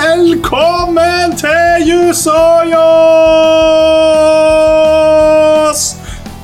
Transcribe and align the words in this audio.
Velkommen 0.00 1.32
til 1.36 1.88
Jusojos! 1.88 2.70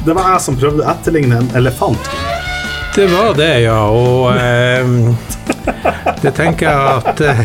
Det 0.07 0.15
var 0.15 0.33
jeg 0.33 0.41
som 0.43 0.57
prøvde 0.59 0.83
å 0.83 0.89
etterligne 0.91 1.39
en 1.39 1.51
elefant. 1.59 2.11
Det 2.97 3.07
var 3.13 3.31
det, 3.39 3.53
ja. 3.67 3.79
Og 3.87 4.35
eh, 4.35 4.83
det 6.25 6.33
tenker 6.35 6.67
jeg 6.67 6.81
at 6.97 7.21
eh, 7.23 7.41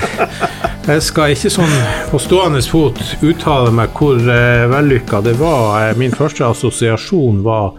jeg 0.87 1.01
skal 1.05 1.35
ikke 1.35 1.51
sånn 1.53 1.75
på 2.09 2.17
stående 2.25 2.61
fot 2.65 2.97
uttale 3.21 3.69
meg 3.75 3.93
hvor 3.97 4.17
eh, 4.17 4.65
vellykka 4.71 5.21
det 5.27 5.35
var. 5.41 5.91
Eh, 5.91 5.93
Min 6.01 6.15
første 6.17 6.47
assosiasjon 6.49 7.43
var 7.45 7.73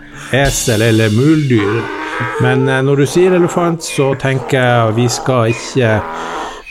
esel 0.45 0.87
eller 0.93 1.11
muldyr. 1.19 1.83
Men 2.43 2.69
eh, 2.69 2.83
når 2.85 3.03
du 3.03 3.09
sier 3.09 3.35
elefant, 3.37 3.85
så 3.85 4.13
tenker 4.21 4.59
jeg 4.59 4.97
vi 4.97 5.09
skal 5.13 5.53
ikke 5.53 5.93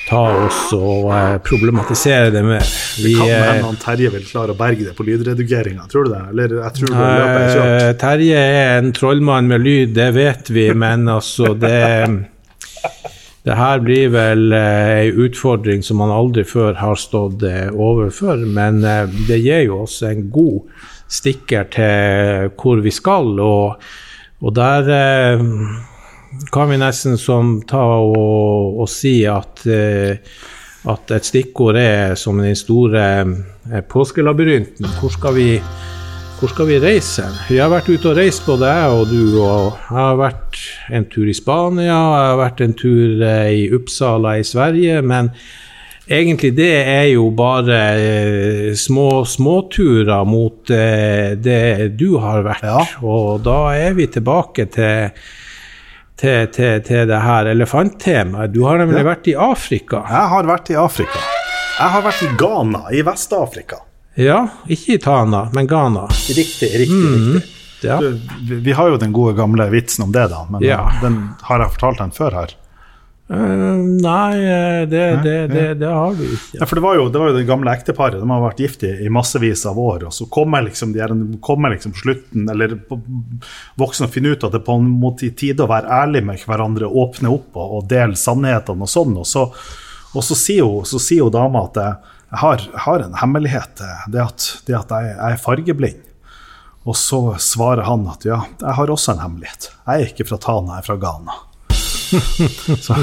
ta 0.10 0.22
oss 0.46 0.64
og 0.76 1.12
eh, 1.16 1.38
problematisere 1.46 2.34
det 2.34 2.42
mer. 2.46 2.66
Vi, 3.04 3.14
Kan 3.20 3.30
eh, 3.30 3.46
hende 3.62 3.78
Terje 3.82 4.12
vil 4.16 4.26
klare 4.28 4.56
å 4.56 4.60
berge 4.60 4.90
det 4.90 4.96
på 4.98 5.06
lydredigeringa, 5.08 5.88
tror 5.92 6.10
du 6.10 6.16
det? 6.16 6.24
Eller 6.34 6.58
tror 6.76 6.92
det 6.98 7.06
er. 7.06 7.62
Eh, 7.62 7.94
Terje 8.02 8.44
er 8.58 8.76
en 8.82 8.92
trollmann 8.96 9.48
med 9.52 9.64
lyd, 9.64 9.96
det 9.96 10.12
vet 10.18 10.52
vi, 10.52 10.68
men 10.76 11.08
altså 11.12 11.56
det 11.56 11.80
Det 13.42 13.56
her 13.58 13.80
blir 13.82 14.12
vel 14.14 14.54
eh, 14.54 14.90
ei 15.02 15.14
utfordring 15.26 15.82
som 15.82 15.98
man 15.98 16.14
aldri 16.14 16.44
før 16.46 16.76
har 16.78 16.98
stått 17.00 17.42
eh, 17.48 17.72
overfor, 17.74 18.44
men 18.46 18.84
eh, 18.86 19.10
det 19.26 19.40
gir 19.42 19.64
jo 19.66 19.80
oss 19.88 19.98
en 20.06 20.28
god 20.34 20.70
stikker 21.12 21.66
til 21.74 22.52
hvor 22.62 22.84
vi 22.86 22.94
skal, 22.94 23.34
og, 23.42 23.82
og 24.42 24.56
der 24.58 24.90
eh, 24.96 25.44
kan 26.54 26.72
vi 26.72 26.80
nesten 26.82 27.20
som 27.22 27.60
ta 27.68 27.84
og, 28.02 28.82
og 28.82 28.90
si 28.90 29.22
at 29.30 29.66
eh, 29.70 30.18
at 30.90 31.12
et 31.14 31.28
stikkord 31.28 31.78
er 31.78 32.16
som 32.18 32.40
den 32.42 32.58
store 32.58 33.04
eh, 33.22 33.82
påskelabyrinten. 33.86 34.88
Hvor 35.00 35.14
skal 35.14 35.36
vi 35.38 35.50
hvor 36.42 36.50
skal 36.50 36.66
vi 36.72 36.80
reise? 36.82 37.22
Vi 37.52 37.60
har 37.62 37.70
vært 37.70 37.90
ute 37.92 38.08
og 38.10 38.16
reist, 38.18 38.42
både 38.48 38.66
jeg 38.66 38.94
og 38.98 39.12
du. 39.12 39.44
og 39.44 39.76
Jeg 39.78 39.94
har 39.94 40.16
vært 40.18 40.62
en 40.90 41.04
tur 41.06 41.28
i 41.30 41.36
Spania, 41.38 41.86
jeg 41.86 42.30
har 42.32 42.40
vært 42.40 42.64
en 42.66 42.74
tur 42.74 43.22
eh, 43.22 43.52
i 43.60 43.68
Uppsala 43.78 44.40
i 44.40 44.48
Sverige. 44.48 45.04
Men 45.06 45.30
egentlig 46.08 46.56
det 46.58 46.72
er 46.88 47.06
jo 47.14 47.30
bare 47.36 47.78
eh, 48.00 48.74
små 48.76 49.24
småturer 49.28 50.26
mot 50.28 50.70
eh, 50.74 51.36
det 51.38 51.92
du 52.00 52.18
har 52.24 52.44
vært. 52.48 52.64
Ja. 52.66 52.82
Og 53.04 53.42
da 53.46 53.60
er 53.78 53.94
vi 53.98 54.08
tilbake 54.12 54.66
til, 54.74 55.12
til, 56.20 56.48
til, 56.56 56.82
til 56.88 57.08
det 57.10 57.22
her 57.26 57.52
elefanttemaet. 57.54 58.54
Du 58.54 58.64
har 58.68 58.82
nemlig 58.82 59.04
Ja. 59.04 59.08
vært 59.14 59.28
i 59.32 59.36
Afrika. 59.36 60.04
Jeg 60.10 60.28
har 60.36 60.50
vært 60.50 60.70
i 60.74 60.76
Afrika. 60.80 61.24
Jeg 61.82 61.90
har 61.96 62.04
vært 62.06 62.22
i 62.28 62.30
Ghana, 62.38 62.84
i 62.94 63.02
Vest-Afrika. 63.08 63.80
Ja, 64.20 64.42
ikke 64.68 64.98
i 64.98 65.02
Tana, 65.02 65.46
men 65.56 65.68
Ghana. 65.72 66.04
Riktig, 66.12 66.68
riktig, 66.84 66.88
riktig. 66.92 67.58
Ja. 67.82 67.96
Du, 67.98 68.20
vi, 68.62 68.72
har 68.78 68.92
jo 68.92 68.98
den 69.02 69.14
gode 69.16 69.34
gamle 69.40 69.66
vitsen 69.72 70.04
om 70.06 70.12
det, 70.14 70.28
da. 70.30 70.44
Men 70.52 70.62
den 71.02 71.16
har 71.48 71.64
jeg 71.64 71.72
fortalt 71.78 71.98
den 72.04 72.12
før 72.14 72.36
her. 72.42 72.52
Eh, 73.32 73.78
nei, 74.02 74.36
eh, 74.44 74.88
det, 74.88 75.22
det, 75.24 75.48
det, 75.48 75.74
det 75.74 75.88
har 75.88 76.16
du 76.16 76.24
ikke. 76.26 76.58
Ja, 76.60 76.66
for 76.66 76.76
det 76.76 76.84
var, 76.84 76.96
jo, 77.00 77.06
det 77.10 77.20
var 77.22 77.30
jo 77.30 77.36
det 77.38 77.46
gamle 77.48 77.72
ekteparet. 77.72 78.20
De 78.20 78.28
har 78.28 78.42
vært 78.44 78.60
gift 78.60 78.84
i, 78.84 78.90
i 79.06 79.12
massevis 79.14 79.64
av 79.70 79.78
år. 79.80 80.04
Og 80.10 80.16
så 80.16 80.26
kommer 80.28 80.66
liksom, 80.66 80.92
de 80.92 81.00
er, 81.06 81.14
kommer 81.44 81.72
liksom 81.72 81.94
slutten, 81.96 82.50
eller 82.52 82.76
voksne 83.80 84.10
finner 84.12 84.36
ut 84.36 84.44
at 84.44 84.52
det 84.52 84.60
er 84.60 84.66
på 84.68 84.76
en 84.82 84.90
måte 85.00 85.30
i 85.30 85.32
tide 85.32 85.64
å 85.64 85.72
være 85.72 86.02
ærlig 86.02 86.26
med 86.28 86.44
hverandre, 86.44 86.90
åpne 86.92 87.32
opp 87.32 87.56
og, 87.56 87.78
og 87.78 87.86
dele 87.94 88.20
sannhetene 88.20 88.84
og 88.84 88.92
sånn. 88.92 89.16
Og 89.22 89.30
så, 89.30 89.46
og 90.12 90.26
så 90.28 90.36
sier 90.36 90.66
jo, 90.66 90.82
så 90.90 91.00
sier 91.00 91.24
jo 91.24 91.32
dama 91.32 91.70
at 91.70 91.80
jeg, 91.80 92.18
har, 92.42 92.66
har 92.88 93.06
en 93.06 93.16
hemmelighet. 93.22 93.86
Det 94.12 94.26
at, 94.26 94.50
det 94.68 94.76
at 94.76 94.92
jeg, 94.92 95.14
jeg 95.14 95.38
er 95.38 95.46
fargeblind. 95.46 96.04
Og 96.84 97.00
så 97.00 97.22
svarer 97.40 97.86
han 97.88 98.04
at 98.12 98.28
ja, 98.28 98.42
jeg 98.60 98.76
har 98.76 98.92
også 98.92 99.16
en 99.16 99.24
hemmelighet. 99.24 99.70
Jeg 99.86 100.04
er 100.04 100.12
ikke 100.12 100.28
fra 100.34 100.42
Tana, 100.42 100.82
jeg 100.82 100.84
er 100.84 100.90
fra 100.90 101.00
Ghana. 101.00 101.40
Så, 102.86 102.96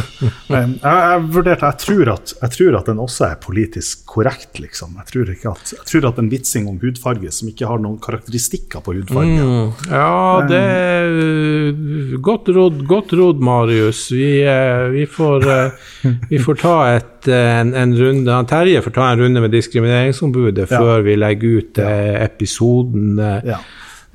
jeg, 0.49 0.65
jeg 0.83 1.23
vurderte, 1.33 1.69
jeg 1.71 1.79
tror, 1.83 2.11
at, 2.15 2.33
jeg 2.43 2.53
tror 2.55 2.77
at 2.81 2.89
den 2.91 3.01
også 3.03 3.25
er 3.29 3.39
politisk 3.43 4.05
korrekt, 4.11 4.59
liksom. 4.63 4.97
Jeg 5.01 5.09
tror, 5.13 5.31
ikke 5.35 5.53
at, 5.55 5.73
jeg 5.77 5.87
tror 5.91 6.09
at 6.11 6.21
en 6.23 6.31
vitsing 6.33 6.69
om 6.71 6.77
hudfarge 6.83 7.33
som 7.35 7.49
ikke 7.51 7.69
har 7.71 7.81
noen 7.83 7.99
karakteristikker 8.05 8.85
på 8.85 8.97
hudfarge 8.99 9.39
Mm, 9.39 9.73
ja, 9.91 10.45
det 10.49 10.61
er 10.61 12.19
godt 12.25 12.49
råd, 12.55 12.83
godt 12.89 13.13
råd 13.19 13.43
Marius. 13.45 14.05
Vi, 14.15 14.29
eh, 14.49 14.87
vi, 14.95 15.05
får, 15.11 15.49
eh, 15.53 16.13
vi 16.31 16.41
får 16.43 16.61
ta 16.63 16.77
et, 16.97 17.29
eh, 17.29 17.51
en, 17.63 17.75
en 17.77 17.97
runde 17.99 18.39
Terje 18.49 18.83
får 18.85 18.95
ta 18.97 19.11
en 19.13 19.23
runde 19.25 19.43
med 19.45 19.53
Diskrimineringsombudet 19.55 20.69
Ja. 20.71 20.79
før 20.81 21.05
vi 21.07 21.17
legger 21.19 21.61
ut 21.63 21.79
episoden. 21.83 23.19
ja. 23.45 23.59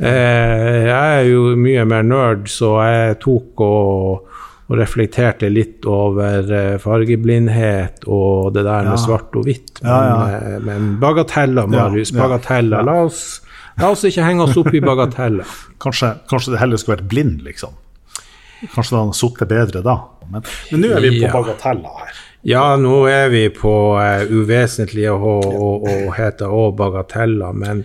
Eh, 0.04 0.88
jeg 0.88 1.20
er 1.20 1.28
jo 1.30 1.54
mye 1.56 1.84
mer 1.86 2.02
nerd, 2.04 2.48
så 2.50 2.72
jeg 2.81 3.20
tok 3.24 3.62
og, 3.62 4.24
og 4.69 4.78
reflekterte 4.79 5.50
litt 5.51 5.85
over 5.90 6.47
eh, 6.56 6.78
fargeblindhet 6.81 8.06
og 8.07 8.53
det 8.56 8.63
der 8.63 8.84
med 8.88 8.94
Ja. 8.96 9.01
svart 9.01 9.35
og 9.35 9.44
hvitt. 9.47 9.81
Men, 9.84 9.91
Ja, 9.91 10.28
ja. 10.31 10.59
men 10.63 10.97
bagateller, 11.01 11.68
Marius. 11.68 12.12
Bagateller. 12.16 12.84
La, 12.88 12.96
oss, 13.03 13.41
la 13.79 13.90
oss 13.91 14.03
ikke 14.07 14.24
henge 14.24 14.44
oss 14.47 14.57
opp 14.57 14.74
i 14.74 14.79
bagateller. 14.81 15.46
Kanskje, 15.84 16.13
kanskje 16.31 16.53
det 16.53 16.59
heller 16.62 16.78
skulle 16.79 16.97
vært 17.01 17.09
blind, 17.12 17.41
liksom. 17.44 17.74
Kanskje 18.74 18.96
det 18.96 19.01
hadde 19.01 19.18
sittet 19.19 19.50
bedre 19.51 19.81
da. 19.84 19.97
Men 20.31 20.46
men 20.72 20.81
nå 20.85 20.94
er 20.95 21.01
vi 21.03 21.09
på 21.19 21.31
bagateller 21.34 21.97
her. 22.00 22.22
Ja, 22.47 22.63
nå 22.80 23.06
er 23.12 23.30
vi 23.31 23.50
på 23.56 23.74
uh, 24.00 24.24
uvesentlige 24.31 25.12
og, 25.12 25.44
og, 25.47 25.84
og 25.88 26.13
heter 26.16 26.47
òg 26.51 26.74
bagateller, 26.80 27.51
men, 27.56 27.84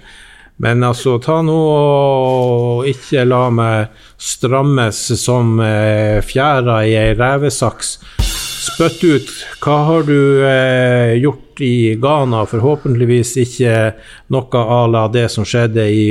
men 0.59 0.83
altså, 0.83 1.19
ta 1.23 1.39
nå 1.47 1.57
og 1.59 2.89
ikke 2.91 3.25
la 3.29 3.45
meg 3.55 4.05
strammes 4.19 5.05
som 5.21 5.59
uh, 5.63 6.19
fjæra 6.25 6.81
i 6.87 6.97
ei 6.99 7.15
revesaks. 7.19 7.99
Spytt 8.69 9.05
ut. 9.07 9.31
Hva 9.63 9.77
har 9.87 10.05
du 10.05 10.45
eh, 10.45 11.15
gjort 11.23 11.63
i 11.65 11.95
Ghana? 11.99 12.43
Forhåpentligvis 12.51 13.37
ikke 13.41 13.75
noe 14.35 14.65
à 14.77 14.83
la 14.91 15.07
det 15.15 15.29
som 15.33 15.47
skjedde 15.49 15.87
i 15.89 16.05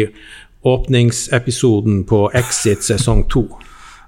åpningsepisoden 0.68 2.02
på 2.10 2.26
Exit 2.34 2.88
sesong 2.88 3.28
to. 3.30 3.46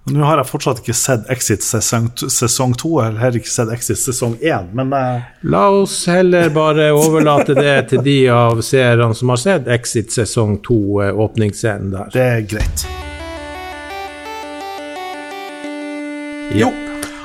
Nå 0.10 0.24
har 0.26 0.40
jeg 0.42 0.50
fortsatt 0.50 0.80
ikke 0.82 0.94
sett 0.98 1.28
Exit 1.30 1.62
sesong, 1.62 2.08
sesong 2.18 2.74
to, 2.80 2.96
eller 3.04 3.20
heller 3.22 3.44
ikke 3.44 3.52
sett 3.52 3.70
Exit 3.74 4.00
sesong 4.02 4.40
én, 4.42 4.72
men 4.74 4.94
uh... 4.96 5.28
La 5.46 5.68
oss 5.70 6.02
heller 6.10 6.50
bare 6.54 6.90
overlate 6.98 7.54
det 7.58 7.76
til 7.92 8.02
de 8.08 8.16
av 8.34 8.64
seerne 8.66 9.12
som 9.18 9.30
har 9.30 9.42
sett 9.42 9.70
Exit 9.70 10.16
sesong 10.16 10.58
2, 10.66 10.80
eh, 11.04 11.22
åpningsscenen 11.26 11.94
der. 11.94 12.10
det 12.16 12.26
er 12.26 12.44
greit. 12.56 12.88
Jo, 16.58 16.72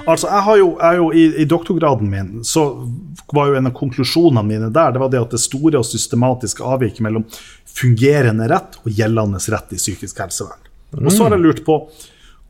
altså 0.05 0.29
jeg 0.29 0.47
har 0.51 0.61
jo, 0.61 0.71
jeg 0.85 1.01
jo 1.01 1.11
i, 1.17 1.27
i 1.41 1.49
doktorgraden 1.49 2.11
min, 2.13 2.33
så 2.45 2.69
var 3.33 3.49
jo 3.49 3.61
en 3.61 3.71
av 3.71 3.77
konklusjonene 3.79 4.45
mine 4.45 4.73
der, 4.75 4.93
det 4.93 5.01
var 5.01 5.15
det 5.15 5.25
at 5.25 5.39
det 5.39 5.41
store 5.41 5.81
og 5.81 5.89
systematiske 5.89 6.61
avviket 6.61 7.07
mellom 7.07 7.25
fungerende 7.75 8.51
rett 8.53 8.77
og 8.85 8.93
gjeldende 8.93 9.41
rett 9.57 9.73
i 9.73 9.81
psykisk 9.81 10.21
helsevern. 10.21 10.61
Og 11.01 11.09
så 11.11 11.25
har 11.25 11.35
jeg 11.35 11.43
lurt 11.43 11.65
på, 11.67 11.81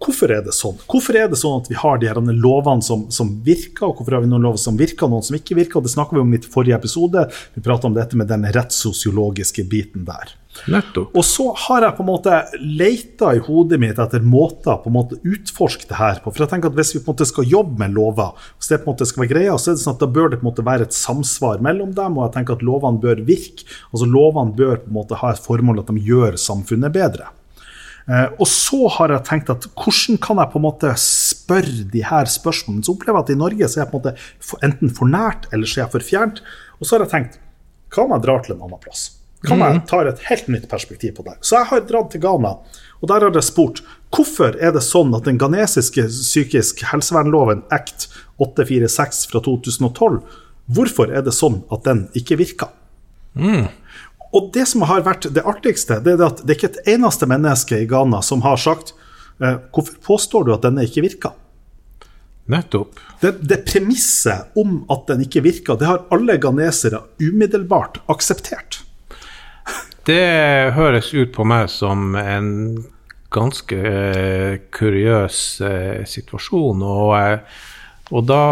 hvorfor 0.04 0.32
er 0.34 0.44
det 0.44 0.54
sånn? 0.56 0.78
Hvorfor 0.91 1.19
er 1.19 1.28
det 1.32 1.41
sånn 1.41 1.62
at 1.62 1.70
vi 1.72 1.78
har 1.81 1.98
de 2.00 2.10
her 2.10 2.20
lovene 2.32 2.84
som, 2.84 3.06
som 3.15 3.34
virker, 3.47 3.88
og 3.88 3.98
hvorfor 3.98 4.19
har 4.19 4.25
vi 4.25 4.31
noen 4.31 4.47
lover 4.47 4.60
som 4.60 4.78
virker, 4.78 5.06
og 5.06 5.16
noen 5.16 5.26
som 5.26 5.38
ikke 5.38 5.59
virker? 5.59 5.84
Det 5.84 5.92
snakket 5.94 6.19
vi 6.19 6.25
om 6.25 6.37
i 6.37 6.41
forrige 6.44 6.78
episode. 6.78 7.26
Vi 7.56 7.65
pratet 7.65 7.91
om 7.91 7.97
dette 7.97 8.19
med 8.20 8.31
den 8.31 8.47
rettssosiologiske 8.54 9.66
biten 9.70 10.06
der. 10.09 10.37
Nettopp. 10.70 11.10
Og 11.19 11.25
så 11.26 11.48
har 11.65 11.82
jeg 11.82 11.97
på 11.97 12.04
en 12.04 12.09
måte 12.09 12.37
leita 12.62 13.32
i 13.34 13.42
hodet 13.42 13.80
mitt 13.83 13.98
etter 14.01 14.22
måter 14.22 14.78
på 14.80 14.91
en 14.91 14.97
måte 14.97 15.18
utforske 15.27 15.89
det 15.91 15.98
her 15.98 16.21
på. 16.22 16.30
For 16.30 16.45
jeg 16.45 16.53
tenker 16.53 16.71
at 16.71 16.78
Hvis 16.78 16.95
vi 16.95 17.03
på 17.03 17.10
en 17.10 17.16
måte 17.16 17.28
skal 17.28 17.50
jobbe 17.50 17.78
med 17.83 17.95
lover, 17.97 18.34
hvis 18.59 18.71
det 18.71 18.80
på 18.83 18.89
en 18.89 18.95
måte 18.95 19.09
skal 19.10 19.24
være 19.24 19.33
greia, 19.34 19.59
så 19.59 19.72
er 19.72 19.78
det 19.78 19.84
sånn 19.84 19.97
at 19.97 20.04
da 20.04 20.10
bør 20.15 20.30
det 20.30 20.41
på 20.41 20.47
en 20.47 20.50
måte 20.53 20.66
være 20.66 20.89
et 20.89 20.97
samsvar 20.97 21.62
mellom 21.65 21.95
dem. 21.97 22.18
Og 22.18 22.28
jeg 22.28 22.36
tenker 22.39 22.59
at 22.59 22.66
lovene 22.66 23.03
bør 23.03 23.24
virke. 23.27 23.66
Altså 23.91 24.09
Lovene 24.15 24.54
bør 24.54 24.78
på 24.84 24.92
en 24.92 24.98
måte 25.00 25.18
ha 25.18 25.33
et 25.34 25.42
formål 25.42 25.83
at 25.83 25.91
de 25.91 26.07
gjør 26.07 26.39
samfunnet 26.41 26.95
bedre. 26.95 27.33
Eh, 28.04 28.27
og 28.36 28.48
så 28.51 28.83
har 28.98 29.15
jeg 29.15 29.24
tenkt 29.28 29.51
at 29.53 29.66
hvordan 29.72 30.18
kan 30.21 30.41
jeg 30.42 30.53
på 30.53 30.60
en 30.60 30.66
måte 30.66 30.92
spørre 31.01 31.86
de 31.92 32.04
her 32.04 32.28
spørsmålene? 32.28 32.84
Så 32.84 32.92
opplever 32.92 33.21
jeg 33.21 33.27
at 33.27 33.34
i 33.34 33.41
Norge 33.41 33.68
så 33.68 33.80
er 33.80 33.84
jeg 33.84 33.92
på 33.92 34.01
en 34.01 34.04
måte 34.04 34.65
enten 34.68 34.95
for 34.98 35.10
nært 35.10 35.48
eller 35.53 35.71
så 35.71 35.80
er 35.80 35.86
jeg 35.86 35.95
for 35.97 36.09
fjernt. 36.12 36.42
Og 36.78 36.86
så 36.86 36.97
har 36.97 37.06
jeg 37.06 37.15
tenkt 37.15 37.41
hva 37.95 38.04
om 38.04 38.16
jeg 38.16 38.24
drar 38.27 38.42
til 38.45 38.56
en 38.56 38.65
annen 38.66 38.83
plass? 38.83 39.06
Hva 39.45 39.56
om 39.56 39.62
jeg 39.65 39.83
tar 39.89 40.09
et 40.09 40.22
helt 40.28 40.51
nytt 40.53 40.68
perspektiv 40.71 41.16
på 41.18 41.24
det? 41.27 41.36
Så 41.45 41.59
jeg 41.60 41.71
har 41.71 41.84
dratt 41.89 42.10
til 42.12 42.22
Ghana, 42.24 42.56
og 43.01 43.10
der 43.10 43.27
har 43.27 43.36
jeg 43.36 43.47
spurt 43.47 43.83
hvorfor 44.15 44.57
er 44.62 44.72
det 44.74 44.84
sånn 44.86 45.12
at 45.16 45.27
den 45.28 45.41
ghanesiske 45.41 46.07
psykisk 46.10 46.84
helsevernloven 46.91 47.65
Act 47.74 48.09
846 48.42 49.24
fra 49.30 49.42
2012, 49.45 50.21
hvorfor 50.74 51.12
er 51.12 51.24
det 51.27 51.34
sånn 51.36 51.62
at 51.74 51.84
den 51.89 52.07
ikke 52.18 52.39
virker? 52.41 52.72
Og 54.34 54.51
det 54.54 54.66
som 54.66 54.83
har 54.89 55.04
vært 55.07 55.28
det 55.34 55.45
artigste, 55.47 56.01
det 56.03 56.16
er 56.16 56.27
at 56.27 56.42
det 56.42 56.54
er 56.54 56.59
ikke 56.59 56.72
et 56.72 56.92
eneste 56.97 57.28
menneske 57.31 57.78
i 57.78 57.89
Ghana 57.91 58.21
som 58.27 58.42
har 58.42 58.59
sagt 58.60 58.92
eh, 59.39 59.60
Hvorfor 59.71 59.98
påstår 60.03 60.47
du 60.47 60.54
at 60.57 60.65
denne 60.66 60.86
ikke 60.86 61.04
virker? 61.07 61.36
Nettopp. 62.51 62.98
Det, 63.22 63.39
det 63.48 63.63
premisset 63.65 64.53
om 64.60 64.83
at 64.92 65.07
den 65.09 65.22
ikke 65.25 65.45
virker, 65.47 65.78
det 65.81 65.89
har 65.89 66.03
alle 66.13 66.36
ghanesere 66.42 67.01
umiddelbart 67.22 68.03
akseptert. 68.13 68.83
Det 70.04 70.75
høres 70.77 71.15
ut 71.15 71.31
på 71.33 71.47
meg 71.48 71.71
som 71.72 72.13
en 72.21 72.51
ganske 73.33 73.78
eh, 73.78 74.59
kuriøs 74.75 75.39
eh, 75.65 76.03
situasjon, 76.09 76.84
og, 76.84 77.15
eh, 77.16 77.63
og 78.13 78.27
da 78.28 78.42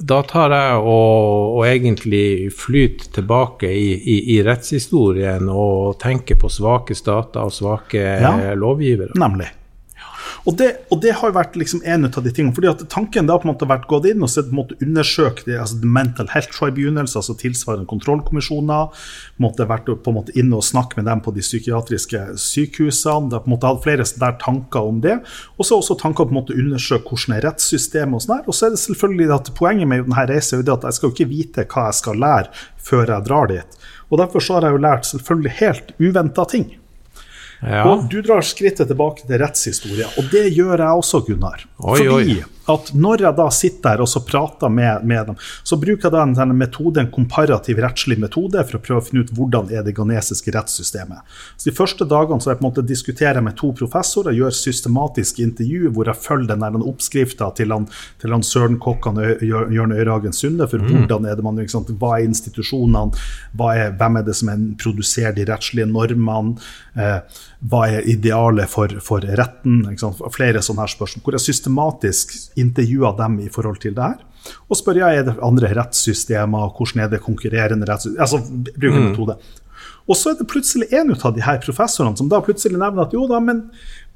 da 0.00 0.22
tar 0.24 0.52
jeg 0.54 0.80
og, 0.80 1.56
og 1.58 1.66
egentlig 1.68 2.52
flyter 2.56 3.12
tilbake 3.18 3.68
i, 3.68 3.90
i, 3.98 4.16
i, 4.34 4.38
rettshistorien 4.46 5.48
og 5.52 5.98
tenker 6.00 6.38
på 6.40 6.50
svake 6.52 6.96
stater 6.96 7.44
og 7.44 7.52
svake 7.52 8.00
ja, 8.00 8.54
lovgivere. 8.56 9.12
Nemlig. 9.18 9.50
Og 10.46 10.56
det, 10.58 10.68
og 10.92 11.00
det, 11.02 11.14
har 11.18 11.34
vært 11.34 11.56
liksom 11.58 11.82
en 11.84 12.06
av 12.08 12.22
de 12.22 12.32
tingene. 12.34 12.54
fordi 12.54 12.70
at 12.70 12.84
Tanken 12.92 13.26
da 13.28 13.38
på 13.38 13.48
en 13.48 13.52
måte 13.52 13.66
har 13.66 13.74
vært 13.76 13.88
gått 13.90 14.06
inn 14.10 14.22
og 14.22 14.30
sett, 14.30 14.48
på 14.50 14.54
en 14.54 14.60
måte 14.60 14.78
undersøkt 14.84 15.48
det, 15.48 15.58
altså 15.60 15.78
Mental 15.82 16.30
Health 16.32 16.52
Tribunals, 16.54 17.16
altså 17.18 17.36
tilsvarende 17.38 17.88
kontrollkommisjoner. 17.90 18.88
måtte 19.38 19.68
vært 19.68 19.90
på 19.90 20.12
en 20.12 20.18
måte 20.18 20.34
inne 20.38 20.58
og 20.58 20.64
snakket 20.64 21.00
med 21.00 21.08
dem 21.10 21.22
på 21.24 21.34
de 21.34 21.44
psykiatriske 21.44 22.24
sykehusene. 22.38 23.28
Det 23.28 23.38
har 23.38 23.44
på 23.44 23.50
en 23.50 23.56
måte 23.56 23.72
hatt 23.72 23.84
flere 23.84 24.08
der 24.18 24.38
tanker 24.40 24.88
om 24.92 25.00
det. 25.04 25.18
Og 25.58 25.66
så 25.66 25.78
også 25.78 25.98
tanker 26.00 26.28
om 26.28 26.42
å 26.42 26.46
undersøke 26.48 27.12
hvordan 27.12 27.36
er 27.36 27.46
rettssystemet 27.48 28.18
og 28.18 28.24
sånn 28.24 28.36
her. 28.38 28.48
Og 28.48 28.56
så 28.56 28.68
er 28.68 28.74
det 28.74 28.82
selvfølgelig 28.84 29.30
at 29.34 29.52
poenget 29.58 29.90
med 29.90 30.06
denne 30.06 30.26
reisen 30.30 30.62
er 30.62 30.74
at 30.74 30.88
jeg 30.88 30.98
skal 30.98 31.10
jo 31.10 31.16
ikke 31.16 31.30
vite 31.32 31.68
hva 31.68 31.88
jeg 31.88 32.00
skal 32.00 32.20
lære 32.22 32.66
før 32.88 33.14
jeg 33.14 33.26
drar 33.28 33.50
dit. 33.52 33.80
Og 34.08 34.20
derfor 34.20 34.44
har 34.54 34.66
jeg 34.66 34.76
jo 34.76 34.84
lært 34.84 35.08
selvfølgelig 35.08 35.56
helt 35.60 35.96
uventa 36.00 36.46
ting. 36.48 36.70
Ja. 37.62 37.82
Og 37.90 38.06
du 38.10 38.20
drar 38.22 38.44
skrittet 38.46 38.90
tilbake 38.90 39.26
til 39.26 39.40
rettshistorie, 39.42 40.06
og 40.20 40.30
det 40.32 40.46
gjør 40.54 40.76
jeg 40.78 41.02
også, 41.02 41.24
Gunnar. 41.26 41.64
Oi, 41.82 41.98
Fordi 41.98 42.14
oi 42.14 42.57
at 42.68 42.92
når 42.94 43.24
jeg 43.24 43.36
da 43.38 43.48
sitter 43.54 43.76
der 43.88 44.02
og 44.04 44.10
så 44.10 44.22
prater 44.26 44.72
med, 44.72 45.04
med, 45.08 45.30
dem, 45.30 45.38
så 45.66 45.78
bruker 45.80 46.08
jeg 46.08 46.14
da 46.14 46.44
en 46.44 46.56
metode, 46.58 47.00
en 47.00 47.10
komparativ 47.12 47.80
rettslig 47.82 48.18
metode 48.20 48.62
for 48.68 48.78
å 48.78 48.82
prøve 48.84 49.02
å 49.02 49.06
finne 49.06 49.24
ut 49.24 49.32
hvordan 49.36 49.70
er 49.72 49.84
det 49.86 49.94
ghanesiske 49.96 50.52
rettssystemet. 50.54 51.36
Så 51.56 51.70
De 51.70 51.76
første 51.76 52.06
dagene 52.08 52.42
så 52.42 52.52
jeg 52.52 52.60
på 52.60 52.66
en 52.66 52.68
måte 52.70 52.86
diskuterer 52.86 53.44
med 53.44 53.56
to 53.58 53.72
professorer, 53.76 54.36
gjør 54.36 54.54
systematiske 54.54 55.44
intervju 55.44 55.92
hvor 55.96 56.10
jeg 56.10 56.22
følger 56.24 56.58
den 56.58 56.84
oppskrifta 56.84 57.50
til, 57.58 57.72
han, 57.74 57.88
til 58.20 58.34
han 58.34 58.44
Søren 58.46 58.78
Kokkan 58.82 59.20
og 59.22 59.44
Jørn 59.44 59.94
Øyragen 59.96 60.36
Sunde 60.36 60.68
for 60.68 60.82
mm. 60.82 60.90
hvordan 60.92 61.28
er 61.28 61.38
det 61.38 61.46
man, 61.46 61.60
sant, 61.70 61.92
hva 62.00 62.16
er 62.18 62.28
institusjonene, 62.28 63.26
hva 63.58 63.72
er, 63.76 63.94
hvem 63.98 64.20
er 64.20 64.26
det 64.26 64.36
som 64.38 64.52
er, 64.52 64.64
produserer 64.80 65.36
de 65.36 65.46
rettslige 65.48 65.88
normene, 65.88 66.58
eh, 66.98 67.20
hva 67.58 67.84
er 67.90 68.06
idealet 68.06 68.70
for, 68.70 68.92
for 69.02 69.24
retten, 69.40 69.82
flere 70.34 70.62
sånne 70.62 70.84
her 70.84 70.92
spørsmål. 70.92 71.24
Hvor 71.26 71.36
jeg 71.38 71.46
systematisk 71.48 72.34
intervjuer 72.60 73.16
dem 73.18 73.40
i 73.42 73.48
forhold 73.52 73.80
til 73.82 73.96
det 73.96 74.12
her. 74.12 74.52
Og 74.70 74.78
spør 74.78 75.00
jeg 75.02 75.20
er 75.20 75.24
det 75.26 75.38
andre 75.44 75.72
rettssystemer, 75.76 76.70
hvordan 76.76 77.04
er 77.04 77.10
det 77.12 77.24
konkurrerende 77.24 77.88
rettssystemer 77.88 78.22
Altså 78.22 78.38
bruker 78.78 79.00
mm. 79.00 79.08
metode. 79.10 79.38
Og 80.08 80.16
så 80.16 80.32
er 80.32 80.38
det 80.38 80.46
plutselig 80.48 80.88
en 80.96 81.10
av 81.12 81.34
de 81.36 81.42
her 81.44 81.58
professorene 81.60 82.16
som 82.16 82.30
da 82.30 82.40
plutselig 82.44 82.78
nevner 82.78 83.04
at 83.04 83.12
jo 83.12 83.26
da, 83.28 83.40
men, 83.44 83.66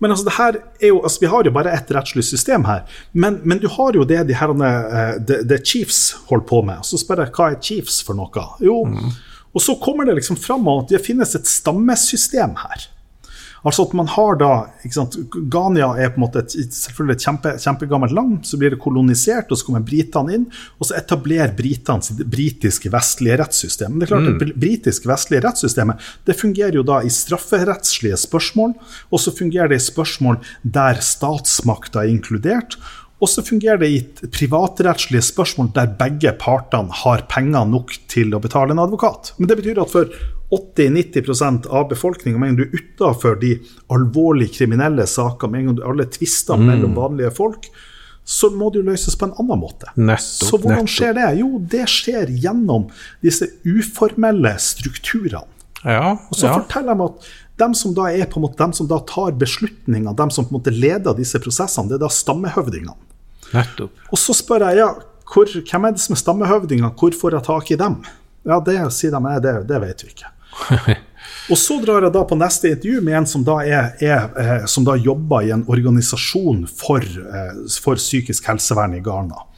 men 0.01 0.15
altså 0.15 0.25
det 0.25 0.37
her 0.39 0.57
er 0.81 0.89
jo, 0.89 1.03
altså 1.05 1.21
vi 1.21 1.31
har 1.35 1.45
jo 1.45 1.53
bare 1.53 1.75
ett 1.77 1.93
rettslig 1.93 2.25
system 2.31 2.65
her. 2.65 2.87
Men, 3.13 3.43
men, 3.45 3.61
du 3.61 3.69
har 3.75 3.99
jo 3.99 4.07
det 4.09 4.23
de 4.31 4.39
herrene 4.39 4.71
uh, 4.89 5.19
the, 5.21 5.59
chiefs 5.61 6.15
holder 6.31 6.49
på 6.49 6.63
med. 6.71 6.81
Og 6.81 6.89
så 6.89 7.03
spør 7.03 7.27
jeg 7.27 7.35
hva 7.37 7.51
er 7.51 7.61
chiefs 7.61 8.01
for 8.07 8.17
noe? 8.17 8.47
Jo, 8.65 8.79
mm. 8.89 9.13
og 9.53 9.67
så 9.67 9.77
kommer 9.83 10.09
det 10.09 10.17
liksom 10.23 10.41
fram 10.41 10.71
at 10.73 10.95
det 10.95 11.05
finnes 11.05 11.37
et 11.37 11.51
stammesystem 11.51 12.57
her. 12.63 12.89
Altså 13.63 13.85
at 13.87 13.93
man 13.95 14.09
har 14.11 14.39
da 14.41 14.51
Ghania 15.53 15.93
er 15.95 16.13
på 16.13 16.19
en 16.19 16.25
måte 16.25 16.43
et, 16.43 16.55
selvfølgelig 16.75 17.17
et 17.19 17.27
kjempe, 17.27 17.53
kjempegammelt 17.63 18.15
land. 18.17 18.41
Så 18.49 18.59
blir 18.59 18.75
det 18.75 18.81
kolonisert, 18.83 19.53
og 19.53 19.61
så 19.61 19.69
kommer 19.69 19.85
britene 19.87 20.37
inn. 20.37 20.47
Og 20.79 20.89
så 20.89 20.97
etablerer 20.99 21.55
britene 21.57 22.03
sitt 22.03 22.25
britiske 22.33 22.91
vestlige 22.93 23.39
rettssystem. 23.43 23.95
Men 23.95 24.03
det 24.03 24.09
er 24.09 24.15
klart, 24.15 24.31
mm. 24.31 24.41
det 24.41 24.57
britiske 24.65 25.11
vestlige 25.11 25.45
rettssystemet 25.47 26.11
det 26.27 26.39
fungerer 26.39 26.79
jo 26.79 26.87
da 26.87 27.01
i 27.03 27.13
strafferettslige 27.13 28.19
spørsmål, 28.21 28.75
og 29.11 29.23
så 29.23 29.35
fungerer 29.35 29.71
det 29.73 29.79
i 29.81 29.87
spørsmål 29.87 30.41
der 30.63 31.01
statsmakta 31.05 32.03
er 32.03 32.13
inkludert. 32.13 32.79
Og 33.23 33.31
så 33.31 33.45
fungerer 33.47 33.79
det 33.79 33.89
i 33.95 34.29
privatrettslige 34.35 35.23
spørsmål 35.23 35.71
der 35.77 35.93
begge 35.99 36.33
partene 36.43 36.91
har 37.05 37.23
penger 37.31 37.69
nok 37.71 37.95
til 38.11 38.35
å 38.35 38.43
betale 38.43 38.75
en 38.75 38.83
advokat. 38.83 39.37
Men 39.39 39.51
det 39.51 39.61
betyr 39.61 39.79
at 39.85 39.93
for 39.93 40.11
80-90% 40.53 41.67
av 41.73 41.89
befolkninga, 41.89 42.39
med 42.39 42.53
en 42.53 42.57
gang 42.57 42.61
du 42.61 42.67
er 42.69 42.83
utafor 42.83 43.39
de 43.41 43.55
alvorlig 43.93 44.51
kriminelle 44.57 45.07
sakene, 45.09 45.53
med 45.53 45.61
en 45.61 45.71
gang 45.71 45.79
du 45.81 45.87
alle 45.89 46.07
tvister 46.13 46.61
mm. 46.61 46.67
mellom 46.69 46.99
vanlige 46.99 47.33
folk, 47.39 47.71
så 48.25 48.51
må 48.55 48.69
det 48.71 48.83
jo 48.83 48.89
løses 48.91 49.17
på 49.19 49.27
en 49.27 49.35
annen 49.41 49.63
måte. 49.63 49.89
Nettopp, 49.97 50.51
så 50.51 50.61
hvordan 50.61 50.91
skjer 50.91 51.17
det? 51.17 51.31
Jo, 51.41 51.57
det 51.73 51.87
skjer 51.91 52.31
gjennom 52.45 52.87
disse 53.25 53.49
uformelle 53.67 54.55
strukturene. 54.63 55.49
Ja, 55.83 56.13
og 56.15 56.37
så 56.39 56.47
ja. 56.47 56.59
forteller 56.61 56.95
de 56.95 57.07
at 57.09 57.31
dem 57.59 57.73
som 57.75 57.95
da 57.97 58.07
er 58.13 58.29
på 58.31 58.39
en 58.39 58.45
måte, 58.45 58.61
dem 58.61 58.75
som 58.77 58.87
da 58.91 59.01
tar 59.09 59.35
beslutninger, 59.41 60.15
dem 60.19 60.31
som 60.31 60.47
på 60.47 60.55
en 60.55 60.61
måte 60.61 60.75
leder 60.75 61.17
disse 61.19 61.41
prosessene, 61.43 61.91
det 61.91 61.97
er 61.99 62.05
da 62.05 62.11
stammehøvdingene. 62.13 62.95
Nettopp. 63.53 64.05
Og 64.15 64.21
så 64.21 64.37
spør 64.37 64.69
jeg 64.69 64.79
ja, 64.85 64.93
hvor, 65.33 65.49
hvem 65.49 65.89
er 65.89 65.97
det 65.97 66.05
som 66.05 66.15
er 66.15 66.21
stammehøvdinger, 66.23 66.95
hvor 67.01 67.17
får 67.19 67.39
jeg 67.39 67.47
tak 67.49 67.73
i 67.75 67.81
dem? 67.81 67.99
Ja, 68.49 68.59
det 68.65 68.77
sier 68.95 69.15
de, 69.15 69.35
det, 69.43 69.57
det 69.71 69.83
vet 69.83 70.05
vi 70.05 70.13
ikke. 70.15 70.31
Og 71.51 71.59
så 71.59 71.79
drar 71.83 72.05
jeg 72.07 72.15
da 72.15 72.23
på 72.27 72.39
neste 72.39 72.71
intervju 72.71 73.01
med 73.05 73.17
en 73.19 73.27
som 73.29 73.43
da, 73.47 73.59
er, 73.67 73.95
er, 74.03 74.29
eh, 74.39 74.67
som 74.71 74.85
da 74.87 74.95
jobber 74.97 75.47
i 75.47 75.51
en 75.55 75.65
organisasjon 75.71 76.65
for, 76.71 77.03
eh, 77.03 77.65
for, 77.83 77.99
psykisk 77.99 78.47
helsevern 78.51 78.95
i 78.95 79.03
Ghana. 79.03 79.49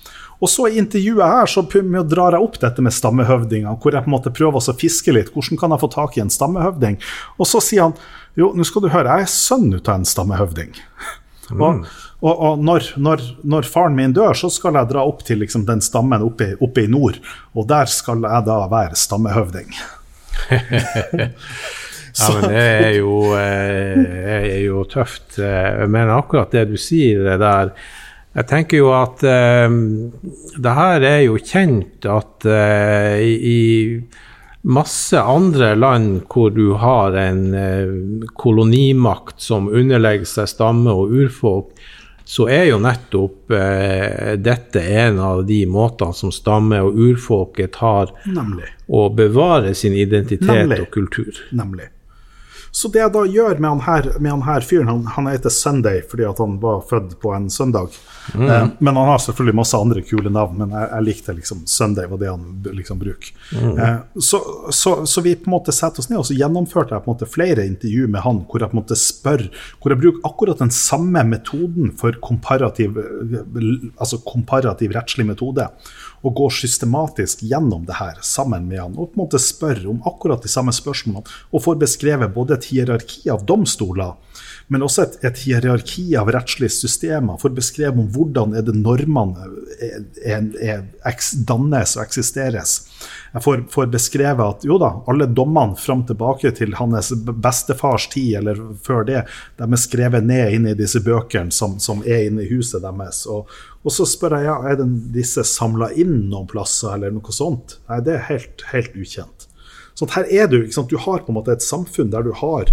Og 0.42 0.50
så 0.50 0.66
I 0.68 0.80
intervjuet 0.80 1.24
her 1.24 1.48
så 1.48 1.62
drar 1.64 2.34
jeg 2.34 2.42
opp 2.42 2.56
dette 2.60 2.82
med 2.82 2.92
stammehøvdinger, 2.92 3.76
hvor 3.80 3.94
jeg 3.94 4.04
på 4.04 4.10
en 4.10 4.16
måte 4.16 4.32
prøver 4.34 4.58
å 4.58 4.76
fiske 4.76 5.12
litt. 5.14 5.30
Hvordan 5.32 5.60
kan 5.60 5.72
jeg 5.72 5.80
få 5.84 5.90
tak 5.92 6.16
i 6.16 6.24
en 6.24 6.32
stammehøvding? 6.32 6.98
Og 7.38 7.48
så 7.48 7.62
sier 7.64 7.86
han 7.86 7.94
jo, 8.36 8.50
nå 8.56 8.66
skal 8.66 8.82
du 8.82 8.90
høre, 8.90 9.14
jeg 9.14 9.28
er 9.28 9.30
sønn 9.30 9.70
ut 9.72 9.88
av 9.88 10.00
en 10.00 10.08
stammehøvding. 10.08 10.74
Mm. 11.52 11.60
Og, 11.60 11.84
og, 12.24 12.32
og 12.34 12.64
når, 12.64 12.90
når, 12.98 13.22
når, 13.44 13.68
faren 13.70 13.96
min 13.96 14.14
dør, 14.16 14.34
så 14.36 14.50
skal 14.52 14.80
jeg 14.80 14.90
dra 14.90 15.04
opp 15.06 15.22
til 15.28 15.42
liksom, 15.44 15.66
den 15.68 15.84
stammen 15.84 16.24
oppe, 16.24 16.54
oppe 16.64 16.84
i 16.84 16.90
nord. 16.90 17.20
Og 17.54 17.68
der 17.70 17.90
skal 17.92 18.24
jeg 18.26 18.48
da 18.48 18.58
være 18.72 18.98
stammehøvding. 18.98 19.70
ja, 22.18 22.28
men 22.34 22.48
det 22.48 22.64
er 22.64 22.90
jo, 22.98 23.18
eh, 23.38 24.00
er 24.54 24.62
jo 24.64 24.84
tøft. 24.90 25.38
Eh, 25.38 25.84
men 25.90 26.12
akkurat 26.14 26.54
det 26.54 26.68
du 26.72 26.76
sier 26.80 27.36
der 27.40 27.74
Jeg 28.34 28.46
tenker 28.50 28.80
jo 28.80 28.90
at 28.96 29.22
eh, 29.22 29.70
det 30.58 30.76
her 30.78 31.06
er 31.06 31.20
jo 31.28 31.38
kjent 31.38 32.06
at 32.10 32.46
eh, 32.50 33.22
i 33.22 33.60
masse 34.64 35.20
andre 35.20 35.74
land 35.76 36.22
hvor 36.32 36.50
du 36.54 36.72
har 36.80 37.16
en 37.20 37.42
eh, 37.54 37.92
kolonimakt 38.40 39.42
som 39.44 39.68
underlegger 39.68 40.28
seg 40.28 40.48
stamme 40.48 40.92
og 40.92 41.12
urfolk, 41.12 41.74
så 42.24 42.46
er 42.48 42.64
jo 42.70 42.78
nettopp 42.80 43.52
eh, 43.52 44.34
dette 44.40 44.80
en 45.04 45.18
av 45.20 45.42
de 45.46 45.60
måtene 45.68 46.14
som 46.16 46.32
stamme- 46.32 46.80
og 46.80 46.96
urfolket 46.96 47.76
har 47.82 48.12
Nemlig. 48.24 48.70
å 48.88 49.08
bevare 49.14 49.74
sin 49.74 49.92
identitet 49.92 50.48
Nemlig. 50.48 50.80
og 50.80 50.90
kultur. 50.90 51.42
Nemlig. 51.52 51.90
Så 52.74 52.88
det 52.90 52.98
jeg 52.98 53.12
da 53.14 53.20
gjør 53.30 53.60
med 53.62 53.70
han 53.70 53.82
her, 53.84 54.06
med 54.18 54.32
han 54.32 54.40
her 54.42 54.64
fyren, 54.66 54.88
han, 54.90 55.04
han, 55.14 55.28
heter 55.30 55.52
Sunday 55.54 56.00
fordi 56.10 56.24
at 56.26 56.40
han 56.42 56.56
var 56.58 56.80
født 56.88 57.12
på 57.22 57.30
en 57.30 57.46
søndag. 57.52 57.94
Mm. 58.34 58.48
Eh, 58.50 58.64
men 58.78 58.98
han 58.98 59.10
har 59.12 59.20
selvfølgelig 59.22 59.54
masse 59.60 59.78
andre 59.78 60.02
kule 60.02 60.32
navn, 60.34 60.56
men 60.58 60.74
jeg, 60.74 60.88
jeg 60.90 61.06
likte 61.06 61.36
liksom 61.36 61.60
Sunday 61.70 62.08
var 62.10 62.18
det 62.18 62.32
han 62.32 62.48
liksom 62.66 62.98
bruker. 62.98 63.30
Mm. 63.54 63.78
Eh, 63.78 64.00
så, 64.18 64.40
så, 64.74 64.96
så, 65.06 65.22
vi 65.22 65.36
på 65.38 65.46
en 65.46 65.54
måte 65.54 65.74
setter 65.76 66.02
oss 66.02 66.10
ned, 66.10 66.18
og 66.18 66.26
så 66.26 66.34
gjennomførte 66.34 66.96
jeg 66.96 67.04
på 67.04 67.12
en 67.12 67.14
måte 67.14 67.30
flere 67.30 67.68
intervju 67.70 68.08
med 68.10 68.26
han 68.26 68.42
hvor 68.42 68.66
jeg 68.66 68.74
på 68.74 68.76
en 68.76 68.82
måte 68.82 68.98
spør, 68.98 69.46
hvor 69.78 69.94
jeg 69.94 70.02
bruker 70.02 70.26
akkurat 70.32 70.66
den 70.66 70.74
samme 70.74 71.22
metoden 71.30 71.94
for 72.00 72.18
komparativ, 72.26 72.98
altså 73.94 74.18
komparativ 74.26 74.98
rettslig 74.98 75.28
metode 75.30 75.70
og 76.24 76.34
går 76.40 76.54
systematisk 76.56 77.44
gjennom 77.44 77.84
det 77.88 77.98
her 77.98 78.18
sammen 78.24 78.68
med 78.68 78.80
han 78.80 78.96
og 78.96 79.12
på 79.12 79.18
en 79.18 79.24
måte 79.26 79.40
spør 79.42 79.84
om 79.92 80.02
akkurat 80.08 80.42
de 80.42 80.50
samme 80.50 80.72
spørsmålene, 80.72 81.24
og 81.52 81.64
får 81.64 81.80
beskrevet 81.82 82.32
både 82.34 82.56
et 82.56 82.68
hierarki 82.72 83.28
av 83.32 83.44
domstoler, 83.46 84.14
men 84.72 84.84
også 84.84 85.04
et, 85.04 85.18
et 85.28 85.42
hierarki 85.44 86.06
av 86.16 86.30
rettslige 86.32 86.72
systemer, 86.72 87.36
får 87.40 87.52
beskrevet 87.56 88.00
om 88.00 88.08
hvordan 88.14 88.56
er 88.56 88.64
det 88.64 88.76
normene 88.78 89.50
er, 89.76 89.98
er, 90.24 90.48
er, 90.64 91.20
dannes 91.44 91.96
og 91.98 92.04
eksisteres. 92.06 92.78
Jeg 93.34 93.44
får, 93.44 93.64
får, 93.74 93.90
beskrevet 93.92 94.44
at 94.46 94.64
jo 94.64 94.78
da, 94.80 94.90
alle 95.10 95.28
dommene 95.28 95.76
fram 95.76 96.06
tilbake 96.08 96.54
til 96.56 96.76
hans 96.78 97.12
bestefars 97.44 98.08
tid, 98.14 98.38
eller 98.40 98.62
før 98.86 99.04
det, 99.10 99.24
de 99.60 99.68
er 99.68 99.84
skrevet 99.84 100.24
ned 100.24 100.56
inn 100.56 100.70
i 100.70 100.76
disse 100.78 101.02
bøkene 101.04 101.52
som, 101.52 101.76
som 101.82 102.00
er 102.06 102.30
inne 102.30 102.46
i 102.46 102.50
huset 102.54 102.84
deres. 102.86 103.24
Og, 103.28 103.50
og 103.84 103.92
så 103.92 104.06
spør 104.08 104.38
jeg 104.38 104.48
ja, 104.48 104.56
er 104.70 104.78
den, 104.80 104.94
disse 105.12 105.44
samla 105.44 105.90
inn 106.00 106.24
noen 106.30 106.48
plasser, 106.48 106.94
eller 106.96 107.12
noe 107.12 107.34
sånt. 107.36 107.78
Nei, 107.90 108.00
det 108.06 108.16
er 108.16 108.28
helt, 108.30 108.64
helt 108.72 108.96
ukjent. 108.96 109.48
Så 109.94 110.08
her 110.16 110.26
er 110.32 110.48
du, 110.50 110.62
du 110.64 110.96
har 110.98 111.22
på 111.22 111.30
en 111.30 111.36
måte 111.36 111.54
et 111.54 111.62
samfunn 111.62 112.10
der 112.10 112.24
du 112.26 112.32
har 112.40 112.72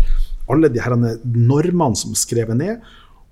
alle 0.52 0.72
de 0.72 0.82
her 0.82 0.96
normene 0.96 2.00
som 2.00 2.16
er 2.16 2.20
skrevet 2.20 2.58
ned, 2.58 2.88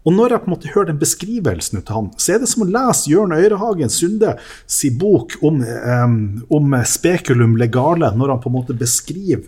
Og 0.07 0.13
når 0.15 0.31
jeg 0.31 0.41
på 0.41 0.47
en 0.47 0.53
måte 0.53 0.69
hører 0.71 0.87
den 0.93 0.99
beskrivelsen 1.01 1.81
av 1.81 1.89
han, 1.91 2.05
så 2.15 2.31
er 2.33 2.39
det 2.39 2.47
som 2.47 2.63
å 2.63 2.69
lese 2.69 3.09
Jørn 3.11 3.33
Øyrehagen 3.35 3.91
Sunde 3.91 4.37
si 4.63 4.93
bok 4.95 5.35
om, 5.43 5.59
um, 5.59 6.13
om 6.55 6.75
spekulum 6.87 7.57
legale, 7.59 8.07
når 8.15 8.31
han 8.31 8.39
på 8.39 8.47
en 8.47 8.55
måte 8.55 8.75
beskriver, 8.79 9.43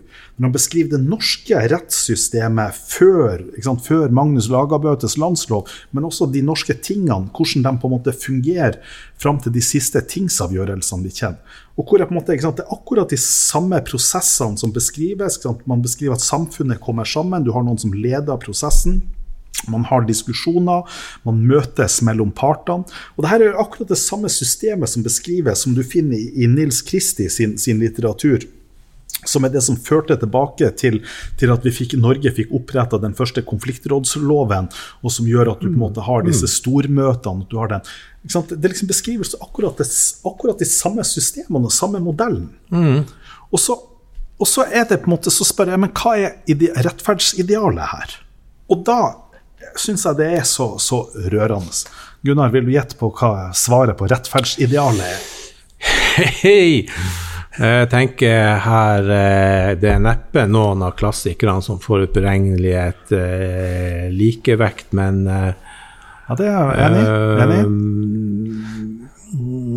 beskriver 0.52 0.98
det 0.98 1.08
norske 1.08 1.62
rettssystemet 1.72 2.76
før, 2.76 3.46
sant, 3.64 3.86
før 3.86 4.12
Magnus 4.12 4.50
Lagabøtes 4.52 5.16
landslov, 5.22 5.72
men 5.96 6.10
også 6.10 6.28
de 6.34 6.44
norske 6.44 6.76
tingene, 6.84 7.32
hvordan 7.32 7.64
de 7.70 7.74
på 7.80 7.88
en 7.88 7.96
måte 7.96 8.16
fungerer 8.16 8.82
fram 9.22 9.40
til 9.40 9.56
de 9.56 9.64
siste 9.64 10.04
tingsavgjørelsene 10.04 11.08
vi 11.08 11.14
kjenner. 11.16 11.40
Og 11.80 11.88
hvor 11.88 12.04
jeg 12.04 12.12
på 12.12 12.18
en 12.18 12.20
måte, 12.20 12.36
sant, 12.44 12.60
Det 12.60 12.68
er 12.68 12.76
akkurat 12.76 13.10
de 13.10 13.18
samme 13.18 13.80
prosessene 13.88 14.60
som 14.60 14.76
beskrives. 14.76 15.40
Man 15.66 15.82
beskriver 15.82 16.20
at 16.20 16.28
samfunnet 16.28 16.84
kommer 16.84 17.08
sammen, 17.08 17.46
du 17.48 17.54
har 17.56 17.64
noen 17.64 17.80
som 17.80 17.96
leder 17.96 18.36
prosessen. 18.36 19.00
Man 19.70 19.84
har 19.86 20.06
diskusjoner, 20.08 20.88
man 21.28 21.44
møtes 21.46 22.00
mellom 22.06 22.32
partene. 22.34 22.88
Og 23.16 23.24
det 23.24 23.34
her 23.34 23.46
er 23.46 23.60
akkurat 23.62 23.92
det 23.92 24.00
samme 24.02 24.32
systemet 24.32 24.90
som 24.90 25.06
beskrives, 25.06 25.66
som 25.66 25.76
du 25.78 25.84
finner 25.86 26.18
i, 26.18 26.50
Nils 26.50 26.82
Kristi 26.86 27.30
sin, 27.30 27.58
sin, 27.62 27.82
litteratur. 27.82 28.48
Som 29.28 29.46
er 29.46 29.52
det 29.54 29.62
som 29.62 29.78
førte 29.78 30.16
tilbake 30.18 30.72
til, 30.80 31.02
til 31.38 31.54
at 31.54 31.66
vi 31.68 31.74
fikk, 31.76 31.94
Norge 32.02 32.32
fikk 32.34 32.54
oppretta 32.58 32.98
den 32.98 33.14
første 33.14 33.44
konfliktrådsloven, 33.46 34.72
og 35.04 35.14
som 35.14 35.28
gjør 35.30 35.54
at 35.54 35.62
du 35.62 35.68
på 35.68 35.76
en 35.76 35.84
måte 35.84 36.08
har 36.08 36.26
disse 36.26 36.50
stormøtene. 36.50 37.46
du 37.52 37.60
har 37.60 37.70
den, 37.76 37.86
Det 38.26 38.72
liksom 38.72 38.90
beskrives 38.90 39.36
akkurat, 39.38 39.78
det, 39.78 39.86
akkurat 40.26 40.58
de 40.58 40.66
samme 40.66 41.06
systemene 41.06 41.70
og 41.70 41.76
samme 41.76 42.02
modellen. 42.02 42.50
Mm. 42.74 43.06
Og, 43.52 43.60
så, 43.60 43.78
og, 44.40 44.48
så, 44.48 44.66
er 44.66 44.90
det 44.90 45.04
på 45.04 45.12
en 45.12 45.18
måte, 45.20 45.30
så 45.30 45.46
spør 45.46 45.76
jeg 45.76 45.84
men 45.86 45.94
hva 45.94 46.18
er 46.18 46.82
rettferdsidealet 46.82 47.94
her? 47.94 48.18
Og 48.72 48.82
da 48.88 49.02
syns 49.80 50.06
jeg 50.08 50.20
det 50.20 50.30
er 50.40 50.46
så, 50.48 50.74
så, 50.82 51.04
rørende. 51.32 51.74
Gunnar, 52.26 52.52
vil 52.54 52.68
du 52.68 52.74
gjette 52.76 52.98
på 53.00 53.10
hva 53.18 53.50
svaret 53.58 53.98
på 53.98 54.08
rettferdsidealet 54.12 55.06
er? 55.08 55.20
Hei! 56.42 56.86
Jeg 57.52 57.90
tenker 57.92 58.62
her 58.64 59.10
eh, 59.12 59.72
Det 59.76 59.90
er 59.92 60.00
neppe 60.00 60.46
noen 60.48 60.86
av 60.88 60.94
klassikerne 60.96 61.60
som 61.66 61.82
får 61.84 62.06
utberegnelighet 62.06 63.12
eh, 63.18 64.06
likevekt, 64.14 64.94
men 64.96 65.26
eh, 65.28 65.52
Ja, 66.30 66.38
det 66.40 66.48
er 66.48 66.72
jeg 66.72 66.86
enig. 66.88 67.60
Eh, 67.60 67.66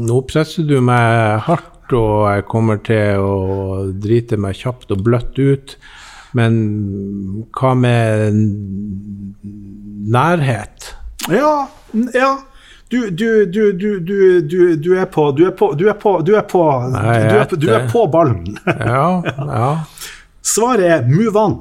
nå 0.04 0.20
presser 0.28 0.66
du 0.68 0.78
meg 0.84 1.42
hardt, 1.48 1.92
og 1.94 2.28
jeg 2.30 2.46
kommer 2.50 2.78
til 2.84 3.22
å 3.22 3.34
drite 3.92 4.38
meg 4.40 4.56
kjapt 4.58 4.94
og 4.94 5.02
bløtt 5.06 5.38
ut. 5.38 5.76
Men 6.34 6.56
hva 7.54 7.74
med 7.78 8.38
nærhet? 10.12 10.94
Ja, 11.28 11.66
ja. 12.14 12.32
Du, 12.92 13.10
du, 13.10 13.46
du, 13.46 13.72
du, 14.76 14.94
er 14.94 15.04
på 15.10 15.30
Du 15.32 15.46
er 15.46 15.50
på 15.56 15.72
Du 15.72 15.86
er 15.88 15.94
på, 15.98 16.20
du 16.22 16.34
er 16.36 16.42
på, 16.42 17.56
du 17.56 17.68
er 17.72 17.88
på 17.90 18.06
ballen. 18.12 18.58
ja, 18.66 19.22
ja. 19.24 19.70
Svaret 20.44 20.84
er 20.84 21.06
move 21.08 21.40
on. 21.40 21.56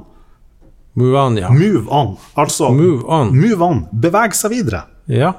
Move 0.94 1.18
on, 1.18 1.38
ja. 1.40 1.48
Move 1.50 1.88
on. 1.88 2.16
Altså 2.34 2.68
move 2.70 3.02
on. 3.08 3.32
Move 3.34 3.64
on. 3.64 3.80
Beveg 3.90 4.36
seg 4.36 4.52
videre. 4.52 4.84
Ja. 5.10 5.32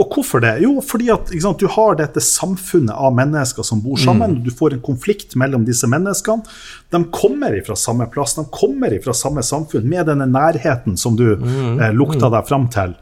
Og 0.00 0.08
hvorfor 0.14 0.40
det? 0.40 0.54
Jo, 0.64 0.78
fordi 0.84 1.10
at 1.12 1.28
sant, 1.44 1.60
du 1.60 1.68
har 1.68 1.98
dette 1.98 2.22
samfunnet 2.24 2.94
av 2.96 3.12
mennesker 3.16 3.66
som 3.66 3.82
bor 3.84 4.00
sammen. 4.00 4.38
Mm. 4.38 4.42
Du 4.46 4.50
får 4.56 4.76
en 4.76 4.84
konflikt 4.84 5.36
mellom 5.36 5.66
disse 5.68 5.88
menneskene. 5.90 6.46
De 6.94 7.02
kommer 7.12 7.58
fra 7.66 7.76
samme 7.76 8.06
plass, 8.12 8.36
de 8.38 8.46
kommer 8.52 8.94
fra 9.04 9.14
samme 9.16 9.44
samfunn, 9.44 9.84
med 9.88 10.08
denne 10.08 10.28
nærheten 10.30 10.96
som 11.00 11.16
du 11.18 11.34
mm. 11.36 11.80
eh, 11.80 11.92
lukta 11.96 12.32
deg 12.32 12.48
fram 12.48 12.68
til. 12.72 12.96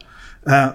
Eh, 0.49 0.69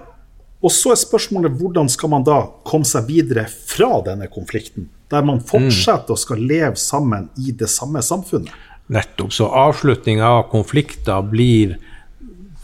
og 0.64 0.72
så 0.72 0.94
er 0.94 1.00
spørsmålet 1.00 1.58
hvordan 1.60 1.90
skal 1.92 2.10
man 2.14 2.24
da 2.26 2.40
komme 2.66 2.88
seg 2.88 3.10
videre 3.10 3.44
fra 3.46 4.00
denne 4.06 4.30
konflikten? 4.32 4.88
Der 5.12 5.22
man 5.22 5.42
fortsetter 5.44 6.16
å 6.16 6.18
skal 6.18 6.40
leve 6.42 6.80
sammen 6.80 7.28
i 7.38 7.52
det 7.54 7.68
samme 7.70 8.00
samfunnet. 8.02 8.54
Nettopp. 8.90 9.34
Så 9.34 9.50
avslutninga 9.50 10.26
av 10.40 10.48
konflikter 10.50 11.22
blir 11.26 11.76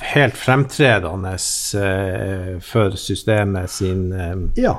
helt 0.02 0.36
fremtredende 0.38 1.32
uh, 1.36 2.58
for 2.64 2.98
systemet 3.00 3.70
sin, 3.70 4.12
uh, 4.12 4.36
ja. 4.58 4.76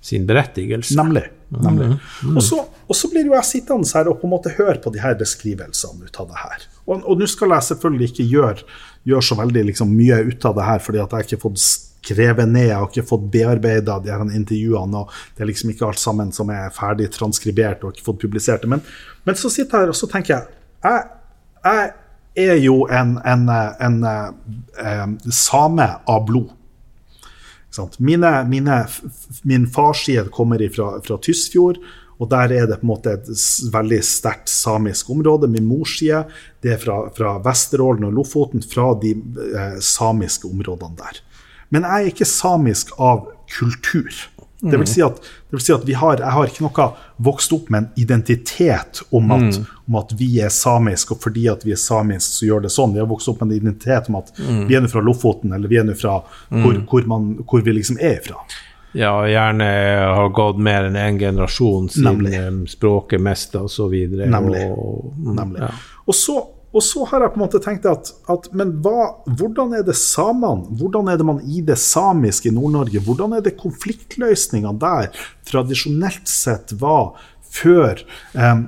sin 0.00 0.26
berettigelse. 0.26 0.96
Nemlig. 0.96 1.24
nemlig. 1.48 1.86
Mm. 1.86 1.98
-hmm. 2.22 2.36
Og, 2.36 2.42
så, 2.42 2.64
og, 2.86 2.96
så, 2.96 3.08
blir 3.08 3.26
jo 3.26 3.34
jeg 3.34 3.44
sittende 3.44 3.88
her 3.94 4.08
og 4.08 4.20
på 4.20 4.26
en 4.26 4.30
måte 4.30 4.54
høre 4.58 4.78
på 4.84 4.90
de 4.90 5.00
her 5.00 5.14
beskrivelsene 5.14 6.04
ut 6.04 6.20
av 6.20 6.28
det 6.28 6.38
her. 6.44 6.68
Og 6.86 7.18
nå 7.18 7.26
skal 7.26 7.50
jeg 7.50 7.62
selvfølgelig 7.62 8.08
ikke 8.10 8.30
gjøre, 8.30 8.64
gjøre 9.04 9.22
så 9.22 9.34
veldig 9.34 9.64
liksom, 9.64 9.92
mye 9.92 10.22
ut 10.24 10.44
av 10.44 10.54
det 10.54 10.64
her, 10.64 10.78
fordi 10.78 10.98
at 10.98 11.12
jeg 11.12 11.20
ikke 11.20 11.36
har 11.36 11.50
fått 11.50 11.60
skrevet 12.08 12.48
ned, 12.48 12.68
jeg 12.68 12.76
har 12.76 12.88
ikke 12.88 13.06
fått 13.08 13.30
bearbeida 13.32 13.98
de 14.02 14.12
her 14.12 14.34
intervjuene. 14.36 15.02
og 15.02 15.12
Det 15.36 15.44
er 15.44 15.50
liksom 15.50 15.70
ikke 15.70 15.86
alt 15.86 16.00
sammen 16.00 16.32
som 16.32 16.50
er 16.50 16.70
ferdig 16.74 17.10
transkribert 17.14 17.84
og 17.84 17.94
ikke 17.94 18.06
fått 18.06 18.20
publisert 18.22 18.62
det. 18.62 18.70
Men, 18.72 18.84
men 19.24 19.38
så 19.38 19.50
sitter 19.52 19.78
jeg 19.78 19.88
her 19.88 19.94
og 19.94 19.98
så 19.98 20.08
tenker 20.10 20.34
jeg, 20.34 20.46
jeg, 20.84 21.04
jeg 21.64 21.90
er 22.38 22.58
jo 22.62 22.86
en, 22.90 23.16
en, 23.26 23.48
en, 23.80 23.98
en 24.78 25.18
same 25.32 25.88
av 26.06 26.26
blod. 26.28 26.54
Mine, 27.98 28.30
mine, 28.48 28.86
min 29.42 29.66
farsside 29.70 30.30
kommer 30.34 30.62
fra, 30.74 30.92
fra 31.04 31.18
Tysfjord. 31.22 31.78
Og 32.18 32.26
der 32.30 32.50
er 32.50 32.66
det 32.66 32.80
på 32.80 32.86
en 32.86 32.90
måte 32.90 33.12
et 33.14 33.28
veldig 33.72 34.00
sterkt 34.02 34.50
samisk 34.50 35.10
område. 35.14 35.50
Min 35.50 35.68
mors 35.70 35.98
det 36.00 36.72
er 36.72 36.80
fra, 36.82 37.04
fra 37.14 37.36
Vesterålen 37.44 38.08
og 38.08 38.16
Lofoten, 38.16 38.62
fra 38.62 38.90
de 38.98 39.14
eh, 39.14 39.78
samiske 39.78 40.48
områdene 40.50 40.98
der. 40.98 41.20
Men 41.70 41.86
jeg 41.86 41.92
er 42.02 42.10
ikke 42.10 42.26
samisk 42.26 42.90
av 42.98 43.28
kultur. 43.52 44.10
Det 44.60 44.78
vil 44.80 44.88
si 44.90 45.02
at, 45.06 45.20
vil 45.54 45.60
si 45.62 45.70
at 45.70 45.84
har, 46.00 46.18
jeg 46.18 46.34
har 46.34 46.48
ikke 46.50 46.64
noe 46.64 46.86
vokst 47.22 47.52
opp 47.54 47.68
med 47.70 47.84
en 47.84 48.00
identitet 48.02 49.02
om 49.14 49.30
at, 49.36 49.44
mm. 49.54 49.68
om 49.86 49.98
at, 50.00 50.14
vi 50.18 50.32
er 50.42 50.50
samiske, 50.50 51.14
og 51.14 51.22
fordi 51.22 51.46
at 51.52 51.62
vi 51.66 51.76
er 51.76 51.78
samiske, 51.78 52.40
så 52.40 52.48
gjør 52.48 52.64
det 52.66 52.72
sånn. 52.74 52.96
Vi 52.96 53.02
har 53.02 53.10
vokst 53.10 53.30
opp 53.30 53.44
med 53.44 53.52
en 53.52 53.60
identitet 53.60 54.10
om 54.10 54.18
at 54.18 54.32
mm. 54.34 54.64
vi 54.66 54.74
er 54.74 54.82
nå 54.82 54.90
fra 54.90 55.04
Lofoten, 55.04 55.54
eller 55.54 55.70
vi 55.70 55.78
er 55.78 55.86
nå 55.86 55.94
fra 55.98 56.18
hvor, 56.24 56.74
mm. 56.74 56.82
hvor, 56.90 57.06
man, 57.10 57.30
hvor, 57.44 57.62
vi 57.62 57.76
liksom 57.78 58.02
er 58.02 58.18
fra. 58.24 58.42
Ja, 58.96 59.12
og 59.20 59.30
gjerne 59.30 59.66
har 60.16 60.30
gått 60.34 60.58
mer 60.64 60.88
enn 60.88 60.96
én 60.96 61.12
en 61.12 61.18
generasjon 61.20 61.90
siden 61.92 62.24
Nemlig. 62.24 62.70
språket 62.72 63.22
mista 63.22 63.62
osv. 63.62 63.94
Nemlig. 64.24 64.64
Og, 64.72 65.12
Nemlig. 65.38 65.62
Ja. 65.62 65.74
Og 66.08 66.16
så 66.16 66.40
og 66.78 66.84
så 66.84 67.04
har 67.10 67.24
jeg 67.24 67.34
på 67.34 67.40
en 67.40 67.42
måte 67.42 67.60
tenkt 67.62 67.86
at, 67.90 68.12
at 68.30 68.44
men 68.56 68.76
hva, 68.84 69.08
hvordan 69.26 69.72
er 69.74 69.86
det 69.86 69.96
samene, 69.98 70.68
hvordan 70.78 71.10
er 71.10 71.18
det 71.18 71.26
man 71.26 71.40
i 71.42 71.62
det 71.66 71.78
samiske 71.82 72.52
i 72.52 72.54
Nord-Norge, 72.54 73.02
hvordan 73.02 73.34
er 73.34 73.42
det 73.42 73.56
konfliktløsningene 73.58 74.78
der 74.78 75.10
tradisjonelt 75.48 76.30
sett 76.30 76.76
var 76.78 77.16
før 77.48 77.98
eh, 78.36 78.60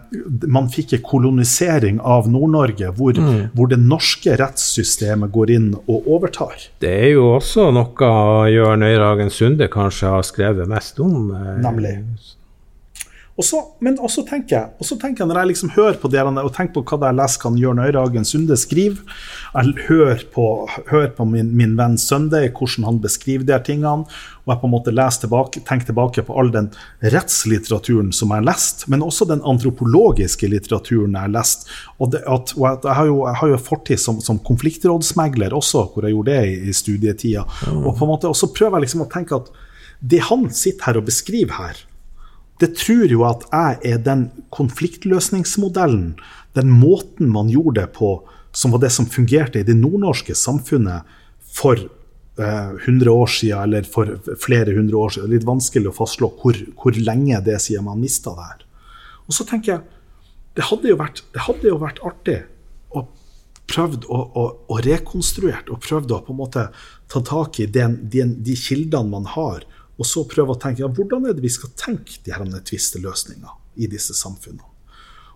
man 0.51 0.71
fikk 0.73 0.97
en 0.97 1.05
kolonisering 1.07 2.01
av 2.01 2.27
Nord-Norge, 2.33 2.91
hvor, 2.97 3.15
mm. 3.15 3.53
hvor, 3.55 3.71
det 3.71 3.79
norske 3.83 4.35
rettssystemet 4.41 5.31
går 5.35 5.55
inn 5.55 5.71
og 5.85 6.09
overtar. 6.17 6.57
Det 6.83 6.91
er 7.05 7.15
jo 7.15 7.29
også 7.37 7.69
noe 7.77 8.11
Jørn 8.51 8.87
Øyragen 8.89 9.31
Sunde 9.31 9.71
kanskje 9.71 10.17
har 10.17 10.27
skrevet 10.27 10.71
mest 10.71 10.99
om. 11.05 11.31
Eh, 11.37 11.57
Nemlig. 11.63 11.95
Og 13.41 13.45
så, 13.47 13.59
men 13.81 13.95
også 13.97 14.27
tenker 14.29 14.53
jeg, 14.53 14.73
også 14.85 14.99
tenker 15.01 15.23
jeg 15.23 15.31
når 15.31 15.39
jeg 15.41 15.49
liksom 15.55 15.71
hører 15.73 15.97
på 15.97 16.11
det 16.13 16.21
og 16.21 16.51
tenker 16.53 16.75
på 16.77 16.83
hva 16.91 17.09
jeg 17.09 17.17
leser 17.17 17.41
kan 17.41 17.55
Jørn 17.57 17.79
Øyrehagen 17.81 18.27
Sunde 18.29 18.59
skriver 18.61 19.01
jeg 19.55 19.87
hører 19.87 20.27
på, 20.35 20.45
hører 20.91 21.15
på 21.17 21.25
min, 21.25 21.55
min, 21.57 21.73
venn 21.79 21.97
Sunday, 21.99 22.51
hvordan 22.53 22.85
han 22.85 23.01
beskriver 23.01 23.47
de 23.49 23.57
tingene, 23.65 24.05
og 24.45 24.53
jeg 24.53 24.61
på 24.61 24.69
en 24.69 24.75
måte 24.75 24.93
leser 24.93 25.25
tilbake, 25.25 25.63
tenker 25.65 25.89
tilbake 25.89 26.27
på 26.27 26.37
all 26.37 26.53
den 26.53 26.69
rettslitteraturen 27.01 28.13
som 28.13 28.35
jeg 28.35 28.43
har 28.43 28.49
lest, 28.51 28.85
men 28.93 29.07
også 29.07 29.31
den 29.33 29.41
antropologiske 29.49 30.53
litteraturen 30.53 31.17
jeg 31.17 31.25
har 31.31 31.35
lest. 31.35 31.67
Og, 31.97 32.13
det, 32.13 32.21
at, 32.29 32.55
og 32.59 32.69
jeg, 32.69 32.95
har 33.01 33.09
jo, 33.09 33.19
jeg 33.25 33.41
har 33.41 33.55
jo 33.55 33.65
fortid 33.73 34.05
som, 34.05 34.21
som, 34.21 34.43
konfliktrådsmegler 34.51 35.57
også, 35.57 35.89
hvor 35.95 36.05
jeg 36.05 36.19
gjorde 36.19 36.37
det 36.37 36.53
i, 36.53 36.57
i 36.69 36.77
studietida. 36.77 37.49
Mm. 37.65 37.85
Og 37.87 37.95
på 37.97 38.05
en 38.05 38.13
måte, 38.13 38.29
og 38.29 38.37
så 38.37 38.53
prøver 38.53 38.79
jeg 38.79 38.91
liksom 38.91 39.09
å 39.09 39.13
tenke 39.17 39.41
at 39.41 39.51
det 40.01 40.23
han 40.29 40.47
sitter 40.53 40.91
her 40.91 41.01
og 41.01 41.09
beskriver 41.09 41.57
her, 41.57 41.87
det 42.61 42.75
tror 42.77 43.09
jo 43.09 43.25
at 43.29 43.47
jeg 43.49 43.79
er 43.95 44.03
den 44.05 44.27
konfliktløsningsmodellen, 44.53 46.13
den 46.59 46.73
måten 46.73 47.31
man 47.33 47.49
gjorde 47.53 47.81
det 47.81 47.93
på, 47.97 48.19
som 48.53 48.75
var 48.75 48.83
det 48.83 48.91
som 48.93 49.09
fungerte 49.09 49.63
i 49.63 49.67
det 49.67 49.79
nordnorske 49.79 50.35
samfunnet 50.37 51.09
for 51.55 51.79
eh, 51.79 52.73
100 52.85 53.13
år 53.13 53.31
siden, 53.31 53.63
eller 53.63 53.87
for 53.87 54.11
flere 54.43 54.75
hundre 54.77 54.99
år 54.99 55.15
siden. 55.15 55.29
Det 55.29 55.37
er 55.37 55.39
litt 55.39 55.49
vanskelig 55.49 55.93
å 55.93 55.97
fastslå 55.97 56.33
hvor, 56.43 56.59
hvor 56.83 56.99
lenge 56.99 57.41
det 57.47 57.57
er 57.57 57.63
siden 57.63 57.87
man 57.87 58.03
mista 58.03 58.35
det 58.37 58.49
her. 58.51 58.67
Og 59.27 59.37
så 59.37 59.47
tenker 59.47 59.77
jeg 59.77 59.99
det 60.59 60.67
hadde 60.67 60.91
jo 60.91 60.99
vært, 60.99 61.23
hadde 61.47 61.71
jo 61.71 61.79
vært 61.81 62.01
artig 62.05 62.41
å 62.91 63.05
prøvd 63.71 64.09
å, 64.11 64.19
å, 64.19 64.47
å 64.67 64.79
rekonstruert 64.83 65.71
og 65.71 65.79
prøvd 65.85 66.17
å 66.17 66.25
på 66.27 66.35
en 66.35 66.41
måte 66.41 66.65
ta 67.11 67.23
tak 67.25 67.61
i 67.63 67.69
den, 67.71 68.01
den, 68.11 68.35
de 68.43 68.57
kildene 68.59 69.13
man 69.13 69.29
har, 69.31 69.63
og 70.01 70.09
så 70.09 70.25
prøve 70.29 70.55
å 70.55 70.61
tenke 70.61 70.83
ja, 70.83 70.89
hvordan 70.89 71.29
er 71.29 71.37
det 71.37 71.45
vi 71.45 71.53
skal 71.53 71.75
tenke 71.77 72.23
de 72.25 72.33
her 72.33 72.45
tvisteløsningene 72.65 73.53
i 73.81 73.89
disse 73.91 74.17
samfunnene. 74.17 74.67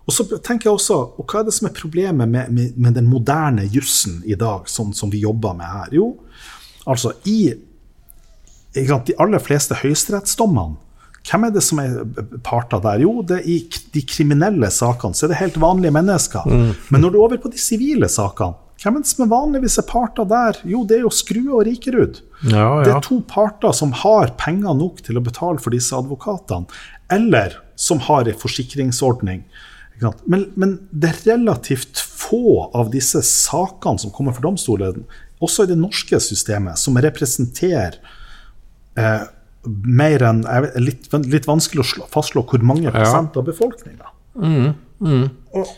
Og 0.05 0.13
så 0.13 0.25
tenker 0.37 0.69
jeg 0.69 0.77
også, 0.77 0.97
og 1.17 1.25
Hva 1.25 1.39
er 1.39 1.47
det 1.47 1.53
som 1.55 1.67
er 1.69 1.73
problemet 1.73 2.29
med, 2.29 2.51
med, 2.53 2.75
med 2.77 2.93
den 2.93 3.07
moderne 3.09 3.63
jussen 3.73 4.19
i 4.25 4.37
dag, 4.37 4.67
sånn 4.69 4.91
som 4.93 5.09
vi 5.13 5.23
jobber 5.23 5.55
med 5.57 5.65
her? 5.65 5.95
Jo, 5.97 6.11
Altså, 6.85 7.15
i 7.25 7.49
sant, 8.85 9.07
de 9.07 9.15
aller 9.21 9.41
fleste 9.41 9.77
høyesterettsdommene, 9.79 10.77
hvem 11.25 11.47
er 11.47 11.53
det 11.55 11.63
som 11.65 11.79
er 11.81 11.95
parter 12.45 12.81
der? 12.83 13.01
Jo, 13.01 13.23
det 13.25 13.39
er 13.39 13.47
i 13.49 13.55
de 13.95 14.03
kriminelle 14.05 14.69
sakene 14.69 15.17
så 15.17 15.25
er 15.25 15.31
det 15.31 15.39
helt 15.39 15.55
vanlige 15.57 15.95
mennesker. 15.95 16.45
Mm. 16.45 16.67
Men 16.93 17.01
når 17.01 17.13
du 17.13 17.17
er 17.17 17.23
over 17.23 17.39
på 17.41 17.49
de 17.49 17.61
sivile 17.61 18.09
sakene, 18.13 18.61
hvem 18.83 18.99
som 19.07 19.23
er 19.25 19.31
vanligvis 19.31 19.77
er 19.79 19.87
parter 19.87 20.27
der? 20.29 20.57
Jo, 20.67 20.83
det 20.87 20.99
er 20.99 21.05
jo 21.05 21.13
Skrue 21.13 21.53
og 21.55 21.63
Rikerud. 21.67 22.19
Ja, 22.43 22.57
ja. 22.59 22.81
Det 22.83 22.91
er 22.93 23.05
to 23.05 23.21
parter 23.29 23.73
som 23.75 23.93
har 24.03 24.33
penger 24.39 24.75
nok 24.77 24.99
til 25.05 25.17
å 25.17 25.23
betale 25.23 25.61
for 25.63 25.73
disse 25.73 25.95
advokatene, 25.95 26.67
eller 27.13 27.55
som 27.79 28.01
har 28.03 28.27
en 28.27 28.39
forsikringsordning. 28.39 29.45
Men, 30.27 30.49
men, 30.59 30.75
det 30.91 31.13
er 31.13 31.21
relativt 31.37 32.01
få 32.03 32.67
av 32.75 32.91
disse 32.91 33.21
sakene 33.25 34.01
som 34.01 34.11
kommer 34.15 34.35
for 34.35 34.43
domstolen, 34.43 35.05
også 35.43 35.65
i 35.65 35.71
det 35.71 35.79
norske 35.79 36.19
systemet, 36.23 36.79
som 36.79 36.99
representerer 36.99 37.97
eh, 38.99 39.23
mer 39.65 40.23
enn 40.27 40.43
litt, 40.79 41.07
litt, 41.25 41.47
vanskelig 41.47 41.85
å 41.85 42.09
fastslå 42.11 42.43
hvor 42.49 42.63
mange 42.65 42.91
prosent 42.93 43.37
av 43.39 43.47
befolkninga. 43.47 44.11
Mm, 44.35 44.75
mm. 44.99 45.25
Og, 45.55 45.73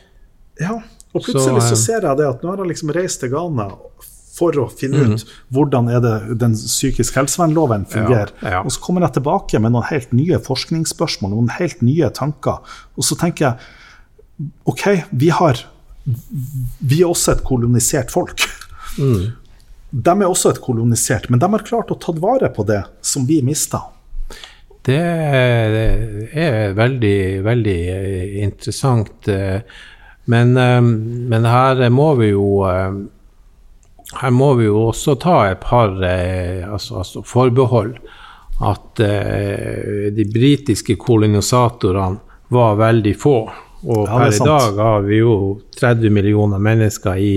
ja, 0.61 0.79
og 1.13 1.23
plutselig 1.23 1.63
så, 1.63 1.69
så, 1.69 1.75
eh, 1.75 1.81
ser 1.81 2.07
jeg 2.09 2.19
det 2.19 2.27
at 2.27 2.43
nå 2.43 2.51
har 2.51 2.61
jeg 2.63 2.73
liksom 2.73 2.93
reist 2.95 3.23
til 3.23 3.31
Ghana 3.33 3.69
for 4.37 4.59
å 4.61 4.67
finne 4.69 5.01
mm. 5.01 5.13
ut 5.15 5.31
hvordan 5.55 5.87
er 5.89 6.03
det 6.03 6.15
den 6.43 6.53
psykisk 6.57 7.15
helsevernloven 7.17 7.87
fungerer. 7.89 8.35
Ja, 8.43 8.51
ja. 8.57 8.59
Og 8.61 8.75
så 8.75 8.83
kommer 8.83 9.07
jeg 9.07 9.15
tilbake 9.17 9.61
med 9.63 9.73
noen 9.73 9.87
helt 9.89 10.13
nye 10.13 10.37
forskningsspørsmål, 10.45 11.33
noen 11.33 11.49
helt 11.57 11.81
nye 11.85 12.11
tanker. 12.13 12.61
Og 12.93 13.07
så 13.07 13.17
tenker 13.17 13.47
jeg 13.47 14.53
OK, 14.69 14.85
vi 15.17 15.31
har 15.33 15.65
Vi 16.07 17.01
er 17.01 17.09
også 17.09 17.33
et 17.33 17.41
kolonisert 17.43 18.13
folk. 18.13 18.45
Mm 18.95 19.33
de 19.89 20.13
er 20.13 20.27
også 20.27 20.51
et 20.51 20.63
kolonisert, 20.63 21.29
men 21.31 21.39
de 21.39 21.47
har 21.51 21.65
klart 21.65 21.91
å 21.93 21.99
ta 21.99 22.13
vare 22.19 22.49
på 22.53 22.65
det 22.67 22.81
som 23.05 23.25
vi 23.27 23.39
mista. 23.45 23.85
Det 24.87 24.99
er 24.99 26.73
veldig, 26.75 27.19
veldig 27.43 27.79
interessant. 28.43 29.27
Men, 30.27 30.51
men, 30.53 31.45
her 31.47 31.79
må 31.89 32.09
vi 32.19 32.33
jo 32.33 32.65
her 32.67 34.31
må 34.35 34.49
vi 34.59 34.65
jo 34.65 34.81
også 34.89 35.15
ta 35.23 35.37
et 35.47 35.61
par 35.63 35.93
altså, 36.03 36.97
altså 36.99 37.23
forbehold. 37.23 37.93
At 38.59 38.99
de 38.99 40.25
britiske 40.33 40.97
kolonisatorene 40.99 42.19
var 42.51 42.75
veldig 42.79 43.15
få. 43.15 43.37
Og 43.85 44.07
per 44.09 44.33
i 44.33 44.39
dag 44.41 44.79
har 44.81 45.01
vi 45.05 45.21
jo 45.21 45.33
30 45.79 46.09
millioner 46.09 46.59
mennesker 46.59 47.15
i 47.15 47.33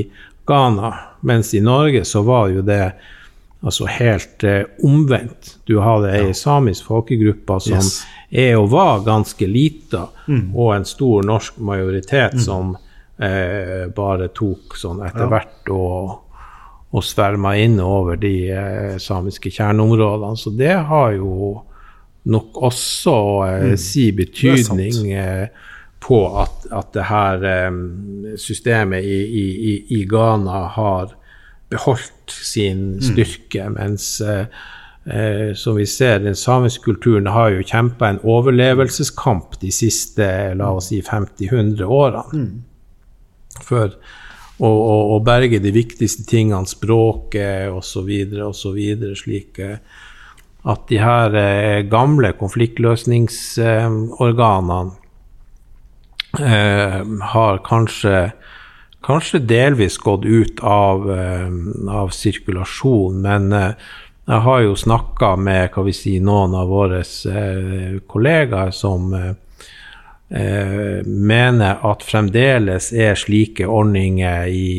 Ghana. 0.46 0.92
Mens 1.20 1.54
i 1.54 1.60
Norge 1.60 2.04
så 2.04 2.22
var 2.22 2.48
jo 2.48 2.62
det 2.66 2.92
altså 3.60 3.86
helt 3.86 4.44
eh, 4.44 4.62
omvendt. 4.84 5.56
Du 5.68 5.78
hadde 5.84 6.12
ei 6.16 6.30
ja. 6.30 6.36
samisk 6.36 6.88
folkegruppe 6.88 7.60
som 7.60 7.76
yes. 7.76 8.00
Er 8.30 8.56
og 8.58 8.70
var 8.70 9.04
ganske 9.06 9.46
lita, 9.46 10.06
mm. 10.26 10.50
og 10.54 10.74
en 10.76 10.86
stor 10.86 11.26
norsk 11.26 11.58
majoritet 11.66 12.38
mm. 12.38 12.42
som 12.44 12.76
eh, 13.18 13.88
bare 13.94 14.30
tok 14.34 14.76
sånn 14.78 15.02
etter 15.06 15.26
ja. 15.26 15.30
hvert 15.32 15.72
og, 15.74 16.12
og 16.94 17.04
sverma 17.06 17.56
inn 17.58 17.80
over 17.82 18.20
de 18.20 18.34
eh, 18.54 18.94
samiske 19.02 19.50
kjerneområdene. 19.50 20.38
Så 20.38 20.54
det 20.54 20.76
har 20.90 21.16
jo 21.18 21.58
nok 22.30 22.62
også 22.70 23.16
eh, 23.48 23.68
mm. 23.72 23.76
si 23.80 24.10
betydning 24.16 25.12
eh, 25.12 25.68
på 26.00 26.20
at, 26.40 26.66
at 26.72 26.92
det 26.96 27.06
her 27.10 27.42
um, 27.68 27.80
systemet 28.40 29.04
i, 29.04 29.18
i, 29.20 29.74
i, 29.98 30.04
Ghana 30.08 30.62
har 30.76 31.12
beholdt 31.68 32.32
sin 32.32 32.94
mm. 32.94 33.02
styrke, 33.04 33.66
mens 33.74 34.06
uh, 34.24 34.46
uh, 35.08 35.52
som 35.56 35.78
vi 35.78 35.86
ser, 35.88 36.20
den 36.24 36.38
samiske 36.38 36.84
kulturen 36.84 37.26
har 37.32 37.48
jo 37.54 37.66
kjempa 37.66 38.10
en 38.10 38.22
overlevelseskamp 38.22 39.60
de 39.62 39.70
siste 39.74 40.26
la 40.58 40.68
oss 40.76 40.86
si 40.92 40.98
50-100 41.06 41.84
årene. 41.84 42.24
Mm. 42.34 42.62
For 43.64 43.86
å, 44.60 44.68
å, 44.68 45.16
å, 45.16 45.18
berge 45.24 45.58
de 45.62 45.70
viktigste 45.72 46.24
tingene, 46.28 46.66
språket 46.68 47.70
osv., 47.72 48.10
osv., 48.46 48.78
slik 49.16 49.58
at 50.68 50.82
de 50.90 50.98
her 51.00 51.34
eh, 51.40 51.80
gamle 51.88 52.32
konfliktløsningsorganene 52.36 54.90
eh, 56.38 57.00
har 57.32 57.58
kanskje, 57.64 58.32
kanskje 59.06 59.38
delvis 59.48 59.98
gått 60.02 60.24
ut 60.28 60.60
av, 60.60 61.10
eh, 61.14 61.48
av 61.88 62.10
sirkulasjon, 62.12 63.22
men 63.24 63.52
eh, 63.56 63.72
jeg 64.30 64.40
har 64.46 64.60
jo 64.62 64.74
snakka 64.78 65.34
med 65.36 65.70
hva 65.74 65.82
vi 65.86 65.94
si, 65.96 66.16
noen 66.22 66.54
av 66.54 66.70
våre 66.70 67.00
eh, 67.02 67.98
kollegaer 68.06 68.70
som 68.70 69.10
eh, 69.16 71.00
mener 71.04 71.86
at 71.90 72.04
fremdeles 72.06 72.92
er 72.94 73.18
slike 73.18 73.66
ordninger 73.66 74.46
i 74.48 74.74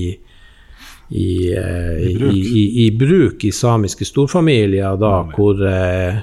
i, 1.12 1.52
i, 1.52 2.18
bruk. 2.18 2.34
I, 2.34 2.86
i, 2.86 2.92
bruk 2.96 3.44
i 3.44 3.52
samiske 3.52 4.06
storfamilier, 4.08 4.96
da, 4.96 5.18
hvor 5.36 5.60
eh, 5.68 6.22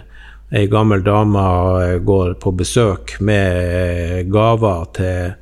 ei 0.48 0.64
gammel 0.72 1.02
dame 1.04 1.42
går 2.08 2.38
på 2.40 2.54
besøk 2.56 3.18
med 3.20 4.30
gaver 4.32 4.86
til, 4.96 5.34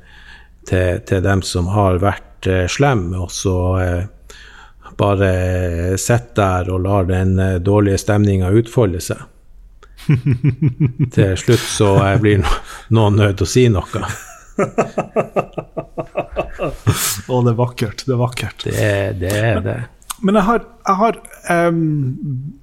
til, 0.67 0.99
til 1.07 1.23
dem 1.23 1.45
som 1.47 1.71
har 1.71 2.01
vært 2.03 2.49
eh, 2.51 2.65
slemme, 2.67 3.15
og 3.23 3.31
så 3.31 3.57
eh, 3.79 4.03
bare 4.97 5.97
sitter 6.01 6.35
der 6.65 6.71
og 6.73 6.85
lar 6.85 7.09
den 7.09 7.37
eh, 7.39 7.57
dårlige 7.63 8.01
stemninga 8.01 8.51
utfolde 8.57 9.01
seg. 9.03 9.25
til 11.15 11.35
slutt 11.39 11.65
så 11.67 11.91
blir 12.21 12.45
noen 12.95 13.17
nødt 13.19 13.39
til 13.41 13.47
å 13.47 13.51
si 13.51 13.65
noe. 13.73 14.07
Å, 17.27 17.41
det 17.43 17.51
er 17.51 17.57
vakkert. 17.57 18.05
Det 18.07 18.15
er 18.15 18.21
vakkert. 18.21 18.65
Det, 18.65 18.89
det 19.21 19.33
er 19.37 19.61
det. 19.65 19.77
Men 20.25 20.39
jeg 20.39 20.47
har, 20.47 20.63
jeg 20.87 20.97
har 20.97 21.17
um, 21.69 22.15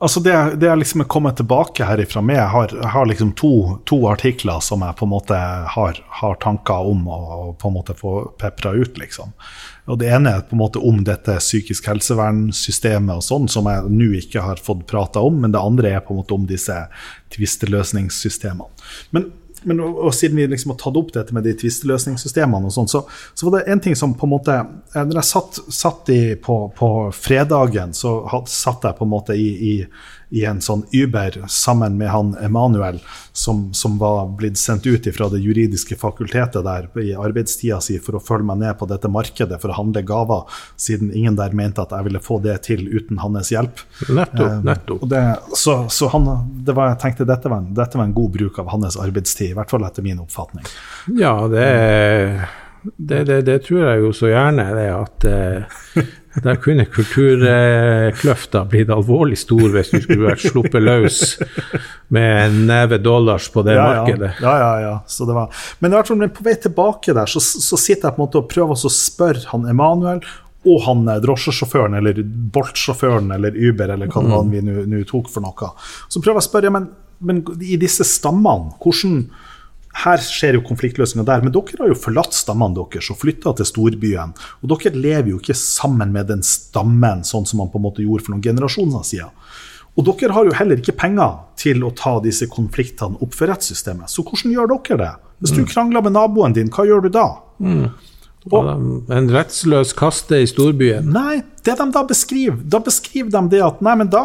Altså, 0.02 0.20
det, 0.24 0.34
det 0.58 0.66
jeg 0.66 0.80
liksom 0.80 1.04
er 1.04 1.10
kommet 1.10 1.36
tilbake 1.38 1.86
herifra 1.86 2.22
med, 2.24 2.38
jeg 2.40 2.50
har, 2.50 2.74
jeg 2.74 2.90
har 2.96 3.06
liksom 3.06 3.30
to, 3.38 3.52
to, 3.86 4.00
artikler 4.10 4.58
som 4.64 4.82
jeg 4.82 4.98
på 4.98 5.06
en 5.06 5.12
måte 5.12 5.38
har, 5.76 6.00
har 6.20 6.40
tanker 6.42 6.90
om 6.90 7.06
å 7.06 7.20
på 7.60 7.70
en 7.70 7.76
måte 7.76 7.94
få 7.98 8.16
pepra 8.40 8.74
ut, 8.74 8.98
liksom. 8.98 9.30
Og 9.84 9.98
Det 10.00 10.08
ene 10.16 10.32
er 10.32 10.44
på 10.48 10.56
en 10.56 10.62
måte 10.62 10.80
om 10.80 11.02
dette 11.04 11.36
psykisk 11.42 11.90
helsevernsystemet 11.90 13.20
og 13.20 13.24
sånn, 13.24 13.48
som 13.52 13.68
jeg 13.68 13.90
nå 13.92 14.10
ikke 14.22 14.44
har 14.46 14.62
fått 14.62 14.86
prata 14.88 15.20
om, 15.20 15.42
men 15.42 15.52
det 15.52 15.60
andre 15.60 15.92
er 15.92 16.04
på 16.04 16.14
en 16.14 16.22
måte 16.22 16.36
om 16.36 16.46
disse 16.48 16.76
tvisteløsningssystemene. 17.34 18.70
Men 19.16 19.32
men 19.64 19.80
og, 19.80 19.98
og, 20.06 20.14
siden 20.14 20.36
vi 20.36 20.46
liksom 20.50 20.74
har 20.74 20.78
tatt 20.80 20.98
opp 21.00 21.12
dette 21.14 21.34
med 21.34 21.46
de 21.46 21.54
tvisteløsningssystemene, 21.56 22.68
og 22.68 22.74
sånn, 22.74 22.90
så, 22.90 23.04
så, 23.32 23.46
var 23.46 23.56
det 23.56 23.72
en 23.72 23.82
ting 23.86 23.96
som 23.96 24.14
på 24.16 24.26
en 24.28 24.34
måte 24.34 24.56
eh, 24.60 25.00
Når 25.00 25.20
jeg 25.20 25.30
satt, 25.30 25.60
satt 25.72 26.10
i, 26.12 26.20
på, 26.40 26.58
på, 26.76 26.90
fredagen, 27.16 27.94
så 27.96 28.18
satt 28.50 28.84
jeg 28.84 28.98
på 28.98 29.06
en 29.06 29.14
måte 29.14 29.36
i, 29.38 29.48
i 29.72 29.74
i 30.34 30.44
en 30.48 30.60
sånn 30.64 30.82
Uber 30.92 31.36
sammen 31.48 31.98
med 31.98 32.10
han 32.10 32.32
Emanuel, 32.42 32.98
som, 33.32 33.68
som, 33.74 33.98
var 33.98 34.26
blitt 34.38 34.58
sendt 34.58 34.86
ut 34.86 35.06
fra 35.14 35.28
det 35.30 35.38
juridiske 35.44 35.96
fakultetet 36.00 36.64
der 36.66 36.88
i 37.02 37.12
arbeidstida 37.14 37.78
si 37.84 38.00
for 38.02 38.18
å 38.18 38.22
følge 38.22 38.48
meg 38.50 38.62
ned 38.64 38.78
på 38.80 38.88
dette 38.90 39.10
markedet 39.10 39.60
for 39.62 39.70
å 39.70 39.78
handle 39.78 40.02
gaver, 40.06 40.42
siden 40.76 41.12
ingen 41.14 41.38
der 41.38 41.54
mente 41.54 41.84
at 41.84 41.94
jeg 41.94 42.08
ville 42.08 42.22
få 42.22 42.40
det 42.42 42.56
til 42.66 42.82
uten 42.90 43.22
hans 43.22 43.52
hjelp. 43.54 43.84
Nettopp, 44.08 44.42
eh, 44.48 44.58
nettopp. 44.66 45.06
Det, 45.10 45.22
så, 45.54 45.78
så 45.90 46.10
han, 46.16 46.28
det 46.66 46.74
var, 46.74 46.92
jeg 46.94 47.02
tenkte 47.06 47.28
dette 47.30 47.52
var, 47.52 47.62
en, 47.62 47.70
dette 47.78 48.00
var 48.00 48.10
en 48.10 48.18
god 48.18 48.34
bruk 48.34 48.58
av 48.62 48.74
hans 48.74 48.98
arbeidstid, 48.98 49.52
i 49.52 49.58
hvert 49.58 49.70
fall 49.70 49.86
etter 49.86 50.06
min 50.06 50.22
oppfatning. 50.24 50.66
Ja, 51.14 51.36
det 51.50 51.64
det, 52.96 53.24
det, 53.24 53.40
det, 53.46 53.58
tror 53.64 53.80
jeg 53.86 54.02
jo 54.02 54.12
så 54.12 54.28
gjerne, 54.28 54.64
det 54.76 54.88
at 54.92 55.26
eh, 55.30 56.04
der 56.44 56.58
kunne 56.62 56.84
kulturkløfta 56.90 58.64
blitt 58.70 58.90
alvorlig 58.92 59.38
stor 59.38 59.68
hvis 59.72 59.92
du 59.92 60.00
skulle 60.02 60.28
vært 60.28 60.44
sluppet 60.44 60.82
løs 60.82 61.20
med 62.14 62.30
en 62.42 62.58
neve 62.68 62.98
dollars 63.02 63.48
på 63.54 63.64
det 63.66 63.76
ja, 63.78 63.84
markedet. 63.86 64.32
Ja, 64.42 64.54
ja, 64.60 64.72
ja. 64.82 64.94
Så 65.06 65.28
det 65.28 65.36
var. 65.36 65.64
Men 65.78 65.94
i 65.94 65.98
hvert 65.98 66.10
fall 66.10 66.26
på 66.34 66.46
vei 66.46 66.56
tilbake 66.60 67.14
der, 67.16 67.30
så, 67.30 67.40
så 67.40 67.78
sitter 67.80 68.10
jeg 68.10 68.16
på 68.16 68.20
en 68.20 68.26
måte 68.26 68.42
og 68.42 68.50
prøver 68.50 68.74
å 68.76 68.92
spørre 68.92 69.46
han 69.52 69.68
Emanuel 69.70 70.24
og 70.64 70.84
han 70.86 71.08
eh, 71.08 71.22
drosjesjåføren 71.24 71.98
eller 72.00 72.20
Bolt-sjåføren 72.24 73.32
eller 73.36 73.56
Uber 73.56 73.94
eller 73.96 74.10
hva 74.12 74.24
mm. 74.24 74.52
vi 74.52 74.62
nå 74.64 75.02
tok 75.08 75.30
for 75.32 75.44
noe. 75.44 75.72
Så 76.08 76.20
prøver 76.20 76.40
jeg 76.40 76.46
å 76.46 76.50
spørre, 76.50 76.74
men, 76.74 76.88
men 77.24 77.42
i 77.62 77.78
disse 77.80 78.06
stammene, 78.08 78.74
hvordan 78.82 79.26
her 79.94 80.22
skjer 80.22 80.58
jo 80.58 80.64
konfliktløsninga 80.66 81.24
der, 81.28 81.44
men 81.44 81.52
dere 81.54 81.78
har 81.78 81.92
jo 81.92 81.98
forlatt 81.98 82.34
stammene 82.34 82.74
deres 82.74 83.10
og 83.12 83.20
flytta 83.20 83.54
til 83.58 83.68
storbyen. 83.68 84.34
Og 84.62 84.72
dere 84.72 84.94
lever 84.96 85.34
jo 85.34 85.40
ikke 85.42 85.56
sammen 85.58 86.14
med 86.14 86.28
den 86.32 86.42
stammen 86.46 87.22
sånn 87.26 87.46
som 87.46 87.62
man 87.62 87.70
på 87.70 87.78
en 87.80 87.86
måte 87.86 88.02
gjorde 88.04 88.26
for 88.26 88.34
noen 88.34 88.44
generasjoner 88.44 89.06
siden. 89.06 89.30
Og 89.94 90.08
dere 90.08 90.34
har 90.34 90.48
jo 90.48 90.56
heller 90.58 90.80
ikke 90.82 90.96
penger 90.98 91.36
til 91.60 91.84
å 91.86 91.92
ta 91.94 92.16
disse 92.24 92.48
konfliktene 92.50 93.20
opp 93.22 93.36
for 93.36 93.50
rettssystemet. 93.50 94.10
Så 94.10 94.26
hvordan 94.26 94.56
gjør 94.56 94.72
dere 94.74 94.98
det? 95.04 95.12
Hvis 95.44 95.54
du 95.54 95.62
mm. 95.62 95.68
krangler 95.70 96.02
med 96.02 96.16
naboen 96.16 96.56
din, 96.56 96.72
hva 96.74 96.86
gjør 96.88 97.06
du 97.06 97.12
da? 97.14 97.28
Mm. 97.62 97.86
Og, 98.50 98.68
en 99.14 99.30
rettsløs 99.32 99.94
kaste 99.96 100.42
i 100.42 100.48
storbyen? 100.50 101.06
Nei, 101.14 101.38
det 101.64 101.78
de 101.78 101.86
da 101.94 102.02
beskriver, 102.04 102.58
da 102.60 102.82
beskriver 102.84 103.30
de 103.32 103.54
det 103.54 103.62
at 103.64 103.80
nei, 103.84 103.94
men 104.02 104.10
da, 104.12 104.24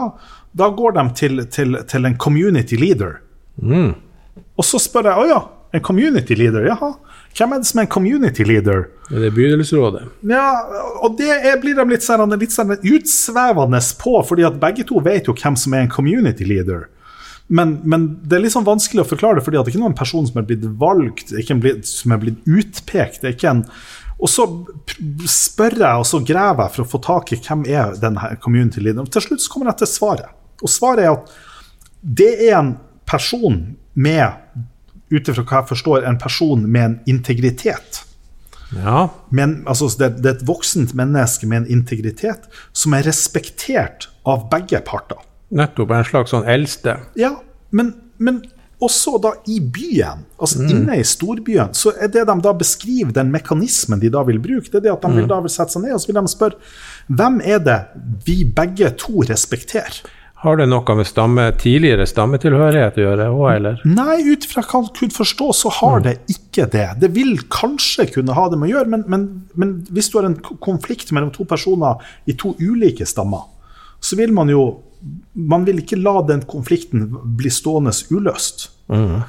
da 0.58 0.68
går 0.76 0.98
de 0.98 1.06
til, 1.16 1.46
til, 1.54 1.78
til 1.88 2.10
en 2.10 2.18
community 2.20 2.80
leader. 2.80 3.22
Mm. 3.62 3.94
Og 4.60 4.68
så 4.68 4.82
spør 4.82 5.12
jeg 5.12 5.22
å 5.22 5.30
ja, 5.30 5.40
en 5.72 5.82
community 5.86 6.36
leader, 6.36 6.66
jaha. 6.66 6.94
Hvem 7.38 7.54
er 7.54 7.62
det 7.62 7.70
som 7.70 7.80
er 7.80 7.86
en 7.86 7.92
community 7.94 8.44
leader? 8.44 8.88
Det 9.10 9.18
Er 9.18 9.26
det 9.28 9.34
bydelsrådet? 9.36 10.02
Ja, 10.30 10.48
og 11.04 11.18
det 11.20 11.30
er, 11.30 11.60
blir 11.62 11.78
de 11.78 11.86
litt, 11.92 12.06
sånn, 12.06 12.34
litt 12.42 12.56
sånn 12.56 12.74
utsvevende 12.74 13.82
på, 14.02 14.16
fordi 14.26 14.48
at 14.50 14.58
begge 14.62 14.88
to 14.90 15.02
vet 15.06 15.30
jo 15.30 15.38
hvem 15.38 15.58
som 15.60 15.76
er 15.78 15.86
en 15.86 15.94
community 15.94 16.48
leader. 16.48 16.88
Men, 17.50 17.80
men, 17.84 18.10
det 18.30 18.38
er 18.38 18.44
litt 18.44 18.54
sånn 18.54 18.66
vanskelig 18.68 19.06
å 19.06 19.10
forklare 19.10 19.40
det, 19.40 19.46
fordi 19.46 19.58
det 19.58 19.64
er 19.64 19.72
ikke 19.74 19.82
noen 19.82 19.98
person 19.98 20.26
som 20.26 20.42
er 20.42 20.50
blitt 20.50 20.66
valgt, 20.82 21.34
en 21.34 21.64
som 21.86 22.14
er 22.14 22.22
blitt 22.22 22.46
utpekt. 22.46 23.22
det 23.22 23.32
er 23.32 23.38
ikke 23.38 23.56
en 23.56 23.66
og 24.20 24.28
så 24.28 24.46
spør 25.32 25.78
jeg 25.80 26.02
og 26.02 26.08
så 26.08 26.20
graver 26.28 26.66
jeg 26.66 26.76
for 26.76 26.84
å 26.84 26.90
få 26.92 27.00
tak 27.06 27.30
i 27.32 27.38
hvem 27.40 27.62
er 27.72 27.94
denne 28.02 28.34
community 28.44 28.82
leaderen. 28.84 29.08
Til 29.08 29.24
slutt 29.24 29.46
så 29.46 29.54
kommer 29.54 29.72
jeg 29.72 29.80
til 29.80 29.92
svaret. 29.94 30.34
Og 30.60 30.72
svaret 30.72 31.06
er 31.06 31.14
at 31.14 31.32
det 32.02 32.34
er 32.50 32.58
en 32.58 32.74
person 33.08 33.62
med 33.96 34.68
ut 35.10 35.32
ifra 35.32 35.44
hva 35.44 35.62
jeg 35.62 35.72
forstår, 35.74 36.06
en 36.08 36.20
person 36.22 36.66
med 36.66 36.86
en 36.86 37.00
integritet. 37.16 38.04
Ja. 38.76 39.08
Men, 39.34 39.64
altså, 39.68 39.90
det, 39.98 40.20
det, 40.22 40.30
er 40.30 40.38
et 40.38 40.48
voksent 40.48 40.94
menneske 40.98 41.50
med 41.50 41.64
en 41.64 41.80
integritet 41.80 42.46
som 42.74 42.94
er 42.94 43.08
respektert 43.08 44.10
av 44.30 44.48
begge 44.52 44.82
parter. 44.86 45.22
Nettopp. 45.50 45.92
En 45.96 46.06
slags 46.06 46.36
sånn 46.36 46.46
eldste. 46.50 47.00
Ja, 47.18 47.34
men, 47.74 47.96
men 48.22 48.44
også 48.80 49.18
da 49.20 49.34
i 49.52 49.58
byen, 49.60 50.22
altså 50.40 50.62
mm. 50.62 50.70
inne 50.72 51.00
i 51.02 51.08
storbyen, 51.08 51.74
så 51.76 51.92
er 52.00 52.12
det 52.14 52.24
de 52.30 52.36
da 52.46 52.54
beskriver, 52.56 53.12
den 53.16 53.32
mekanismen 53.34 54.00
de 54.00 54.12
da 54.14 54.24
vil 54.28 54.40
bruke, 54.44 54.70
det 54.70 54.80
er 54.80 54.86
det 54.88 54.94
at 54.94 55.04
de 55.04 55.12
vil 55.18 55.26
mm. 55.26 55.32
da 55.34 55.42
vil 55.44 55.52
sette 55.52 55.76
seg 55.76 55.84
ned 55.84 55.98
og 55.98 56.04
så 56.04 56.12
vil 56.12 56.20
de 56.20 56.32
spørre 56.32 57.18
hvem 57.20 57.42
er 57.44 57.60
det 57.66 57.80
vi 58.28 58.38
begge 58.46 58.94
to 59.02 59.26
respekterer? 59.28 60.00
Har 60.40 60.56
det 60.56 60.70
noe 60.72 60.96
med 60.96 61.08
stamme, 61.08 61.50
tidligere 61.60 62.06
stammetilhørighet 62.08 62.96
å 62.96 63.04
gjøre 63.04 63.26
òg, 63.34 63.48
eller? 63.58 63.82
Nei, 63.84 64.22
ut 64.24 64.46
fra 64.48 64.62
hva 64.64 64.80
han 64.80 64.92
kunne 64.96 65.12
forstå, 65.12 65.48
så 65.58 65.72
har 65.82 65.98
mm. 66.00 66.06
det 66.06 66.14
ikke 66.32 66.68
det. 66.72 66.86
Det 67.02 67.10
vil 67.12 67.34
kanskje 67.52 68.06
kunne 68.14 68.38
ha 68.38 68.46
det 68.48 68.60
med 68.60 68.70
å 68.70 68.72
gjøre, 68.72 68.92
men, 68.94 69.04
men, 69.12 69.26
men 69.60 69.74
hvis 69.92 70.08
du 70.08 70.16
har 70.16 70.30
en 70.30 70.38
konflikt 70.64 71.12
mellom 71.16 71.34
to 71.36 71.44
personer 71.50 72.00
i 72.24 72.38
to 72.40 72.54
ulike 72.62 73.08
stammer, 73.10 73.50
så 74.00 74.20
vil 74.20 74.36
man 74.36 74.52
jo 74.54 74.68
Man 75.32 75.64
vil 75.64 75.78
ikke 75.80 75.96
la 75.96 76.18
den 76.28 76.42
konflikten 76.44 77.06
bli 77.40 77.48
stående 77.48 77.94
uløst. 78.12 78.66
Mm. 78.92 79.22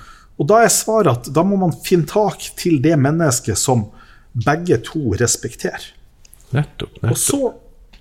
Og 0.42 0.48
da 0.50 0.64
er 0.64 0.72
svaret 0.74 1.12
at 1.12 1.28
da 1.30 1.44
må 1.46 1.60
man 1.60 1.70
finne 1.86 2.10
tak 2.10 2.42
til 2.58 2.80
det 2.82 2.96
mennesket 2.98 3.54
som 3.54 3.84
begge 4.34 4.80
to 4.82 5.12
respekterer. 5.20 5.84
Nettopp, 6.50 6.96
nettopp. 7.04 7.12
Og 7.12 7.20
så 7.22 7.52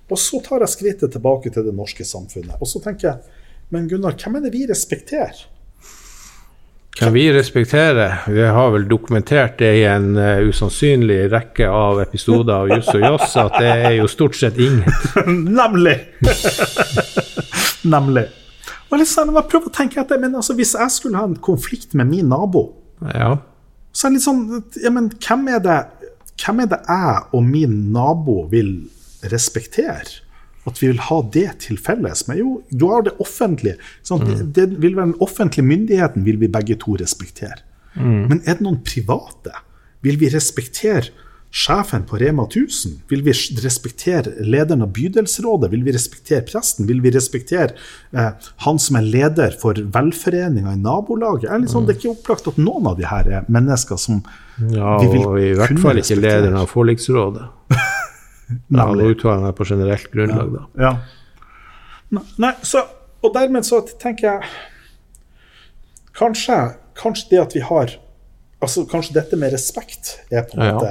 og 0.10 0.19
så 0.19 0.41
tar 0.45 0.65
jeg 0.65 0.74
skrittet 0.74 1.13
tilbake 1.13 1.52
til 1.54 1.67
det 1.67 1.76
norske 1.76 2.06
samfunnet. 2.08 2.58
Og 2.60 2.69
så 2.69 2.82
tenker 2.84 3.12
jeg 3.12 3.38
men 3.69 3.86
Gunnar, 3.89 4.15
hvem 4.17 4.39
er 4.39 4.48
det 4.48 4.54
vi 4.54 4.65
respekterer? 4.65 5.43
Hvem 7.00 7.13
vi 7.13 7.28
respekterer? 7.32 8.15
Vi 8.28 8.41
har 8.41 8.72
vel 8.74 8.88
dokumentert 8.89 9.60
det 9.62 9.69
i 9.78 9.84
en 9.88 10.17
uh, 10.17 10.41
usannsynlig 10.50 11.30
rekke 11.32 11.69
av 11.69 12.02
episoder 12.02 12.56
av 12.56 12.74
Juss 12.74 12.89
og 12.95 13.06
Joss 13.06 13.38
at 13.39 13.60
det 13.62 13.76
er 13.76 13.93
jo 14.00 14.10
stort 14.10 14.39
sett 14.39 14.58
ingen. 14.58 14.89
Nemlig! 15.62 15.95
Nemlig. 17.86 18.26
Og 18.89 18.98
liksom, 18.98 19.30
jeg 19.38 19.50
prøver 19.54 19.69
å 19.69 19.76
tenke 19.78 20.02
etter, 20.02 20.19
men 20.19 20.34
altså, 20.36 20.58
Hvis 20.58 20.74
jeg 20.74 20.91
skulle 20.91 21.22
ha 21.22 21.30
en 21.30 21.38
konflikt 21.38 21.93
med 21.93 22.10
min 22.10 22.28
nabo, 22.34 22.65
ja. 23.06 23.36
så 23.93 24.08
er 24.08 24.12
det 24.12 24.17
litt 24.17 24.26
sånn 24.26 24.41
ja, 24.82 24.91
men 24.91 25.12
hvem 25.13 25.45
er, 25.54 25.62
det, 25.63 25.78
hvem 26.41 26.65
er 26.65 26.74
det 26.74 26.82
jeg 26.89 27.22
og 27.38 27.45
min 27.45 27.78
nabo 27.93 28.41
vil 28.50 28.74
respektere. 29.23 30.19
At 30.67 30.82
vi 30.82 30.91
vil 30.91 30.99
ha 31.08 31.21
det 31.34 31.47
til 31.65 31.79
felles. 31.82 32.25
Men 32.27 32.41
jo, 32.41 32.49
du 32.69 32.86
har 32.91 33.05
det 33.08 33.15
offentlige. 33.23 33.79
Sånn, 34.05 34.25
mm. 34.25 34.36
det, 34.36 34.49
det, 34.58 34.67
vil 34.84 34.97
være 34.97 35.13
Den 35.13 35.23
offentlige 35.23 35.65
myndigheten 35.65 36.27
vil 36.27 36.39
vi 36.41 36.51
begge 36.51 36.77
to 36.82 36.97
respektere. 36.99 37.63
Mm. 37.95 38.27
Men 38.29 38.43
er 38.43 38.60
det 38.60 38.67
noen 38.67 38.84
private? 38.86 39.55
Vil 40.05 40.19
vi 40.21 40.29
respektere 40.32 41.10
sjefen 41.49 42.03
på 42.05 42.19
Rema 42.21 42.43
1000? 42.45 42.99
Vil 43.10 43.23
vi 43.25 43.34
respektere 43.63 44.36
lederen 44.45 44.86
av 44.86 44.91
bydelsrådet? 44.93 45.71
Vil 45.71 45.84
vi 45.88 45.95
respektere 45.95 46.43
presten? 46.45 46.88
Vil 46.88 47.01
vi 47.01 47.12
respektere 47.15 47.73
eh, 48.13 48.29
han 48.65 48.79
som 48.79 48.99
er 48.99 49.08
leder 49.08 49.58
for 49.62 49.79
velforeninga 49.95 50.75
i 50.75 50.82
nabolaget? 50.84 51.49
Er 51.49 51.63
liksom, 51.63 51.84
mm. 51.84 51.88
Det 51.88 51.95
er 51.95 52.01
ikke 52.03 52.15
opplagt 52.17 52.51
at 52.53 52.62
noen 52.62 52.91
av 52.91 52.99
de 52.99 53.08
her 53.10 53.32
er 53.39 53.49
mennesker 53.49 53.99
som 53.99 54.21
ja, 54.60 54.99
vi 55.01 55.10
vil 55.15 55.23
kunne 55.23 55.23
respektere. 55.23 55.23
Ja, 55.23 55.29
og 55.32 55.39
i 55.41 55.53
hvert 55.63 55.86
fall 55.88 56.03
ikke 56.03 56.19
lederen 56.21 56.60
av 56.62 56.69
forliksrådet. 56.75 57.47
Ja, 58.49 58.85
da 58.88 59.05
uttaler 59.05 59.35
jeg 59.35 59.45
meg 59.45 59.55
på 59.57 59.67
generelt 59.69 60.12
grunnlag, 60.13 60.53
da. 60.55 60.65
Ja. 60.81 60.93
Nei, 62.41 62.53
så, 62.65 62.81
og 63.21 63.33
dermed 63.35 63.67
så 63.67 63.83
tenker 64.01 64.31
jeg 64.31 64.51
kanskje, 66.17 66.57
kanskje 66.97 67.35
det 67.35 67.43
at 67.43 67.57
vi 67.57 67.65
har 67.65 67.97
altså 68.59 68.83
Kanskje 68.91 69.13
dette 69.15 69.38
med 69.39 69.53
respekt 69.53 70.17
er 70.35 70.41
på 70.43 70.57
en 70.57 70.65
ja. 70.65 70.73
måte 70.75 70.89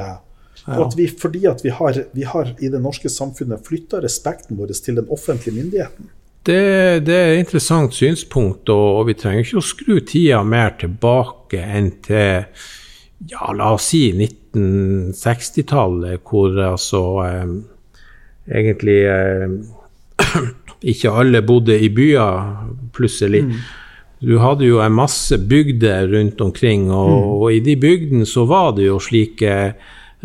og 0.69 0.85
at 0.85 0.97
vi, 0.99 1.07
fordi 1.09 1.47
at 1.49 1.63
vi 1.65 1.73
har, 1.73 1.97
vi 2.13 2.25
har 2.29 2.51
i 2.61 2.69
det 2.69 2.81
norske 2.83 3.09
samfunnet 3.09 3.65
flytta 3.65 4.03
respekten 4.05 4.59
vår 4.59 4.75
til 4.85 4.99
den 5.01 5.07
offentlige 5.09 5.55
myndigheten. 5.57 6.11
Det, 6.45 7.05
det 7.07 7.15
er 7.15 7.33
et 7.33 7.43
interessant 7.43 7.95
synspunkt, 7.95 8.69
og, 8.73 9.01
og 9.01 9.07
vi 9.09 9.17
trenger 9.19 9.45
ikke 9.45 9.61
å 9.61 9.65
skru 9.65 9.97
tida 10.05 10.43
mer 10.45 10.77
tilbake 10.81 11.61
enn 11.61 11.91
til 12.05 12.45
ja, 13.29 13.49
la 13.57 13.73
oss 13.75 13.91
si 13.93 14.05
1960-tallet, 14.59 16.21
hvor 16.29 16.57
altså 16.63 17.03
eh, 17.25 17.51
egentlig 18.61 19.01
eh, 19.09 19.49
ikke 20.93 21.13
alle 21.21 21.43
bodde 21.43 21.79
i 21.79 21.89
byer, 21.93 22.67
plutselig. 22.97 23.45
Mm. 23.45 23.55
Du 24.19 24.39
hadde 24.43 24.67
jo 24.67 24.81
en 24.83 24.97
masse 24.99 25.39
bygder 25.39 26.09
rundt 26.11 26.41
omkring, 26.41 26.91
og, 26.91 27.11
mm. 27.11 27.31
og, 27.39 27.53
i 27.55 27.61
de 27.63 27.77
bygdene 27.79 28.27
så 28.27 28.45
var 28.51 28.75
det 28.77 28.89
jo 28.89 28.99
slike 29.03 29.75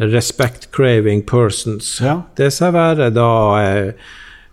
respect 0.01 0.71
craving 0.73 1.21
persons. 1.29 1.99
Ja. 2.01 2.21
Det 2.37 2.49
skal 2.53 2.73
være 2.73 3.09
da 3.13 3.29
eh, 3.61 3.93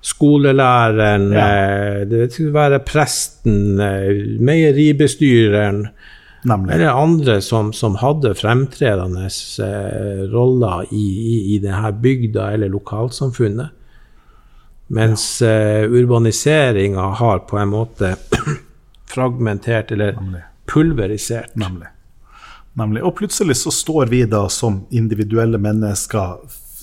skolelæreren, 0.04 1.32
ja. 1.32 2.04
det 2.08 2.32
skal 2.32 2.52
være 2.54 2.80
presten, 2.84 3.76
meieribestyreren. 4.40 5.86
Nemlig. 6.42 6.74
Eller 6.74 6.86
andre 6.86 7.40
som, 7.42 7.72
som 7.72 7.98
hadde 8.00 8.34
fremtredende 8.34 9.26
eh, 9.64 10.22
roller 10.32 10.86
i, 10.90 11.04
i, 11.04 11.54
i 11.54 11.58
denne 11.58 11.92
bygda 11.92 12.52
eller 12.52 12.68
lokalsamfunnet. 12.72 13.76
Mens 14.90 15.42
ja. 15.42 15.48
eh, 15.48 15.84
urbaniseringa 15.90 17.00
har 17.20 17.38
på 17.38 17.58
en 17.58 17.68
måte 17.68 18.16
fragmentert 19.14 19.92
eller 19.92 20.12
Nemlig. 20.12 20.42
pulverisert. 20.66 21.54
Nemlig. 21.54 21.92
Nemlig. 22.72 23.02
Og 23.02 23.16
plutselig 23.16 23.56
så 23.56 23.70
står 23.70 24.06
vi 24.06 24.24
da 24.24 24.48
som 24.48 24.84
individuelle 24.90 25.58
mennesker 25.58 26.38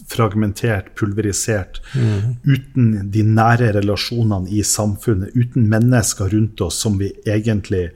fragmentert, 0.08 0.94
pulverisert, 0.96 1.82
mm. 1.96 2.36
uten 2.44 3.12
de 3.12 3.24
nære 3.24 3.74
relasjonene 3.76 4.50
i 4.50 4.64
samfunnet, 4.64 5.34
uten 5.36 5.68
mennesker 5.70 6.30
rundt 6.32 6.62
oss 6.62 6.80
som 6.84 6.96
vi 7.00 7.12
egentlig 7.26 7.90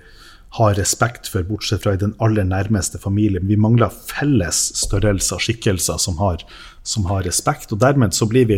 har 0.58 0.74
respekt 0.76 1.30
for, 1.32 1.46
bortsett 1.48 1.84
fra 1.84 1.94
i 1.96 2.00
den 2.00 2.12
aller 2.20 2.44
nærmeste 2.44 3.00
familien. 3.00 3.48
Vi 3.48 3.56
mangler 3.56 3.94
felles 3.94 4.58
størrelser, 4.76 5.40
skikkelser, 5.40 6.00
som 6.02 6.18
har, 6.20 6.44
som 6.84 7.06
har 7.08 7.24
respekt. 7.24 7.72
Og 7.72 7.80
dermed 7.80 8.12
så 8.18 8.28
blir 8.28 8.50
vi 8.50 8.58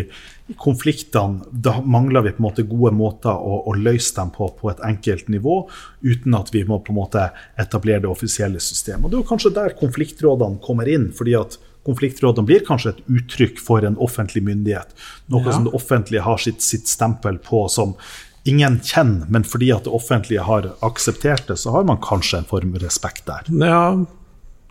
i 0.50 0.56
konfliktene 0.60 1.46
Da 1.54 1.78
mangler 1.86 2.26
vi 2.26 2.34
på 2.34 2.42
en 2.42 2.48
måte 2.48 2.66
gode 2.68 2.92
måter 2.98 3.32
å, 3.32 3.62
å 3.70 3.76
løse 3.78 4.16
dem 4.18 4.34
på 4.34 4.50
på 4.58 4.72
et 4.72 4.82
enkelt 4.84 5.30
nivå, 5.30 5.60
uten 6.02 6.36
at 6.36 6.50
vi 6.56 6.66
må 6.68 6.82
på 6.82 6.96
en 6.96 7.00
måte 7.04 7.28
etablere 7.62 8.08
det 8.08 8.12
offisielle 8.12 8.60
systemet. 8.60 9.06
Og 9.06 9.14
Det 9.14 9.22
er 9.22 9.30
kanskje 9.30 9.54
der 9.56 9.78
konfliktrådene 9.78 10.60
kommer 10.66 10.90
inn. 10.90 11.12
fordi 11.14 11.38
at 11.40 11.60
Konfliktrådene 11.84 12.48
blir 12.48 12.62
kanskje 12.64 12.94
et 12.94 13.02
uttrykk 13.12 13.58
for 13.60 13.84
en 13.84 13.98
offentlig 14.00 14.40
myndighet. 14.48 14.94
Noe 15.28 15.44
ja. 15.44 15.52
som 15.52 15.66
det 15.68 15.74
offentlige 15.76 16.24
har 16.24 16.40
sitt, 16.40 16.62
sitt 16.64 16.88
stempel 16.88 17.42
på 17.44 17.66
som 17.68 17.98
ingen 18.44 18.80
kjenner, 18.84 19.30
men 19.32 19.46
fordi 19.48 19.72
at 19.76 19.86
det 19.88 19.94
offentlige 19.96 20.44
har 20.44 20.68
akseptert 20.84 21.48
det, 21.48 21.58
så 21.62 21.72
har 21.78 21.88
man 21.88 22.02
kanskje 22.04 22.42
en 22.42 22.50
form 22.50 22.76
for 22.76 22.84
respekt 22.84 23.26
der. 23.30 23.48
Ja, 23.64 23.86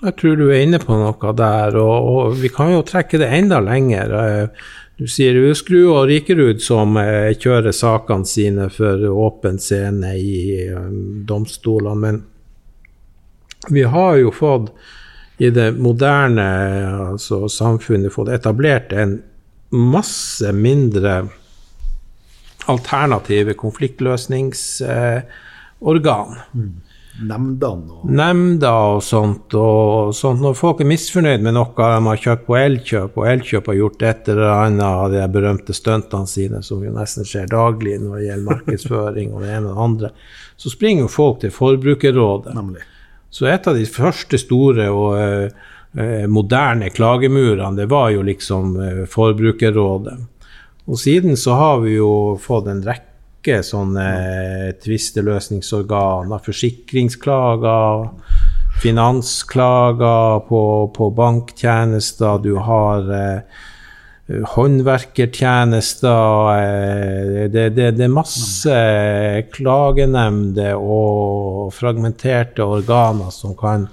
jeg 0.02 0.16
tror 0.18 0.36
du 0.36 0.48
er 0.50 0.64
inne 0.64 0.80
på 0.82 0.96
noe 0.98 1.34
der, 1.38 1.78
og, 1.80 2.08
og 2.12 2.38
vi 2.42 2.50
kan 2.52 2.72
jo 2.74 2.82
trekke 2.86 3.20
det 3.22 3.30
enda 3.32 3.62
lenger. 3.62 4.16
Eh, 4.18 4.64
du 5.00 5.06
sier 5.10 5.38
Uskru 5.48 5.86
og 5.94 6.08
Rikerud 6.10 6.60
som 6.62 6.98
eh, 7.00 7.32
kjører 7.38 7.74
sakene 7.74 8.28
sine 8.28 8.68
for 8.70 9.06
åpen 9.08 9.60
scene 9.62 10.12
i 10.18 10.68
um, 10.74 11.22
domstolene, 11.26 11.96
men 12.02 12.20
vi 13.70 13.86
har 13.86 14.18
jo 14.18 14.32
fått 14.34 14.72
i 15.42 15.48
det 15.54 15.72
moderne 15.78 16.46
altså, 17.12 17.46
samfunnet 17.50 18.12
fått 18.14 18.30
etablert 18.34 18.92
en 18.92 19.20
masse 19.72 20.50
mindre 20.52 21.22
alternative 22.70 23.54
konfliktløsningsorgan. 23.58 26.36
Mm. 26.54 26.72
nemndene 27.28 27.92
og 27.92 28.08
nemnder 28.08 28.96
og 28.96 29.02
sånt. 29.04 29.54
Og 29.54 30.14
sånt. 30.16 30.40
Når 30.40 30.54
folk 30.56 30.80
er 30.80 30.88
misfornøyd 30.88 31.42
med 31.44 31.54
noe 31.58 31.74
de 31.76 32.06
har 32.06 32.22
kjøpt 32.24 32.46
på 32.46 32.56
Elkjøp, 32.56 33.18
og 33.20 33.28
Elkjøp 33.28 33.66
har 33.68 33.76
gjort 33.78 34.02
et 34.08 34.28
eller 34.32 34.48
annet 34.54 34.86
av 34.86 35.10
de 35.12 35.26
berømte 35.34 35.72
stuntene 35.76 36.26
sine, 36.30 36.62
som 36.64 36.84
jo 36.84 36.90
nesten 36.94 37.24
skjer 37.28 37.46
daglig 37.52 37.98
når 38.00 38.16
det 38.16 38.26
gjelder 38.30 38.48
markedsføring 38.48 39.28
og 39.34 39.38
det 39.44 39.50
ene 39.52 39.66
og 39.66 39.72
det 39.74 39.82
andre, 39.88 40.08
så 40.56 40.66
springer 40.72 41.02
jo 41.06 41.12
folk 41.12 41.36
til 41.42 41.52
Forbrukerrådet. 41.54 42.52
Nemlig. 42.56 42.82
Så 43.32 43.46
et 43.48 43.68
av 43.68 43.74
de 43.76 43.86
første 43.88 44.38
store 44.40 44.88
og 44.92 45.10
eh, 45.20 46.26
moderne 46.28 46.90
klagemurene, 46.92 47.76
det 47.76 47.86
var 47.92 48.10
jo 48.12 48.22
liksom 48.24 48.76
eh, 48.80 49.04
Forbrukerrådet. 49.08 50.16
Og 50.90 50.98
siden 50.98 51.36
så 51.38 51.54
har 51.58 51.82
vi 51.84 51.96
jo 51.96 52.36
fått 52.42 52.66
en 52.70 52.82
rekke 52.82 53.60
sånne 53.66 54.06
tvisteløsningsorganer, 54.82 56.42
forsikringsklager, 56.42 58.08
finansklager 58.82 60.40
på, 60.48 60.62
på 60.96 61.10
banktjenester, 61.14 62.40
du 62.42 62.56
har 62.66 63.12
eh, 63.14 63.60
håndverkertjenester 64.54 66.50
eh, 66.56 67.50
det, 67.52 67.68
det, 67.76 67.90
det, 67.98 68.04
er 68.06 68.14
masse 68.14 68.78
klagenemnder 69.54 70.74
og 70.78 71.72
fragmenterte 71.76 72.64
organer 72.64 73.30
som 73.34 73.54
kan 73.58 73.86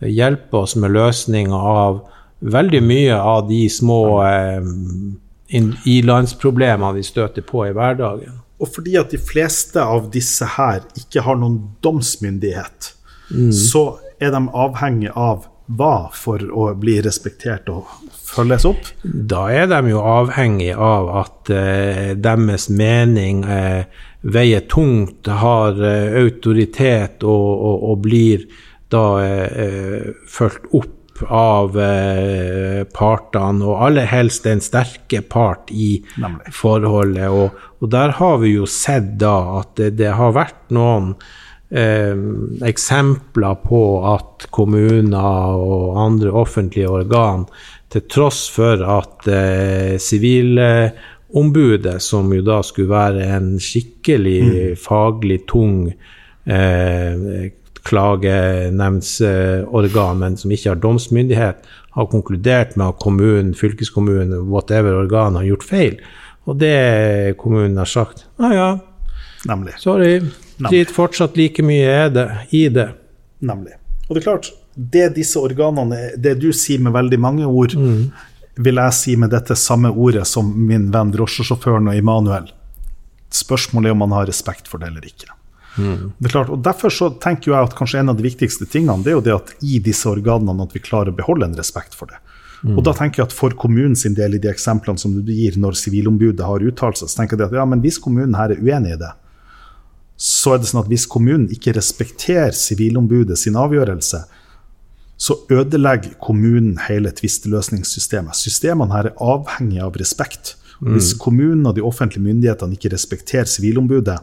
hjelpe 0.00 0.64
oss 0.64 0.74
med 0.80 0.94
løsninger 0.96 1.68
av 1.74 2.02
veldig 2.44 2.82
mye 2.84 3.18
av 3.18 3.46
de 3.48 3.68
små 3.70 4.00
eh, 4.24 4.62
ilandsproblemene 5.50 6.96
vi 6.96 7.04
støter 7.06 7.44
på 7.46 7.66
i 7.68 7.72
hverdagen. 7.76 8.40
Og 8.62 8.70
fordi 8.72 8.94
at 8.96 9.10
de 9.12 9.18
fleste 9.20 9.82
av 9.82 10.08
disse 10.14 10.46
her 10.56 10.84
ikke 10.98 11.24
har 11.26 11.40
noen 11.40 11.58
domsmyndighet, 11.84 12.94
mm. 13.30 13.50
så 13.52 13.98
er 14.22 14.32
de 14.32 14.46
avhengig 14.54 15.10
av 15.12 15.48
hva 15.64 16.10
for 16.12 16.42
å 16.52 16.66
bli 16.76 16.98
respektert 17.04 17.70
og 17.72 17.88
følges 18.12 18.66
opp? 18.68 18.88
Da 19.02 19.46
er 19.52 19.68
de 19.70 19.94
jo 19.94 20.02
avhengig 20.04 20.74
av 20.76 21.08
at 21.22 21.52
eh, 21.52 22.10
deres 22.20 22.68
mening 22.68 23.44
eh, 23.48 23.86
veier 24.24 24.66
tungt, 24.68 25.28
har 25.28 25.80
eh, 25.80 26.18
autoritet 26.20 27.24
og, 27.24 27.48
og, 27.54 27.88
og, 27.90 28.02
blir 28.04 28.44
da 28.92 29.06
eh, 29.24 30.12
fulgt 30.30 30.68
opp 30.76 30.93
av 31.22 31.76
eh, 31.78 32.82
partene, 32.94 33.64
og 33.64 33.84
aller 33.86 34.08
helst 34.10 34.44
den 34.48 34.62
sterke 34.64 35.22
part 35.22 35.70
i 35.70 36.02
Nemlig. 36.20 36.52
forholdet. 36.56 37.28
Og, 37.30 37.54
og, 37.80 37.88
der 37.92 38.16
har 38.18 38.38
vi 38.42 38.54
jo 38.56 38.66
sett 38.66 39.14
da 39.20 39.60
at 39.60 39.74
det, 39.78 39.94
det 40.00 40.12
har 40.18 40.34
vært 40.34 40.74
noen 40.74 41.14
eh, 41.70 42.18
eksempler 42.66 43.62
på 43.62 43.84
at 44.14 44.48
kommuner 44.54 45.54
og 45.54 45.98
andre 46.02 46.34
offentlige 46.34 46.90
organ, 46.90 47.46
til 47.94 48.06
tross 48.10 48.48
for 48.50 48.82
at 48.82 49.28
eh, 49.30 49.94
Sivilombudet, 50.02 51.94
eh, 51.94 52.02
som 52.02 52.32
jo 52.34 52.42
da 52.42 52.58
skulle 52.66 52.90
være 52.90 53.28
en 53.36 53.52
skikkelig 53.62 54.40
mm. 54.42 54.80
faglig 54.82 55.44
tung 55.50 55.92
eh, 55.92 57.52
klagenemndsorgan, 57.84 60.18
men 60.18 60.36
som 60.40 60.50
ikke 60.54 60.70
har 60.72 60.80
domsmyndighet, 60.82 61.56
har 61.94 62.06
konkludert 62.10 62.76
med 62.80 62.86
at 62.88 62.98
kommunen, 63.02 63.54
fylkeskommunen, 63.54 64.48
whatever 64.48 64.92
organ 64.98 65.36
har 65.38 65.44
gjort 65.46 65.68
feil. 65.68 65.94
Og 66.48 66.54
det 66.60 67.36
kommunen 67.40 67.78
har 67.80 67.88
sagt, 67.88 68.26
ja 68.40 68.48
ja, 68.54 68.78
Nemlig. 69.44 69.72
sorry, 69.78 70.20
Drit 70.58 70.90
fortsatt 70.90 71.36
like 71.36 71.62
mye 71.66 71.88
er 71.90 72.10
det, 72.10 72.30
i 72.50 72.68
det. 72.68 72.88
Nemlig. 73.44 73.72
Og 74.08 74.14
det 74.14 74.22
er 74.22 74.28
klart, 74.28 74.52
det 74.74 75.16
disse 75.16 75.38
organene 75.38 76.10
Det 76.16 76.34
du 76.40 76.52
sier 76.52 76.80
med 76.82 76.92
veldig 76.94 77.18
mange 77.20 77.46
ord, 77.46 77.74
mm. 77.74 78.10
vil 78.64 78.80
jeg 78.80 78.96
si 78.96 79.16
med 79.20 79.32
dette 79.34 79.56
samme 79.58 79.90
ordet 79.90 80.26
som 80.30 80.50
min 80.68 80.90
venn 80.94 81.12
drosjesjåføren 81.14 81.90
og 81.90 81.98
Immanuel. 81.98 82.46
Spørsmålet 83.34 83.90
er 83.90 83.96
om 83.96 84.04
man 84.04 84.14
har 84.14 84.28
respekt 84.30 84.70
for 84.70 84.78
det 84.78 84.92
eller 84.92 85.04
ikke. 85.08 85.32
Mm. 85.76 86.12
Det 86.18 86.28
er 86.28 86.34
klart, 86.36 86.52
og 86.54 86.60
Derfor 86.62 86.92
så 86.94 87.08
tenker 87.22 87.50
jeg 87.50 87.68
at 87.68 87.74
kanskje 87.78 88.02
en 88.02 88.12
av 88.12 88.18
de 88.18 88.26
viktigste 88.26 88.66
tingene 88.70 89.02
det 89.02 89.10
er 89.12 89.18
jo 89.18 89.24
det 89.26 89.34
at 89.34 89.50
i 89.66 89.80
disse 89.82 90.06
organene 90.10 90.66
at 90.66 90.76
vi 90.76 90.82
klarer 90.84 91.10
å 91.10 91.18
beholde 91.18 91.48
en 91.48 91.58
respekt 91.58 91.96
for 91.98 92.10
det. 92.12 92.20
Mm. 92.64 92.78
Og 92.78 92.84
da 92.86 92.94
tenker 92.96 93.20
jeg 93.20 93.28
at 93.28 93.36
For 93.36 93.52
kommunens 93.60 94.06
del 94.16 94.38
i 94.38 94.40
de 94.40 94.48
eksemplene 94.48 95.00
som 95.00 95.12
du 95.12 95.32
gir 95.32 95.58
når 95.60 95.76
Sivilombudet 95.76 96.46
har 96.46 96.64
uttalt 96.64 97.00
seg, 97.00 97.10
så 97.10 97.20
tenker 97.20 97.36
jeg 97.36 97.50
at 97.50 97.58
ja, 97.60 97.66
men 97.68 97.82
hvis 97.84 98.00
kommunen 98.00 98.38
her 98.38 98.54
er 98.54 98.62
uenig 98.62 98.94
i 98.94 99.02
det, 99.02 99.12
så 100.16 100.54
er 100.54 100.62
det 100.62 100.70
sånn 100.70 100.84
at 100.84 100.88
hvis 100.88 101.08
kommunen 101.10 101.50
ikke 101.52 101.74
respekterer 101.76 102.54
Sivilombudet 102.56 103.36
sin 103.40 103.58
avgjørelse, 103.58 104.22
så 105.24 105.36
ødelegger 105.52 106.16
kommunen 106.22 106.78
hele 106.88 107.12
tvisteløsningssystemet. 107.14 108.36
Systemene 108.38 108.94
her 108.94 109.10
er 109.10 109.20
avhengige 109.22 109.84
av 109.84 109.98
respekt. 110.00 110.54
Mm. 110.80 110.94
Hvis 110.94 111.12
kommunen 111.20 111.66
og 111.68 111.76
de 111.76 111.84
offentlige 111.86 112.24
myndighetene 112.24 112.78
ikke 112.78 112.92
respekterer 112.94 113.50
Sivilombudet 113.50 114.18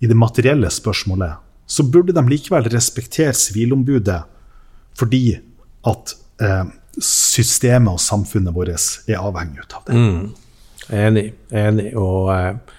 i 0.00 0.08
det 0.10 0.16
materielle 0.16 0.70
spørsmålet, 0.70 1.44
så 1.68 1.84
burde 1.84 2.14
de 2.16 2.24
likevel 2.28 2.68
respektere 2.72 3.34
Sivilombudet 3.36 4.22
fordi 4.98 5.36
at 5.86 6.14
eh, 6.42 6.70
systemet 7.02 7.92
og 7.92 8.02
samfunnet 8.02 8.54
vårt 8.54 8.72
er 9.06 9.20
avhengig 9.20 9.62
av 9.68 9.84
det. 9.86 9.94
Mm. 9.94 10.24
Enig. 10.98 11.26
Enig. 11.54 11.92
Og 11.98 12.32
eh, 12.34 12.76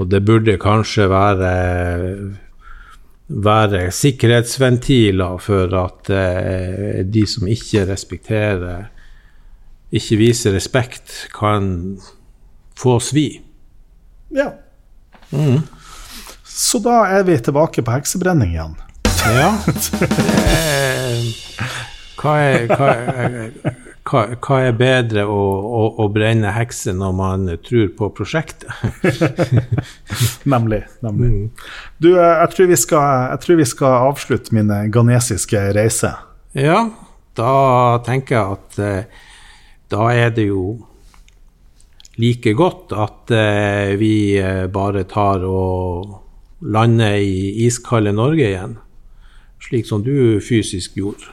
og 0.00 0.10
det 0.10 0.24
burde 0.26 0.56
kanskje 0.58 1.06
være, 1.10 1.50
være 3.28 3.84
sikkerhetsventiler 3.94 5.38
for 5.42 5.76
at 5.78 6.10
eh, 6.10 7.04
de 7.06 7.22
som 7.30 7.46
ikke 7.50 7.86
respekterer, 7.92 8.88
ikke 9.94 10.18
viser 10.18 10.56
respekt, 10.56 11.28
kan 11.34 11.68
få 12.78 12.98
svi. 12.98 13.28
Ja. 14.34 14.50
Mm. 15.30 15.62
Så 16.54 16.78
da 16.78 17.02
er 17.10 17.26
vi 17.26 17.34
tilbake 17.42 17.82
på 17.82 17.90
heksebrenning 17.90 18.54
igjen. 18.54 18.78
Ja. 19.34 19.50
hva 22.20 22.36
er, 22.38 22.70
hva 22.70 22.94
er 22.94 23.50
hva, 24.04 24.58
er 24.60 24.74
bedre 24.76 25.24
å, 25.26 25.40
å, 25.64 25.82
å, 26.04 26.08
brenne 26.12 26.52
hekser 26.52 26.94
når 26.96 27.12
man 27.16 27.46
tror 27.64 27.88
på 27.96 28.10
prosjektet? 28.14 28.68
nemlig. 30.52 30.82
nemlig. 31.02 31.30
Mm. 31.30 31.50
Du, 31.98 32.10
eh, 32.12 32.34
jeg 32.42 32.52
tror, 32.52 32.74
skal, 32.84 33.06
jeg 33.32 33.44
tror, 33.44 33.58
vi 33.58 33.68
skal, 33.68 34.08
avslutte 34.10 34.56
min 34.56 34.68
ganesiske 34.68 34.92
ghanesiske 34.92 35.62
reise. 35.74 36.12
Ja, 36.54 36.82
da 37.34 37.54
tenker 38.04 38.36
jeg 38.36 38.58
at 38.58 38.82
eh, 38.84 39.22
da 39.90 40.10
er 40.12 40.34
det 40.36 40.50
jo 40.50 40.66
like 42.20 42.52
godt 42.54 42.92
at 42.94 43.32
eh, 43.34 43.96
vi 43.98 44.36
eh, 44.38 44.66
bare 44.70 45.08
tar 45.10 45.48
og 45.48 46.20
lander 46.60 47.16
i 47.16 47.66
iskalde 47.66 48.12
Norge 48.12 48.46
igjen. 48.48 48.78
Slik 49.68 49.86
som 49.86 50.02
du 50.04 50.40
fysisk 50.44 50.96
gjorde. 50.96 51.32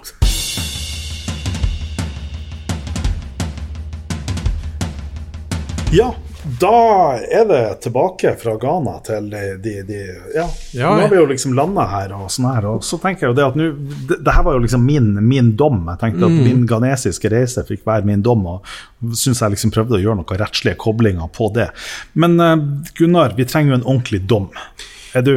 Ja, 5.92 6.14
da 6.60 7.18
er 7.32 7.46
det 7.46 7.82
tilbake 7.84 8.32
fra 8.40 8.54
Ghana 8.58 8.94
til 9.06 9.28
de, 9.30 9.42
de, 9.62 9.74
de 9.86 10.00
Ja, 10.36 10.46
ja 10.72 10.94
nå 10.96 11.04
har 11.04 11.12
vi 11.12 11.20
jo 11.20 11.26
liksom 11.30 11.54
landa 11.58 11.84
her 11.92 12.14
og 12.16 12.32
sånn 12.34 12.48
her. 12.50 12.68
Og 12.72 12.86
så 12.86 12.98
tenker 13.02 13.28
jeg 13.28 13.34
jo 13.34 13.38
det 13.38 13.46
at 13.46 13.60
nå 13.60 13.68
det, 13.76 14.18
det, 14.18 14.34
her 14.34 14.46
var 14.48 14.56
jo 14.56 14.64
liksom 14.64 14.86
min, 14.88 15.12
min 15.28 15.52
dom. 15.60 15.84
Jeg 15.92 16.02
tenkte 16.02 16.26
at 16.26 16.38
mm. 16.38 16.42
min 16.48 16.64
ghanesiske 16.70 17.34
reise 17.34 17.66
fikk 17.68 17.84
være 17.88 18.08
min 18.08 18.24
dom, 18.26 18.48
og 18.56 19.14
syns 19.18 19.44
jeg 19.44 19.54
liksom 19.54 19.76
prøvde 19.76 20.00
å 20.00 20.02
gjøre 20.02 20.22
noen 20.22 20.42
rettslige 20.42 20.80
koblinger 20.82 21.30
på 21.36 21.52
det. 21.60 21.68
Men 22.18 22.40
uh, 22.42 22.56
Gunnar, 22.98 23.38
vi 23.38 23.46
trenger 23.52 23.76
jo 23.76 23.82
en 23.82 23.88
ordentlig 23.90 24.24
dom. 24.32 24.50
Er 25.14 25.26
du, 25.28 25.34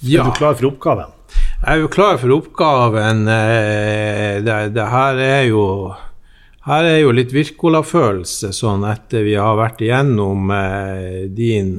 ja. 0.00 0.22
er 0.22 0.30
du 0.30 0.38
klar 0.38 0.56
for 0.56 0.70
oppgaven? 0.70 1.12
Jeg 1.62 1.76
er 1.76 1.82
jo 1.82 1.90
klar 1.92 2.16
for 2.18 2.32
oppgaven. 2.34 3.26
Eh, 3.28 4.40
det, 4.44 4.56
det 4.74 4.88
her 4.92 5.20
er 5.22 5.44
jo 5.50 5.66
her 6.62 6.86
er 6.86 7.00
jo 7.00 7.14
litt 7.14 7.32
Wirkola-følelse, 7.34 8.52
sånn 8.54 8.84
etter 8.86 9.24
vi 9.26 9.34
har 9.34 9.56
vært 9.58 9.80
igjennom 9.82 10.50
eh, 10.54 11.24
din, 11.34 11.72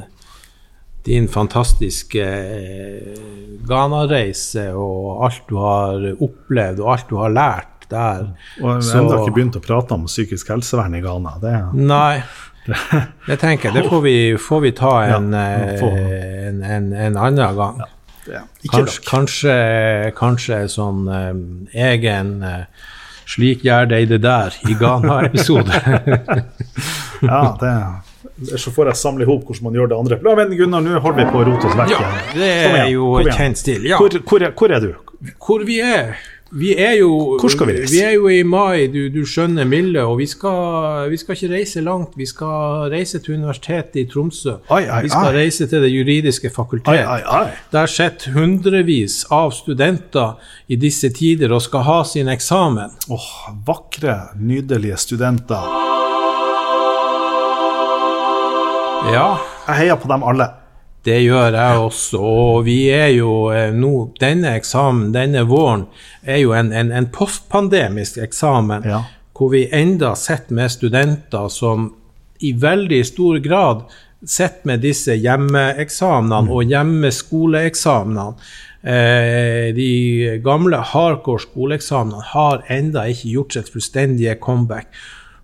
din 1.07 1.29
fantastiske 1.31 2.23
eh, 2.23 3.21
Ghana-reise 3.63 4.69
og 4.75 5.23
alt 5.23 5.45
du 5.47 5.55
har 5.61 6.09
opplevd 6.17 6.83
og 6.83 6.89
alt 6.97 7.07
du 7.07 7.15
har 7.21 7.31
lært 7.31 7.87
der. 7.93 8.27
Og 8.59 8.81
vi 8.81 8.91
har 8.91 8.99
ennå 8.99 9.21
ikke 9.21 9.37
begynt 9.37 9.59
å 9.59 9.63
prate 9.63 9.95
om 9.95 10.03
psykisk 10.09 10.51
helsevern 10.51 10.99
i 10.99 11.03
Ghana. 11.03 11.37
Det, 11.39 11.55
nei, 11.79 12.19
det 13.27 13.37
tenker 13.41 13.69
jeg. 13.69 13.75
Det 13.75 13.89
får 13.89 14.01
vi, 14.01 14.15
får 14.39 14.63
vi 14.63 14.71
ta 14.77 14.93
en, 15.17 15.33
eh, 15.33 15.83
en, 16.47 16.63
en, 16.63 16.93
en, 16.93 17.17
annen 17.17 17.57
gang. 17.57 17.83
Ja, 18.31 18.43
kanskje, 18.71 19.03
kanskje, 19.09 19.55
kanskje, 20.15 20.61
sånn 20.71 21.07
um, 21.11 21.41
egen 21.75 22.37
uh, 22.39 22.63
slik 23.27 23.65
gjør 23.67 23.89
de 23.91 23.99
det 24.13 24.21
der 24.23 24.55
i 24.69 24.77
Ghana-episode. 24.79 25.75
ja, 27.27 27.41
det, 27.59 27.73
Så 28.59 28.71
får 28.71 28.93
jeg 28.93 28.99
samle 29.01 29.25
i 29.25 29.27
hop 29.27 29.43
hvordan 29.49 29.67
man 29.67 29.79
gjør 29.79 29.91
det 29.91 29.97
andre. 29.99 30.19
Ja, 30.23 30.35
men 30.39 30.55
Gunnar, 30.59 30.85
nå 30.85 31.01
holder 31.03 31.23
vi 31.23 31.27
på 31.33 31.41
å 31.41 31.47
rote 31.49 31.67
oss 31.67 31.79
vekk. 31.79 31.95
Ja, 31.97 32.13
det 32.37 32.53
er 32.69 32.87
jo 32.93 33.09
kjent 33.27 33.59
stil. 33.59 33.89
Ja. 33.91 33.99
Hvor, 33.99 34.15
hvor, 34.29 34.47
hvor 34.59 34.75
er 34.77 34.87
du? 34.87 34.93
Hvor 35.43 35.67
vi 35.67 35.81
er? 35.83 36.15
Vi 36.55 36.75
er 36.77 36.99
jo, 36.99 37.37
Hvor 37.41 37.49
skal 37.49 37.67
vi 37.67 37.73
reise? 37.79 37.89
Vi 37.95 38.01
er 38.05 38.11
jo 38.13 38.27
i 38.29 38.43
mai, 38.45 38.85
du, 38.93 39.07
du 39.09 39.23
skjønner 39.25 39.65
milde, 39.65 40.03
og 40.05 40.19
vi 40.19 40.27
skal, 40.29 41.07
vi 41.09 41.17
skal 41.17 41.33
ikke 41.33 41.49
reise 41.55 41.81
langt. 41.81 42.13
Vi 42.19 42.27
skal 42.29 42.91
reise 42.93 43.17
til 43.25 43.39
Universitetet 43.39 44.03
i 44.03 44.05
Tromsø. 44.11 44.59
Ai, 44.69 44.83
ai, 44.85 45.01
vi 45.07 45.09
skal 45.09 45.31
ai. 45.31 45.39
reise 45.41 45.65
til 45.71 45.81
Det 45.81 45.89
juridiske 45.89 46.51
fakultet. 46.53 46.93
Der 47.73 47.89
sitter 47.89 48.37
hundrevis 48.37 49.23
av 49.33 49.49
studenter 49.57 50.37
i 50.69 50.77
disse 50.77 51.09
tider 51.09 51.55
og 51.57 51.65
skal 51.65 51.87
ha 51.89 51.99
sin 52.05 52.29
eksamen. 52.29 52.93
Åh, 53.09 53.29
vakre, 53.65 54.19
nydelige 54.37 54.97
studenter. 55.01 55.65
Ja, 59.09 59.29
Jeg 59.67 59.75
heier 59.81 59.97
på 59.99 60.07
dem 60.07 60.23
alle. 60.23 60.53
Det 61.03 61.17
gjør 61.19 61.51
jeg 61.57 61.79
også, 61.83 62.19
og 62.21 62.61
vi 62.65 62.77
er 62.95 63.09
jo 63.17 63.49
eh, 63.51 63.73
nå 63.75 64.13
Denne 64.21 64.53
eksamen, 64.55 65.09
denne 65.11 65.43
våren, 65.49 65.85
er 66.23 66.37
jo 66.39 66.53
en, 66.55 66.71
en, 66.71 66.91
en 66.95 67.09
postpandemisk 67.11 68.17
eksamen, 68.23 68.85
Ja. 68.87 69.01
hvor 69.35 69.51
vi 69.51 69.65
enda 69.71 70.13
sitter 70.15 70.55
med 70.55 70.71
studenter 70.71 71.49
som 71.51 71.89
i 72.39 72.53
veldig 72.53 73.01
stor 73.05 73.39
grad 73.43 73.83
sitter 74.23 74.67
med 74.67 74.79
disse 74.83 75.15
hjemmeeksamene 75.19 76.47
og 76.51 76.63
hjemmeskoleeksamene. 76.71 78.27
Eh, 78.83 79.73
de 79.75 80.39
gamle 80.43 80.77
hardcore 80.77 81.39
skoleeksamene 81.43 82.23
har 82.33 82.63
enda 82.71 83.05
ikke 83.11 83.31
gjort 83.35 83.53
sitt 83.57 83.71
fullstendige 83.71 84.35
comeback. 84.43 84.87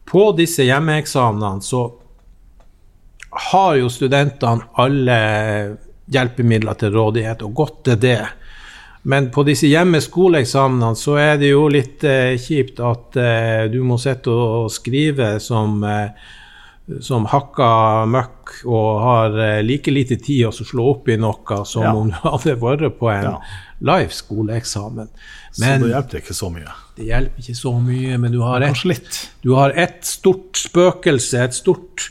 På 0.08 0.32
disse 0.36 0.64
hjemmeeksamene 0.68 1.62
så 1.64 1.86
har 3.32 3.76
jo 3.78 3.90
studentene 3.94 4.66
alle 4.82 5.78
hjelpemidler 6.10 6.78
til 6.82 6.94
rådighet, 6.96 7.44
og 7.46 7.54
godt 7.60 7.92
er 7.94 8.00
det. 8.02 8.20
Men 9.10 9.30
på 9.32 9.44
disse 9.48 9.70
hjemmeskoleeksamene 9.70 10.92
så 11.00 11.16
er 11.22 11.38
det 11.40 11.54
jo 11.54 11.68
litt 11.72 12.04
eh, 12.04 12.34
kjipt 12.42 12.82
at 12.84 13.16
eh, 13.22 13.64
du 13.72 13.80
må 13.88 13.96
sitte 14.02 14.34
og 14.34 14.68
skrive 14.74 15.38
som, 15.40 15.78
eh, 15.88 16.10
som 17.06 17.26
hakka 17.32 17.70
møkk 18.12 18.58
og 18.68 18.90
har 19.06 19.38
eh, 19.46 19.62
like 19.64 19.94
lite 19.94 20.18
tid 20.20 20.50
å 20.50 20.52
slå 20.52 20.90
opp 20.96 21.08
i 21.14 21.16
noe 21.22 21.62
som 21.70 21.86
Ja. 21.88 21.94
om 21.96 22.10
du 22.12 22.18
hadde 22.26 22.58
vært 22.60 22.98
på 23.00 23.10
en 23.14 23.24
Ja. 23.30 23.36
live 23.80 24.12
skoleeksamen. 24.12 25.08
Så 25.54 25.64
det 25.80 25.94
hjelper 25.94 26.20
ikke 26.20 26.36
så 26.36 26.50
mye. 26.52 26.74
det 26.98 27.06
hjelper 27.08 27.40
ikke 27.40 27.56
så 27.56 27.72
mye. 27.80 28.18
Men 28.20 28.32
du 28.36 28.42
har 28.42 28.62
et 28.62 29.30
du 29.42 29.56
har 29.56 29.72
et 29.80 30.04
stort 30.04 30.60
spøkelse, 30.60 31.40
et 31.40 31.54
stort 31.56 32.10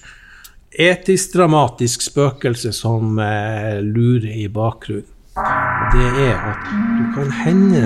etisk-dramatisk 0.72 2.02
spøkelse 2.04 2.72
som 2.76 3.18
eh, 3.22 3.78
lurer 3.82 4.32
i 4.44 4.48
bakgrunnen. 4.52 5.06
Og 5.38 5.94
det 5.94 6.08
er 6.26 6.34
at 6.50 6.64
du 6.98 7.04
kan 7.14 7.30
hende 7.44 7.84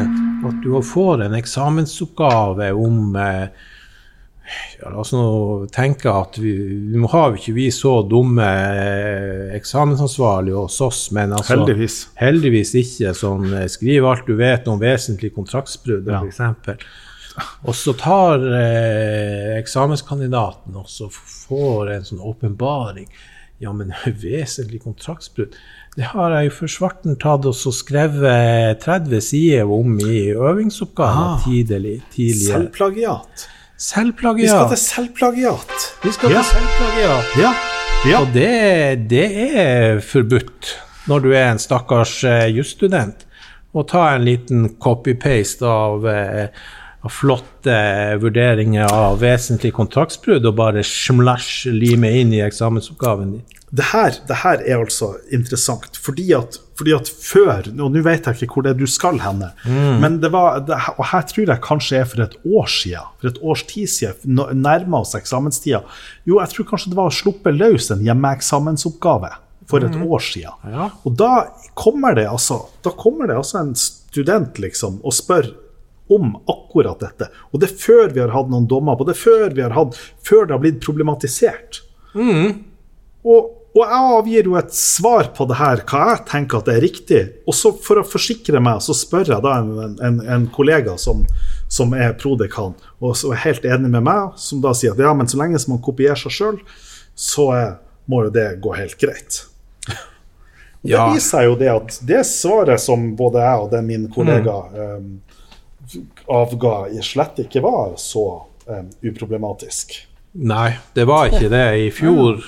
at 0.49 0.57
du 0.64 0.73
får 0.83 1.21
en 1.27 1.35
eksamensoppgave 1.37 2.71
om 2.75 3.12
eh, 3.21 3.45
ja, 4.81 4.88
La 4.90 4.99
oss 5.05 5.12
nå 5.14 5.66
tenke 5.73 6.11
at 6.11 6.38
vi, 6.40 6.55
nå 6.97 7.07
har 7.12 7.31
jo 7.31 7.38
ikke 7.38 7.55
vi 7.61 7.68
så 7.75 7.92
dumme 8.09 8.47
eh, 8.49 9.53
eksamensansvarlige 9.59 10.59
hos 10.64 10.81
oss, 10.83 11.05
men 11.14 11.37
altså 11.37 11.55
Heldigvis. 11.61 12.01
Heldigvis 12.18 12.75
ikke. 12.83 13.12
Sånn, 13.16 13.47
skriver 13.47 13.71
skriv 13.77 14.11
alt 14.11 14.27
du 14.27 14.35
vet 14.40 14.66
om 14.73 14.81
vesentlige 14.83 15.37
kontraktsbrudd, 15.37 16.09
Ja. 16.11 16.25
f.eks. 16.25 16.87
Og 17.64 17.75
så 17.79 17.92
tar 17.97 18.42
eh, 18.59 19.59
eksamenskandidaten 19.61 20.75
og 20.77 20.88
så 20.90 21.07
får 21.12 21.92
en 21.97 22.05
sånn 22.09 22.21
åpenbaring. 22.21 23.07
Ja, 23.62 23.71
men 23.73 23.92
vesentlig 24.25 24.81
kontraktsbrudd 24.83 25.53
Det 25.95 26.09
har 26.11 26.33
jeg 26.35 26.49
jo 26.49 26.55
for 26.57 26.73
svarten 26.73 27.14
tatt 27.21 27.45
og 27.47 27.55
så 27.55 27.71
skrevet 27.77 28.81
30 28.83 29.21
sider 29.23 29.71
om 29.71 29.99
i 30.03 30.33
øvingsoppgaven 30.35 31.37
Ah. 31.37 31.42
tidlig, 31.45 32.01
tidligere. 32.11 32.64
Selvplagiat. 32.64 33.49
Vi 34.38 34.49
skal 34.49 34.68
til 34.73 34.79
selvplagiat. 34.79 35.77
Vi 36.03 36.12
skal 36.12 36.31
Ja. 36.31 36.42
til 36.42 36.51
selvplagiat. 36.57 37.37
Ja. 37.38 37.53
ja. 38.11 38.21
Og 38.23 38.33
det, 38.35 39.09
det 39.11 39.27
er 39.59 40.01
forbudt 40.01 40.73
når 41.09 41.18
du 41.25 41.31
er 41.35 41.51
en 41.53 41.59
stakkars 41.59 42.25
eh, 42.25 42.49
jusstudent. 42.57 43.27
Å 43.75 43.83
ta 43.88 44.03
en 44.14 44.25
liten 44.27 44.68
copy-paste 44.83 45.64
av, 45.66 46.07
eh, 46.07 46.49
flotte 47.11 47.75
vurderinger 48.23 48.87
av 48.87 49.19
vesentlig 49.23 49.73
kontraktsbrudd 49.75 50.47
og 50.47 50.59
bare 50.61 50.85
smlash 50.87 51.67
lime 51.73 52.12
inn 52.21 52.35
i 52.37 52.45
eksamensoppgaven 52.45 53.35
din. 53.35 53.59
Det 53.73 53.87
her, 53.88 54.12
det 54.29 54.37
her 54.43 54.61
er 54.69 54.83
altså 54.83 55.15
interessant, 55.33 55.97
fordi 55.97 56.27
at, 56.37 56.59
fordi 56.77 56.93
at 56.93 57.09
før 57.09 57.71
Og 57.71 57.95
nå 57.95 58.03
vet 58.05 58.27
jeg 58.29 58.45
ikke 58.45 58.59
hvor 58.59 58.67
det 58.67 58.75
er 58.75 58.81
du 58.83 58.85
skal 58.91 59.17
henne, 59.23 59.49
men 60.03 60.19
det 60.21 60.29
var 60.35 60.61
det, 60.61 60.77
Og 60.99 61.07
her 61.09 61.25
tror 61.31 61.49
jeg 61.55 61.65
kanskje 61.65 62.03
er 62.03 62.11
for 62.11 62.21
et 62.27 62.37
år 62.45 62.69
siden, 62.69 63.15
for 63.17 63.31
et 63.31 63.41
års 63.41 63.62
tid 63.71 63.88
siden, 63.88 64.43
nærma 64.61 65.01
oss 65.01 65.17
eksamenstida. 65.17 65.81
Jo, 66.29 66.37
jeg 66.43 66.53
tror 66.53 66.69
kanskje 66.69 66.93
det 66.93 67.01
var 67.01 67.09
å 67.09 67.17
sluppe 67.17 67.55
løs 67.57 67.88
en 67.95 68.05
hjemmeeksamensoppgave 68.05 69.33
for 69.73 69.88
et 69.88 69.97
år 69.97 70.21
siden. 70.29 70.69
Ja. 70.69 70.91
Og 71.09 71.17
da 71.17 71.33
kommer 71.79 72.15
det 72.19 72.29
altså 72.29 72.67
Da 72.85 72.93
kommer 72.93 73.31
det 73.31 73.38
altså 73.41 73.62
en 73.62 73.75
student 73.79 74.59
liksom 74.61 75.01
og 75.01 75.17
spør 75.17 75.49
om 76.11 76.35
akkurat 76.51 77.01
dette. 77.01 77.29
Og 77.53 77.61
det 77.62 77.71
er 77.71 77.79
før 77.79 78.09
vi 78.12 78.21
har 78.21 78.33
hatt 78.35 78.51
noen 78.53 78.67
dommer 78.69 78.97
på 78.99 79.07
det, 79.09 79.15
er 79.17 79.23
før 79.23 79.55
vi 79.57 79.62
har 79.62 79.75
hatt 79.77 79.97
Før 80.27 80.47
det 80.47 80.57
har 80.57 80.62
blitt 80.62 80.81
problematisert. 80.85 81.83
Og, 83.25 83.51
og 83.73 83.81
jeg 83.81 84.09
avgir 84.19 84.49
jo 84.51 84.57
et 84.59 84.75
svar 84.77 85.31
på 85.37 85.47
det 85.49 85.57
her, 85.57 85.81
hva 85.88 86.01
jeg 86.11 86.25
tenker 86.29 86.59
at 86.59 86.67
det 86.69 86.75
er 86.77 86.85
riktig. 86.85 87.21
Og 87.49 87.55
så 87.57 87.71
for 87.81 88.03
å 88.03 88.05
forsikre 88.07 88.61
meg, 88.61 88.83
så 88.85 88.93
spør 88.97 89.31
jeg 89.33 89.45
da 89.45 89.55
en, 89.62 89.97
en, 90.03 90.19
en 90.37 90.49
kollega 90.53 90.97
som, 91.01 91.23
som 91.73 91.95
er 91.97 92.12
prodekan, 92.21 92.75
og 93.01 93.15
som 93.17 93.33
er 93.33 93.41
helt 93.47 93.65
enig 93.65 93.88
med 93.95 94.05
meg, 94.09 94.35
som 94.37 94.61
da 94.65 94.75
sier 94.77 94.93
at 94.97 95.01
ja, 95.01 95.15
men 95.17 95.31
så 95.31 95.41
lenge 95.41 95.61
som 95.62 95.77
man 95.77 95.83
kopierer 95.87 96.19
seg 96.21 96.35
sjøl, 96.37 96.61
så 97.15 97.49
må 98.11 98.25
jo 98.27 98.35
det 98.35 98.49
gå 98.65 98.75
helt 98.77 98.99
greit. 99.01 99.45
Og 100.83 100.88
Det 100.91 100.97
Ja. 100.99 101.05
viser 101.12 101.29
seg 101.38 101.45
jo 101.47 101.55
det 101.61 101.69
at 101.71 101.99
det 102.03 102.25
svaret 102.27 102.81
som 102.83 103.12
både 103.17 103.38
jeg 103.38 103.59
og 103.62 103.69
den 103.71 103.87
min 103.87 104.09
kollega 104.11 104.57
eh, 104.75 104.97
avga, 106.28 107.02
slett 107.02 107.38
ikke 107.44 107.62
var 107.64 107.94
så 108.00 108.26
um, 108.66 108.90
uproblematisk. 109.02 109.94
Nei, 110.33 110.72
det 110.94 111.07
var 111.09 111.28
ikke 111.28 111.50
det. 111.52 111.66
I 111.87 111.90
fjor 111.94 112.40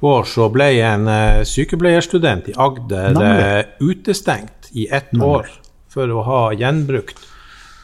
vår 0.00 0.24
så 0.28 0.48
ble 0.52 0.70
en 0.82 1.08
uh, 1.10 1.42
sykepleierstudent 1.46 2.50
i 2.50 2.56
Agder 2.56 3.20
eh, 3.20 3.64
utestengt 3.84 4.70
i 4.72 4.88
ett 4.88 5.12
år 5.14 5.50
for 5.90 6.10
å 6.10 6.24
ha 6.26 6.40
gjenbrukt 6.56 7.20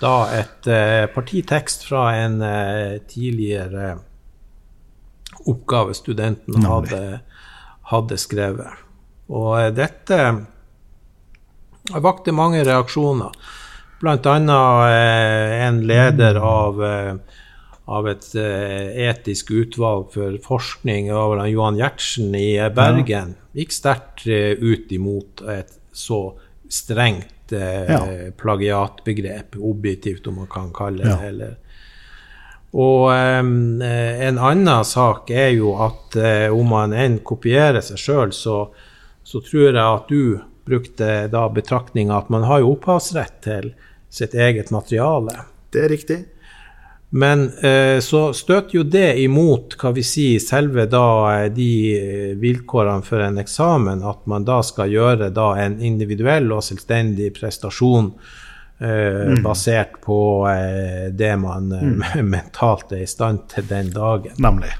da 0.00 0.16
et 0.34 0.68
uh, 0.68 1.06
partitekst 1.12 1.86
fra 1.88 2.08
en 2.16 2.40
tidligere 3.08 3.96
oppgave 5.46 5.94
studenten 5.94 6.64
hadde, 6.66 7.00
hadde 7.92 8.18
skrevet. 8.18 8.82
Og 9.30 9.76
dette 9.76 10.18
vakte 11.94 12.34
mange 12.34 12.64
reaksjoner. 12.66 13.30
Annet 14.04 14.26
eh, 14.26 15.66
en 15.66 15.80
leder 15.86 16.36
av, 16.36 16.84
eh, 16.84 17.14
av 17.86 18.08
et 18.10 18.26
eh, 18.36 19.08
etisk 19.08 19.50
utvalg 19.56 20.10
for 20.12 20.36
forskning, 20.44 21.08
Johan 21.08 21.78
Gjertsen 21.80 22.34
i 22.36 22.58
eh, 22.58 22.68
Bergen, 22.68 23.34
gikk 23.56 23.72
sterkt 23.72 24.26
ut 24.26 24.92
imot 24.92 25.40
et 25.48 25.78
så 25.92 26.34
strengt 26.68 27.32
Ja. 27.46 28.00
plagiatbegrep, 28.34 29.54
objektivt 29.62 30.26
om 30.26 30.40
man 30.40 30.48
kan 30.50 30.72
kalle 30.74 31.04
det. 31.04 31.12
Ja. 31.12 31.28
Eller. 31.28 31.52
Og 32.74 33.12
eh, 33.14 33.38
en 34.26 34.38
annen 34.42 34.84
sak 34.84 35.30
er 35.30 35.52
jo 35.54 35.76
at 35.78 36.16
eh, 36.18 36.50
om 36.50 36.66
man 36.74 36.92
enn 36.92 37.20
kopierer 37.22 37.80
seg 37.86 38.02
sjøl, 38.02 38.32
så, 38.34 38.56
så 39.22 39.40
tror 39.46 39.68
jeg 39.70 39.78
at 39.78 40.10
du 40.10 40.40
brukte 40.66 41.26
da 41.32 41.48
betraktninga 41.48 42.16
at 42.18 42.28
man 42.32 42.46
har 42.46 42.62
jo 42.62 42.72
opphavsrett 42.74 43.38
til 43.46 43.70
sitt 44.10 44.34
eget 44.34 44.72
materiale. 44.74 45.44
Det 45.72 45.84
er 45.84 45.92
riktig. 45.92 46.24
Men 47.16 47.46
eh, 47.64 47.98
så 48.02 48.32
støter 48.34 48.80
jo 48.80 48.82
det 48.82 49.14
imot 49.22 49.76
hva 49.78 49.92
vi 49.94 50.02
sier, 50.04 50.42
selve 50.42 50.88
da 50.90 51.06
eh, 51.36 51.46
de 51.54 51.70
eh, 51.94 52.32
vilkårene 52.40 53.06
for 53.06 53.22
en 53.22 53.38
eksamen, 53.38 54.02
at 54.02 54.26
man 54.26 54.44
da 54.44 54.58
skal 54.66 54.90
gjøre 54.90 55.30
da 55.34 55.52
en 55.62 55.78
individuell 55.80 56.50
og 56.56 56.64
selvstendig 56.66 57.30
prestasjon 57.38 58.10
eh, 58.78 59.36
basert 59.44 60.00
på 60.02 60.18
eh, 60.50 61.06
det 61.14 61.32
man 61.40 61.70
mm. 61.70 62.04
mentalt 62.34 62.92
er 62.92 63.06
i 63.06 63.10
stand 63.10 63.46
til 63.54 63.70
den 63.70 63.94
dagen. 63.94 64.34
Nemlig. 64.42 64.74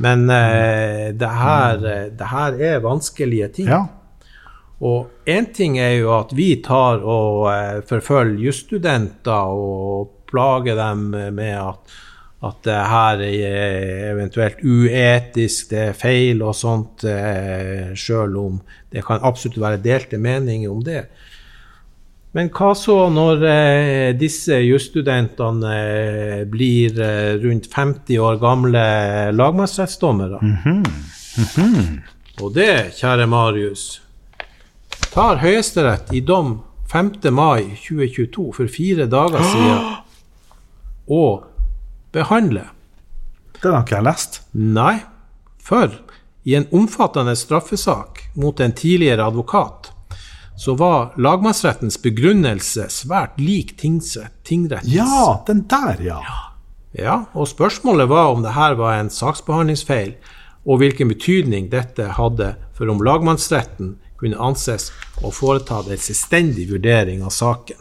Men 0.00 0.30
eh, 0.30 1.10
det, 1.12 1.32
her, 1.42 1.82
eh, 1.82 2.04
det 2.14 2.30
her 2.30 2.60
er 2.70 2.84
vanskelige 2.86 3.50
ting. 3.58 3.68
Ja. 3.74 3.88
Og 4.80 5.28
én 5.28 5.50
ting 5.52 5.78
er 5.78 5.98
jo 5.98 6.12
at 6.16 6.30
vi 6.36 6.54
tar 6.64 7.02
og 7.04 7.50
eh, 7.52 7.80
forfølger 7.88 8.46
jusstudenter 8.46 9.52
og 9.52 10.24
plager 10.30 10.78
dem 10.78 11.10
med 11.36 11.52
at, 11.58 11.96
at 12.48 12.62
det 12.64 12.78
her 12.92 13.24
er 13.26 14.12
eventuelt 14.14 14.62
uetisk, 14.64 15.72
det 15.74 15.82
er 15.90 15.98
feil 15.98 16.40
og 16.40 16.56
sånt, 16.56 17.04
eh, 17.04 17.90
sjøl 17.92 18.38
om 18.40 18.60
det 18.90 19.04
kan 19.04 19.20
absolutt 19.22 19.60
være 19.60 19.82
delte 19.84 20.20
meninger 20.22 20.72
om 20.72 20.80
det. 20.86 21.04
Men 22.36 22.46
hva 22.54 22.70
så 22.78 22.94
når 23.10 23.40
eh, 23.50 24.08
disse 24.14 24.54
jusstudentene 24.62 25.72
eh, 25.74 26.42
blir 26.50 27.00
eh, 27.02 27.32
rundt 27.42 27.66
50 27.72 28.20
år 28.22 28.38
gamle 28.42 28.84
lagmannsrettsdommere? 29.34 30.38
Og 32.40 32.54
det, 32.54 32.70
kjære 33.00 33.26
Marius, 33.30 33.88
tar 35.10 35.40
Høyesterett 35.42 36.12
i 36.14 36.20
dom 36.20 36.60
5. 36.92 37.12
mai 37.34 37.76
2022, 37.88 38.52
for 38.54 38.70
fire 38.70 39.06
dager 39.10 39.42
siden, 39.52 39.86
og 41.20 41.46
behandler. 42.14 42.70
Den 43.60 43.74
har 43.74 43.84
ikke 43.84 43.98
jeg 43.98 44.06
lest. 44.06 44.40
Nei, 44.54 45.00
for 45.60 45.92
i 46.46 46.56
en 46.56 46.68
omfattende 46.72 47.34
straffesak 47.36 48.22
mot 48.34 48.60
en 48.60 48.72
tidligere 48.72 49.26
advokat 49.26 49.90
så 50.60 50.74
var 50.76 51.14
lagmannsrettens 51.16 51.96
begrunnelse 52.04 52.84
svært 52.92 53.38
lik 53.40 53.78
tingrettens. 53.80 54.90
Ja, 54.92 55.40
den 55.46 55.64
der, 55.68 56.02
ja. 56.04 56.18
Ja, 56.92 57.14
og 57.32 57.48
spørsmålet 57.48 58.10
var 58.10 58.34
om 58.34 58.42
det 58.44 58.52
her 58.52 58.74
var 58.76 58.98
en 58.98 59.08
saksbehandlingsfeil, 59.14 60.18
og 60.68 60.82
hvilken 60.82 61.08
betydning 61.08 61.70
dette 61.72 62.10
hadde 62.18 62.52
for 62.76 62.92
om 62.92 63.00
lagmannsretten 63.00 63.94
kunne 64.20 64.40
anses 64.40 64.90
å 65.24 65.32
foreta 65.34 65.80
en 65.82 66.00
selvstendig 66.00 66.68
vurdering 66.70 67.24
av 67.26 67.32
saken. 67.34 67.78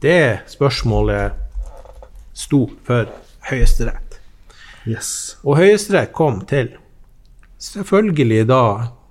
Det 0.00 0.46
spørsmålet 0.48 1.36
sto 2.32 2.64
for 2.86 3.10
Høyesterett. 3.50 4.20
Yes. 4.88 5.36
Og 5.44 5.58
Høyesterett 5.60 6.14
kom 6.16 6.40
til, 6.48 6.72
selvfølgelig 7.60 8.46
da 8.48 8.62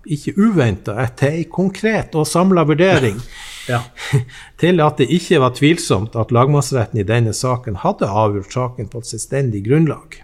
ikke 0.09 0.33
uventa, 0.39 0.95
etter 1.03 1.35
ei 1.37 1.45
konkret 1.51 2.15
og 2.17 2.27
samla 2.27 2.65
vurdering, 2.65 3.19
Ja. 3.69 3.83
til 4.61 4.81
at 4.81 4.97
det 4.97 5.05
ikke 5.13 5.37
var 5.43 5.53
tvilsomt 5.53 6.15
at 6.17 6.31
lagmannsretten 6.33 6.97
i 6.97 7.05
denne 7.05 7.35
saken 7.37 7.77
hadde 7.83 8.09
avgjort 8.09 8.55
saken 8.55 8.89
på 8.89 9.03
et 9.03 9.11
selvstendig 9.11 9.61
grunnlag. 9.67 10.17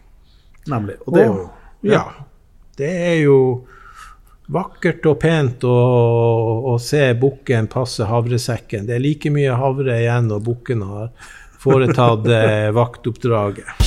Nemlig. 0.71 0.97
Og 1.05 1.13
det 1.13 1.21
er 1.21 1.29
jo 1.29 1.49
Ja. 1.85 2.03
Det 2.77 2.89
er 2.89 3.19
jo 3.21 3.37
vakkert 4.51 5.05
og 5.09 5.17
pent 5.21 5.65
å, 5.65 5.77
å 6.73 6.77
se 6.81 7.07
bukken 7.17 7.69
passe 7.71 8.05
havresekken. 8.09 8.85
Det 8.85 8.97
er 8.97 9.03
like 9.03 9.31
mye 9.33 9.57
havre 9.57 9.99
igjen 10.03 10.29
når 10.29 10.45
bukken 10.45 10.85
har 10.85 11.11
foretatt 11.65 12.29
eh, 12.29 12.69
vaktoppdraget. 12.75 13.85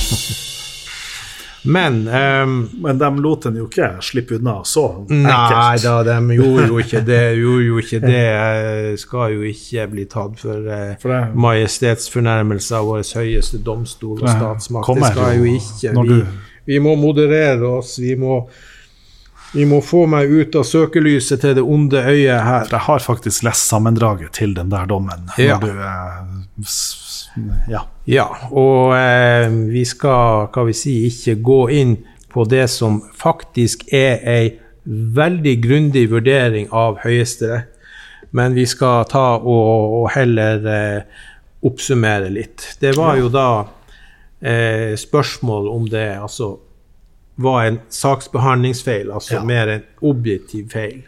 Men 1.63 2.07
um, 2.07 2.69
Men 2.81 2.97
de 2.97 3.09
lot 3.19 3.43
den 3.43 3.57
jo 3.59 3.65
ikke 3.67 3.89
slippe 4.03 4.37
unna 4.37 4.61
så 4.63 4.85
Nei 5.09 5.27
enkelt. 5.27 5.83
da, 5.83 5.95
de 6.07 6.37
gjorde 6.37 6.67
jo 6.69 6.79
ikke 6.79 7.01
det. 7.07 7.23
Gjorde 7.39 7.65
jo 7.65 7.81
ikke 7.83 7.99
det. 8.05 8.21
Jeg 8.89 9.01
skal 9.03 9.33
jo 9.35 9.43
ikke 9.49 9.87
bli 9.91 10.05
tatt 10.09 10.39
for, 10.39 10.69
uh, 10.69 10.93
For 11.01 11.35
majestetsfornærmelse 11.47 12.79
av 12.79 12.87
vår 12.87 13.03
høyeste 13.19 13.59
domstol 13.65 14.23
og 14.23 14.31
statsmakt. 14.31 14.87
Det 14.87 15.11
skal 15.11 15.35
jo 15.41 15.51
ikke. 15.57 15.93
Vi, 16.07 16.21
vi 16.69 16.79
må 16.83 16.95
moderere 16.99 17.75
oss. 17.79 17.97
Vi 17.99 18.15
må, 18.19 18.41
vi 19.53 19.65
må 19.65 19.79
få 19.81 20.03
meg 20.09 20.29
ut 20.29 20.55
av 20.59 20.65
søkelyset 20.67 21.41
til 21.41 21.55
det 21.57 21.63
onde 21.65 22.01
øyet 22.03 22.45
her. 22.45 22.67
For 22.67 22.77
jeg 22.77 22.85
har 22.85 23.05
faktisk 23.05 23.45
lest 23.47 23.69
sammendraget 23.71 24.35
til 24.37 24.53
den 24.57 24.69
der 24.71 24.85
dommen. 24.89 25.29
Ja. 25.41 25.57
Du, 25.61 25.69
eh, 25.69 26.75
ja. 27.69 27.83
Ja, 28.09 28.27
og 28.51 28.95
eh, 28.97 29.49
vi 29.69 29.83
skal, 29.85 30.49
hva 30.53 30.65
vi 30.67 30.75
si, 30.77 30.95
ikke 31.09 31.39
gå 31.45 31.59
inn 31.77 31.97
på 32.29 32.45
det 32.49 32.67
som 32.69 33.01
faktisk 33.17 33.87
er 33.93 34.21
ei 34.29 34.45
veldig 34.89 35.55
grundig 35.61 36.07
vurdering 36.09 36.69
av 36.73 37.01
Høyesterett, 37.03 37.75
men 38.33 38.53
vi 38.53 38.65
skal 38.69 39.07
ta 39.09 39.39
og, 39.39 39.93
og 39.99 40.07
heller 40.13 40.65
eh, 40.69 41.19
oppsummere 41.65 42.29
litt. 42.33 42.65
Det 42.81 42.93
var 42.97 43.17
jo 43.17 43.29
da 43.33 43.49
eh, 44.41 44.93
spørsmål 44.97 45.69
om 45.73 45.87
det 45.89 46.07
altså 46.17 46.53
var 47.39 47.65
en 47.65 47.79
saksbehandlingsfeil, 47.89 49.11
altså 49.11 49.39
Ja. 49.39 49.45
mer 49.47 49.67
en 49.77 49.83
objektiv 50.01 50.69
feil. 50.73 51.03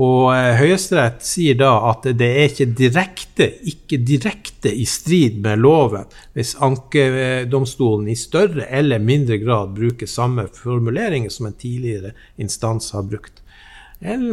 Og 0.00 0.30
eh, 0.32 0.54
Høyesterett 0.56 1.20
sier 1.20 1.58
da 1.60 1.74
at 1.90 2.06
det 2.16 2.28
er 2.30 2.48
ikke 2.48 2.66
direkte, 2.78 3.48
ikke 3.68 3.98
direkte 4.00 4.72
i 4.72 4.86
strid 4.88 5.36
med 5.44 5.60
loven 5.60 6.06
hvis 6.32 6.54
ankedomstolen 6.64 8.08
i 8.08 8.16
større 8.16 8.64
eller 8.72 9.02
mindre 9.04 9.36
grad 9.42 9.74
bruker 9.76 10.08
samme 10.08 10.46
formuleringer 10.56 11.30
som 11.30 11.50
en 11.50 11.58
tidligere 11.60 12.14
instans 12.40 12.90
har 12.96 13.04
brukt. 13.04 13.42
En 14.02 14.24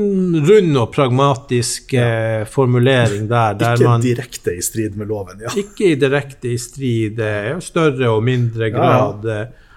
rund 0.47 0.77
og 0.81 0.87
pragmatisk 0.95 1.93
eh, 1.93 2.45
formulering 2.49 3.27
der, 3.29 3.53
der 3.59 3.75
Ikke 3.75 3.85
man 3.91 4.01
direkte 4.01 4.55
i 4.57 4.63
strid 4.65 4.95
med 4.97 5.11
loven, 5.11 5.43
ja. 5.43 5.51
ikke 5.59 5.91
direkte 5.99 6.55
i 6.55 6.57
strid, 6.57 7.19
eh, 7.21 7.51
større 7.61 8.09
og 8.15 8.23
mindre 8.25 8.71
grad. 8.73 9.27
eh, 9.27 9.67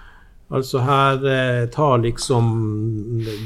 Altså 0.53 0.83
her 0.85 1.23
eh, 1.25 1.61
tar 1.73 1.97
liksom 2.03 2.51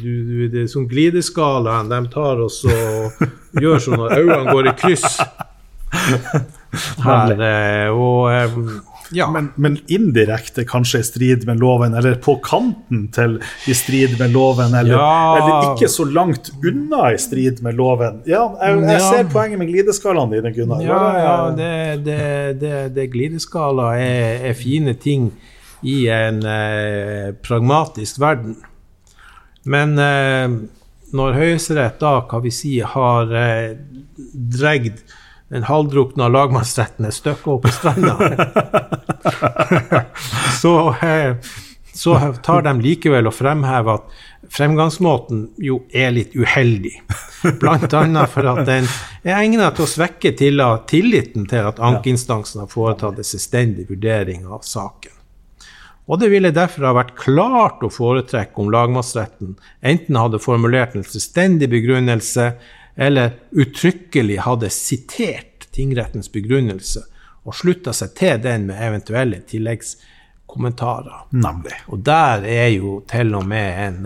du, 0.04 0.10
du, 0.28 0.48
Det 0.52 0.66
er 0.66 0.68
som 0.72 0.88
glideskalaen. 0.92 1.88
De 1.94 2.02
tar 2.12 2.42
oss 2.44 2.62
og 2.68 3.24
gjør 3.64 3.80
sånn 3.86 4.04
at 4.10 4.18
øynene 4.20 4.52
går 4.52 4.72
i 4.74 4.76
kryss. 4.82 5.18
Her, 7.06 7.32
eh, 7.40 7.88
og 7.96 8.28
eh, 8.34 8.58
ja. 9.16 9.30
Men, 9.32 9.48
men 9.56 9.78
indirekte 9.88 10.66
kanskje 10.68 11.00
i 11.00 11.06
strid 11.08 11.46
med 11.48 11.62
loven, 11.64 11.94
eller 11.96 12.18
på 12.20 12.36
kanten 12.44 13.06
til 13.16 13.38
i 13.72 13.76
strid 13.78 14.18
med 14.20 14.34
loven, 14.36 14.76
eller, 14.76 14.98
Ja. 15.00 15.38
eller 15.40 15.70
ikke 15.72 15.88
så 15.92 16.04
langt 16.12 16.52
unna 16.60 17.14
i 17.14 17.20
strid 17.22 17.62
med 17.64 17.80
loven. 17.80 18.20
Ja, 18.28 18.50
jeg, 18.60 18.82
jeg 18.84 19.00
Ja. 19.00 19.10
ser 19.14 19.30
poenget 19.32 19.62
med 19.64 19.72
glideskalaen 19.72 20.36
dine, 20.36 20.52
Gunnar. 20.52 20.84
Ja, 20.84 21.02
ja 21.24 21.38
det, 21.56 21.72
det, 22.04 22.20
det, 22.60 22.76
det 23.00 23.08
glideskala 23.16 23.94
er, 23.96 24.44
er 24.52 24.60
fine 24.60 24.94
ting 25.00 25.32
i 25.82 26.08
en 26.10 26.42
eh, 26.46 27.34
pragmatisk 27.46 28.20
verden. 28.22 28.56
Men 29.68 29.98
eh, 30.00 30.58
når 31.16 31.38
Høyesterett 31.38 32.02
da, 32.02 32.20
hva 32.28 32.42
vi 32.44 32.52
si, 32.54 32.78
har 32.84 33.32
eh, 33.36 33.78
dregd 34.58 35.04
den 35.54 35.64
halvdrukna 35.68 36.28
lagmannsretten 36.32 37.08
et 37.08 37.16
stykke 37.16 37.54
opp 37.54 37.68
på 37.68 37.72
stranda, 37.72 38.18
så, 40.62 40.74
eh, 41.04 41.38
så 41.96 42.18
tar 42.44 42.66
de 42.68 42.76
likevel 42.84 43.30
og 43.30 43.36
fremhever 43.36 44.02
at 44.02 44.18
fremgangsmåten 44.54 45.48
jo 45.64 45.82
er 45.96 46.12
litt 46.16 46.36
uheldig. 46.36 46.94
Annet 47.48 48.34
for 48.34 48.52
at 48.52 48.64
den 48.68 48.88
er 49.24 49.38
egnet 49.38 49.78
til 49.78 49.86
å 49.86 49.92
svekke 49.92 50.34
tilliten 50.36 51.48
til 51.48 51.70
at 51.72 51.80
ankeinstansen 51.84 52.64
har 52.64 52.72
foretatt 52.72 53.20
en 53.20 53.28
selvstendig 53.28 53.88
vurdering 53.92 54.48
av 54.48 54.66
saken. 54.68 55.17
Og 56.08 56.22
det 56.22 56.30
ville 56.32 56.54
derfor 56.56 56.88
ha 56.88 56.94
vært 56.96 57.18
klart 57.20 57.84
å 57.84 57.92
foretrekke 57.92 58.62
om 58.64 58.72
lagmannsretten 58.72 59.58
enten 59.86 60.20
hadde 60.20 60.40
formulert 60.40 60.96
en 60.96 61.06
selvstendig 61.06 61.68
begrunnelse 61.74 62.54
eller 62.98 63.36
uttrykkelig 63.52 64.40
hadde 64.46 64.72
sitert 64.74 65.68
tingrettens 65.76 66.32
begrunnelse 66.34 67.04
og 67.48 67.56
slutta 67.56 67.94
seg 67.96 68.16
til 68.18 68.40
den 68.44 68.66
med 68.68 68.80
eventuelle 68.84 69.40
tilleggskommentarer. 69.48 71.28
Nemlig. 71.38 71.76
Og 71.92 72.02
der 72.08 72.44
er 72.48 72.72
jo 72.74 73.02
til 73.08 73.36
og 73.38 73.46
med 73.48 73.84
en 73.86 74.00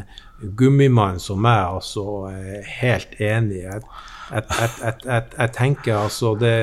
gummimann 0.58 1.20
som 1.22 1.41
meg 1.45 1.78
altså 1.78 2.06
helt 2.82 3.18
enig. 3.22 3.64
Jeg, 3.64 3.82
jeg, 4.32 4.70
jeg, 4.84 5.24
jeg, 5.38 5.49
tenker 5.58 6.02
altså 6.04 6.36
det 6.39 6.56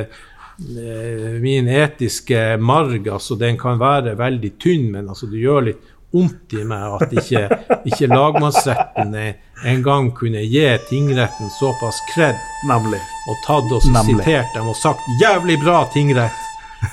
Min 1.41 1.69
etiske 1.69 2.57
marg, 2.57 3.09
altså 3.09 3.37
den 3.39 3.59
kan 3.59 3.79
være 3.79 4.17
veldig 4.19 4.51
tynn, 4.59 4.89
men 4.93 5.09
altså 5.09 5.29
det 5.31 5.39
gjør 5.39 5.69
litt 5.69 5.85
vondt 6.11 6.55
i 6.57 6.65
meg 6.67 6.97
at 6.97 7.13
ikke, 7.21 7.43
ikke 7.87 8.09
lagmannsretten 8.09 9.15
en 9.19 9.83
gang 9.85 10.09
kunne 10.17 10.43
gi 10.43 10.65
tingretten 10.89 11.51
såpass 11.59 12.01
kred 12.15 12.37
Nemlig. 12.69 13.01
og 13.29 13.41
tatt 13.47 13.73
og 13.77 13.83
sitert 13.85 14.55
dem 14.55 14.69
og 14.69 14.77
sagt 14.77 15.05
'jævlig 15.21 15.59
bra, 15.63 15.85
tingrett'. 15.95 16.45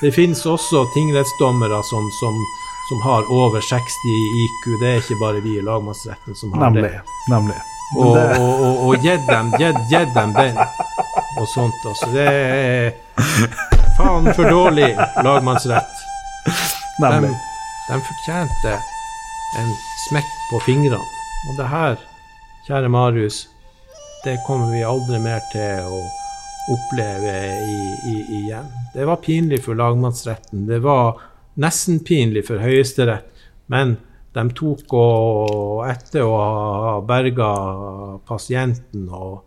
Det 0.01 0.11
finnes 0.11 0.45
også 0.45 0.86
tingrettsdommere 0.93 1.82
som, 1.89 2.09
som, 2.20 2.36
som 2.89 3.01
har 3.01 3.22
over 3.32 3.61
60 3.61 3.95
IQ. 4.43 4.63
Det 4.82 4.89
er 4.89 4.97
ikke 4.97 5.20
bare 5.22 5.41
vi 5.41 5.57
i 5.57 5.61
lagmannsretten 5.61 6.36
som 6.36 6.53
har 6.53 6.70
Nemlig. 6.70 6.84
det. 6.84 7.01
Nemlig. 7.30 7.59
Og, 7.97 8.18
og, 8.18 8.53
og, 8.66 8.88
og 8.88 8.93
gitt 9.01 9.28
dem, 9.30 9.51
dem 10.16 10.34
den 10.34 10.57
og 11.38 11.47
sånt. 11.47 11.86
Altså, 11.86 12.09
det 12.13 12.28
er 12.28 12.91
faen 13.97 14.34
for 14.34 14.49
dårlig 14.49 14.91
lagmannsrett. 15.24 15.95
De, 17.01 17.30
de 17.89 17.99
fortjente 18.07 18.74
en 19.59 19.72
smekk 20.09 20.32
på 20.51 20.61
fingrene. 20.66 21.03
Og 21.49 21.59
det 21.59 21.68
her, 21.70 21.97
kjære 22.68 22.89
Marius, 22.91 23.45
det 24.26 24.39
kommer 24.47 24.72
vi 24.74 24.84
aldri 24.88 25.20
mer 25.22 25.43
til 25.51 25.86
å 25.86 26.01
oppleve 26.74 27.36
i, 27.61 27.80
i, 28.09 28.16
igjen. 28.39 28.68
Det 28.95 29.05
var 29.05 29.22
pinlig 29.24 29.61
for 29.68 29.78
lagmannsretten. 29.78 30.66
Det 30.68 30.82
var 30.84 31.22
nesten 31.61 32.01
pinlig 32.03 32.47
for 32.47 32.63
Høyesterett. 32.63 33.30
Men 33.72 33.97
de 34.36 34.45
tok 34.57 34.93
og 34.97 35.86
etter 35.88 36.26
å 36.26 36.34
ha 36.36 36.95
berga 37.05 37.49
pasienten 38.28 39.07
og, 39.07 39.45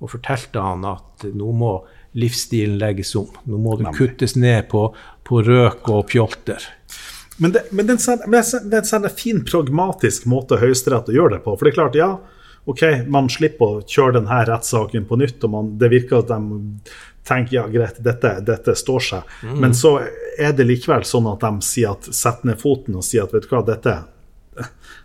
og 0.00 0.12
fortalte 0.14 0.62
han 0.62 0.86
at 0.88 1.26
nå 1.34 1.50
må 1.52 1.74
livsstilen 2.12 2.78
legges 2.78 3.14
om. 3.18 3.28
Nå 3.44 3.60
må 3.62 3.76
det 3.80 3.92
kuttes 3.96 4.36
ned 4.36 4.68
på, 4.72 4.88
på 5.26 5.42
røk 5.46 5.88
og 5.92 6.08
pjolter. 6.10 6.66
Men 7.40 7.54
det, 7.54 7.62
men 7.70 7.86
det, 7.88 7.96
er 8.04 8.94
en, 8.98 9.08
fin, 9.16 9.44
pragmatisk 9.46 10.26
måte 10.28 10.58
Høyesterett 10.60 11.08
å 11.08 11.14
gjøre 11.14 11.38
det 11.38 11.44
på. 11.46 11.54
For 11.56 11.66
det 11.66 11.72
er 11.72 11.78
klart, 11.78 11.96
ja, 11.96 12.10
OK, 12.68 12.82
man 13.08 13.30
slipper 13.32 13.78
å 13.78 13.84
kjøre 13.86 14.18
denne 14.18 14.42
rettssaken 14.50 15.06
på 15.08 15.16
nytt, 15.22 15.38
og 15.46 15.54
man, 15.54 15.70
det 15.80 15.88
virker 15.94 16.20
at 16.20 16.28
de 16.34 16.60
tenker 17.30 17.56
ja, 17.56 17.64
greit, 17.72 18.00
dette, 18.04 18.34
dette 18.44 18.74
står 18.76 19.06
seg. 19.06 19.32
Mm. 19.46 19.56
Men 19.64 19.76
så 19.76 19.94
er 20.36 20.52
det 20.56 20.66
likevel 20.68 21.06
sånn 21.08 21.30
at 21.30 21.44
de 21.46 21.64
sier 21.64 21.94
at 21.94 22.10
setter 22.10 22.50
ned 22.50 22.60
foten 22.60 22.98
og 23.00 23.06
sier 23.06 23.24
at 23.24 23.32
vet 23.36 23.46
du 23.46 23.54
hva, 23.54 23.62
dette 23.66 23.96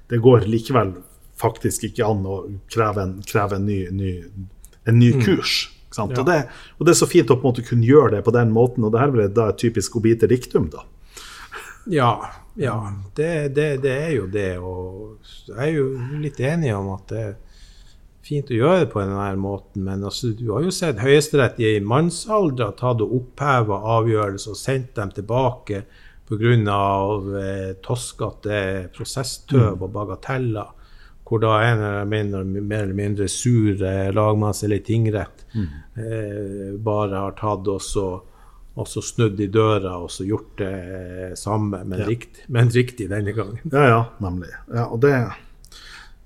det 0.09 0.19
går 0.23 0.45
likevel 0.49 0.93
faktisk 1.39 1.87
ikke 1.89 2.07
an 2.07 2.25
å 2.27 2.35
kreve 2.71 3.03
en, 3.03 3.15
kreve 3.27 3.59
en 3.59 3.65
ny, 3.67 3.79
ny, 3.91 4.11
en 4.87 4.99
ny 4.99 5.13
mm. 5.15 5.23
Ja. 5.97 6.05
Og, 6.07 6.25
det, 6.27 6.39
og, 6.77 6.85
det, 6.85 6.93
er 6.93 6.99
så 6.99 7.09
fint 7.09 7.31
å 7.31 7.37
på 7.39 7.47
en 7.47 7.53
måte 7.53 7.65
kunne 7.67 7.87
gjøre 7.87 8.17
det 8.17 8.25
på 8.25 8.33
den 8.35 8.51
måten, 8.55 8.83
og 8.83 8.93
det 8.93 9.01
her 9.01 9.13
blir 9.13 9.31
da 9.31 9.49
et 9.51 9.61
typisk 9.61 9.95
obiter 9.99 10.31
diktum, 10.31 10.67
da. 10.73 10.83
Ja, 11.91 12.11
ja 12.57 12.75
det, 13.15 13.55
det, 13.55 13.69
det, 13.85 13.95
er 14.07 14.13
jo 14.15 14.27
det. 14.31 14.51
Og 14.59 15.51
jeg 15.51 15.59
er 15.67 15.73
jo 15.75 15.89
litt 16.21 16.39
enig 16.41 16.73
om 16.75 16.93
at 16.95 17.11
det 17.11 17.23
er 17.23 17.35
fint 18.25 18.49
å 18.49 18.57
gjøre 18.57 18.85
det 18.85 18.89
på 18.93 19.03
denne 19.03 19.27
måten. 19.39 19.85
Men 19.85 20.05
altså, 20.07 20.33
du 20.33 20.49
har 20.53 20.65
jo 20.65 20.73
sett 20.73 21.01
Høyesterett 21.03 21.61
i 21.61 21.77
mannsalder 21.85 22.73
tatt 22.79 23.03
og 23.05 23.13
oppheva 23.19 23.81
avgjørelser 23.99 24.55
og 24.55 24.59
sendt 24.59 24.95
dem 24.97 25.13
tilbake 25.15 25.85
pga. 26.25 26.79
Eh, 27.41 27.75
toskete 27.85 28.89
prosesstøv 28.95 29.83
og 29.85 29.91
bagateller. 29.93 30.73
Hvor 31.25 31.41
da 31.41 31.55
en 31.65 31.79
eller 31.81 32.05
mindre, 32.05 32.43
mer 32.45 32.83
eller 32.83 32.97
mindre 32.97 33.27
sur 33.31 33.81
eh, 33.81 34.11
lagmanns 34.13 34.63
eller 34.63 34.83
tingrett 34.85 35.45
mm. 35.55 35.67
eh, 35.97 36.71
bare 36.85 37.23
har 37.23 37.37
tatt 37.39 37.67
også 37.67 38.05
og 38.75 38.87
så 38.91 39.01
snudd 39.03 39.39
i 39.39 39.47
døra 39.47 39.93
og 40.03 40.09
så 40.11 40.25
gjort 40.27 40.57
det 40.59 41.37
samme, 41.39 41.79
men, 41.87 42.01
ja. 42.01 42.07
riktig, 42.09 42.43
men 42.51 42.71
riktig, 42.73 43.07
denne 43.11 43.31
gangen. 43.35 43.61
Ja, 43.71 43.85
ja, 43.87 44.01
nemlig. 44.19 44.49
Ja, 44.67 44.89
og 44.89 44.99
det, 45.05 45.13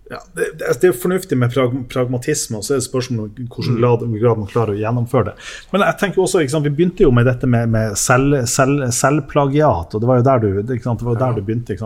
ja, 0.10 0.20
det, 0.34 0.46
det, 0.58 0.88
er 0.88 0.94
fornuftig 0.98 1.38
med 1.38 1.54
pragmatisme, 1.90 2.58
og 2.58 2.66
så 2.66 2.74
er 2.74 2.80
det 2.80 2.86
spørsmål 2.88 3.28
om 3.28 3.34
hvilken 3.38 3.76
mm. 3.76 3.80
grad, 3.82 4.06
grad, 4.22 4.40
man 4.42 4.50
klarer 4.50 4.74
å 4.74 4.80
gjennomføre 4.80 5.28
det. 5.28 5.50
Men 5.70 5.84
jeg 5.86 5.98
tenker 6.02 6.24
også, 6.24 6.42
sant, 6.50 6.66
Vi 6.66 6.72
begynte 6.80 7.06
jo 7.06 7.12
med 7.14 7.30
dette 7.30 7.50
med, 7.50 7.70
med 7.70 7.98
selv, 8.00 8.40
selv, 8.50 8.88
selvplagiat, 8.96 9.94
og 9.94 10.02
det 10.02 10.10
var 10.10 10.22
jo 10.22 10.26
der 10.26 10.42
du, 10.42 10.48
det 10.66 10.80
var 10.86 11.20
der 11.20 11.38
du 11.38 11.44
begynte. 11.46 11.78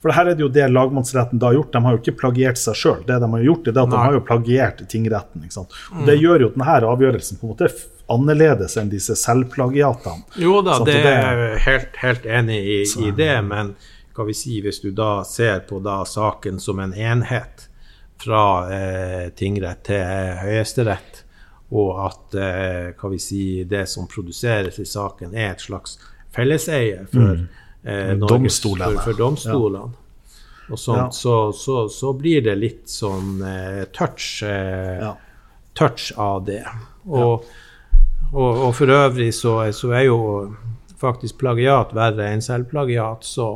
For 0.00 0.16
her 0.16 0.30
er 0.30 0.38
det 0.38 0.46
jo 0.46 0.48
det 0.52 0.70
lagmannsretten 0.72 1.42
da 1.42 1.50
har 1.50 1.58
gjort. 1.58 1.74
De 1.74 1.82
har 1.84 1.96
jo 1.96 2.00
ikke 2.00 2.16
plagiert 2.22 2.60
seg 2.60 2.78
sjøl. 2.80 3.02
Det 3.04 3.18
de 3.20 3.28
har 3.34 3.44
gjort, 3.44 3.68
er 3.68 3.82
at 3.82 3.92
de 3.92 4.00
har 4.00 4.16
jo 4.16 4.22
plagiert 4.24 4.80
tingretten. 4.88 5.44
Og 5.44 6.08
Det 6.08 6.16
gjør 6.16 6.46
jo 6.46 6.50
at 6.54 6.56
denne 6.56 6.94
avgjørelsen 6.94 7.42
på 7.42 7.48
en 7.48 7.54
måte 7.54 7.70
annerledes 8.08 8.76
enn 8.80 8.88
disse 8.88 9.16
selvplagiatene. 9.18 10.24
Jo 10.40 10.60
da, 10.64 10.78
det 10.86 10.96
er 11.02 11.42
jeg 11.42 11.62
helt, 11.66 12.00
helt 12.00 12.26
enig 12.40 12.58
i, 12.62 12.80
i, 13.04 13.12
det, 13.16 13.34
men 13.44 13.74
hva 14.16 14.26
vi 14.28 14.36
si, 14.36 14.60
hvis 14.64 14.80
du 14.80 14.92
da 14.96 15.20
ser 15.28 15.64
på 15.68 15.80
da 15.84 16.00
saken 16.08 16.60
som 16.62 16.80
en 16.80 16.94
enhet 16.94 17.65
fra 18.22 18.42
eh, 18.72 19.28
tingrett 19.36 19.84
til 19.88 20.00
eh, 20.00 20.40
Høyesterett, 20.42 21.22
og 21.76 21.90
at 22.06 22.36
eh, 22.38 22.88
hva 22.96 23.10
vi 23.12 23.20
si, 23.22 23.42
det 23.68 23.84
som 23.90 24.08
produseres 24.10 24.78
i 24.82 24.86
saken, 24.88 25.34
er 25.34 25.54
et 25.54 25.64
slags 25.64 25.98
felleseie 26.34 27.04
for, 27.10 27.36
mm. 27.36 27.68
eh, 27.84 28.14
domstolene. 28.22 28.96
For, 28.98 29.10
for 29.10 29.20
domstolene. 29.20 29.84
Ja. 29.92 30.02
Og 30.66 30.80
sånt, 30.82 30.98
ja. 30.98 31.10
så, 31.14 31.36
så, 31.54 31.84
så, 31.92 32.10
blir 32.18 32.42
det 32.42 32.56
litt 32.58 32.90
sånn 32.90 33.38
eh, 33.46 33.84
touch, 33.94 34.40
eh, 34.46 34.98
ja. 34.98 35.12
touch 35.78 36.10
av 36.18 36.42
det. 36.48 36.64
Og 37.06 37.46
og, 38.32 38.66
og 38.66 38.72
for 38.74 38.90
øvrig 38.90 39.34
så, 39.34 39.72
så, 39.72 39.90
er 39.94 40.08
jo 40.08 40.18
faktisk 41.00 41.38
plagiat 41.38 41.92
verre 41.96 42.28
enn 42.32 42.42
selvplagiat, 42.44 43.24
så, 43.26 43.48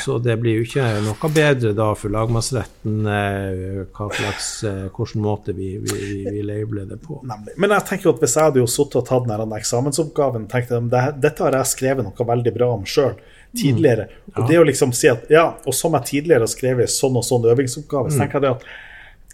så, 0.00 0.16
det 0.22 0.36
blir 0.40 0.58
jo 0.60 0.64
ikke 0.66 0.86
noe 1.04 1.30
bedre 1.34 1.74
da 1.76 1.90
for 1.98 2.12
lagmannsretten 2.14 3.10
eh, 3.10 3.82
hva 3.94 4.08
slags, 4.12 4.48
eh, 4.68 4.86
hvilken 4.88 5.24
måte 5.24 5.54
vi, 5.56 5.74
vi, 5.82 5.98
vi, 6.24 6.44
labeler 6.46 6.88
det 6.94 7.00
på. 7.04 7.20
Nemlig. 7.28 7.56
Men 7.60 7.76
jeg 7.76 7.88
tenker 7.90 8.14
at 8.14 8.24
hvis 8.24 8.36
jeg 8.38 8.48
hadde 8.48 8.62
jo 8.62 8.70
sittet 8.70 9.00
og 9.02 9.08
tatt 9.10 9.28
denne 9.28 9.60
eksamensoppgaven 9.60 10.48
tenkte 10.52 10.80
jeg, 10.80 10.90
at 11.02 11.20
dette 11.20 11.46
har 11.46 11.58
jeg 11.60 11.72
skrevet 11.74 12.08
noe 12.08 12.28
veldig 12.32 12.54
bra 12.56 12.70
om 12.78 12.88
sjøl 12.88 13.14
tidligere. 13.54 14.08
Mm. 14.08 14.24
Ja. 14.24 14.38
Og 14.38 14.48
det 14.50 14.58
å 14.62 14.64
liksom 14.70 14.96
si 14.96 15.12
at 15.12 15.30
ja, 15.32 15.46
og 15.64 15.76
som 15.76 15.94
jeg 15.98 16.10
tidligere 16.10 16.48
har 16.48 16.54
skrevet 16.54 16.92
sånn 16.92 17.20
og 17.20 17.26
sånn 17.26 17.46
øvingsoppgave, 17.52 18.10
så 18.10 18.18
mm. 18.18 18.24
tenker 18.24 18.40
jeg 18.40 18.48
det 18.48 18.56
at 18.56 18.68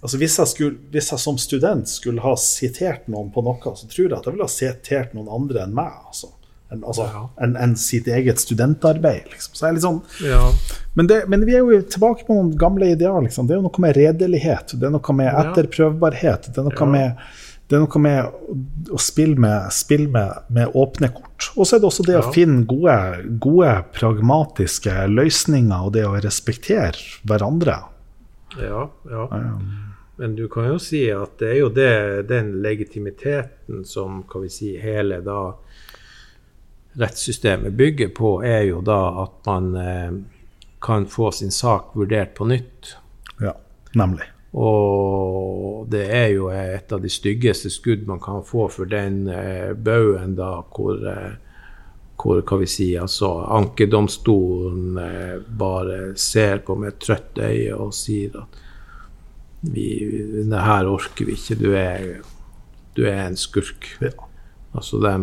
Altså 0.01 0.17
hvis 0.17 0.39
jeg, 0.39 0.49
skulle, 0.49 0.77
hvis 0.95 1.11
jeg, 1.13 1.21
som 1.21 1.37
student 1.37 1.91
skulle 1.93 2.23
ha 2.25 2.31
sitert 2.41 3.09
noen 3.13 3.29
på 3.35 3.43
noe, 3.45 3.73
så 3.77 3.85
tror 3.85 4.07
jeg 4.07 4.15
at 4.17 4.25
jeg 4.25 4.33
ville 4.33 4.47
ha 4.47 4.53
sitert 4.53 5.11
noen 5.13 5.29
andre 5.29 5.67
enn 5.67 5.75
meg. 5.77 5.93
altså. 6.09 6.31
Enn 6.71 6.85
altså, 6.87 7.09
ja. 7.11 7.25
en, 7.43 7.57
en 7.59 7.75
sitt 7.77 8.07
eget 8.07 8.39
studentarbeid. 8.39 9.27
Liksom. 9.33 9.55
Så 9.57 9.65
jeg 9.65 9.73
er 9.73 9.77
litt 9.77 9.85
sånn, 9.85 10.01
ja. 10.23 10.41
men, 10.95 11.09
det, 11.11 11.25
men, 11.33 11.45
vi 11.49 11.57
er 11.59 11.65
jo 11.67 11.81
tilbake 11.83 12.27
på 12.29 12.37
noen 12.37 12.53
gamle 12.59 12.93
ideer. 12.95 13.19
Liksom. 13.25 13.49
Det 13.49 13.57
er 13.57 13.59
jo 13.61 13.67
noe 13.67 13.85
med 13.85 13.97
redelighet, 13.99 14.77
det 14.79 14.87
er 14.87 14.95
noe 14.95 15.17
med 15.19 15.31
etterprøvbarhet. 15.43 16.51
Det 16.55 16.63
er 16.63 16.69
noe, 16.69 16.89
med, 16.93 17.27
det 17.67 17.79
er 17.79 17.83
noe 17.83 18.05
med 18.07 18.95
å 18.95 19.03
spille 19.03 19.43
med, 19.43 19.67
spille 19.75 20.07
med, 20.15 20.47
med 20.55 20.79
åpne 20.79 21.11
kort. 21.17 21.51
Og 21.57 21.67
så 21.67 21.77
er 21.77 21.83
det 21.83 21.91
også 21.91 22.07
det 22.07 22.19
å 22.21 22.31
finne 22.31 22.63
gode, 22.71 22.97
gode, 23.43 23.75
pragmatiske 23.97 24.95
løsninger, 25.11 25.89
og 25.89 25.97
det 25.99 26.07
å 26.07 26.19
respektere 26.23 26.95
hverandre. 27.27 27.81
Ja, 28.61 28.87
ja. 29.11 29.27
Men 30.21 30.35
du 30.37 30.47
kan 30.53 30.67
jo 30.69 30.79
si 30.83 31.07
at 31.11 31.39
det 31.41 31.49
er 31.49 31.59
jo 31.63 31.69
det, 31.73 31.93
den 32.29 32.59
legitimiteten 32.61 33.87
som 33.89 34.21
kan 34.29 34.43
vi 34.45 34.51
si, 34.53 34.75
hele 34.77 35.23
da 35.25 35.55
rettssystemet 36.99 37.77
bygger 37.79 38.09
på, 38.17 38.41
er 38.43 38.67
jo 38.71 38.81
da 38.85 39.01
at 39.23 39.47
man 39.47 39.71
eh, 39.77 40.13
kan 40.83 41.07
få 41.07 41.31
sin 41.33 41.51
sak 41.51 41.95
vurdert 41.95 42.35
på 42.35 42.49
nytt. 42.51 42.97
Ja, 43.41 43.55
nemlig. 43.95 44.27
Og 44.53 45.87
det 45.91 46.07
er 46.11 46.33
jo 46.35 46.49
et 46.51 46.91
av 46.93 47.03
de 47.03 47.11
styggeste 47.13 47.71
skudd 47.71 48.09
man 48.09 48.19
kan 48.23 48.43
få 48.47 48.67
for 48.73 48.91
den 48.91 49.29
eh, 49.31 49.71
baugen 49.79 50.35
da 50.39 50.57
hvor, 50.75 50.99
eh, 51.07 51.37
hvor 52.19 52.43
hva 52.43 52.59
vi 52.59 52.67
si, 52.71 52.89
altså 52.99 53.31
ankedomstolen 53.61 54.99
eh, 54.99 55.37
bare 55.47 56.01
ser 56.19 56.65
på 56.67 56.75
med 56.81 56.95
et 56.95 57.01
trøtt 57.07 57.39
øye 57.39 57.77
og 57.77 57.95
sier 57.95 58.43
at 58.43 58.59
vi, 59.61 59.87
det 60.49 60.65
her 60.67 60.89
orker 60.89 61.29
vi 61.29 61.37
ikke, 61.37 61.59
du 61.61 61.71
er, 61.77 62.25
du 62.97 63.05
er 63.05 63.27
en 63.27 63.37
skurk. 63.39 63.87
Ja. 64.01 64.15
Altså 64.73 64.99
de, 65.05 65.15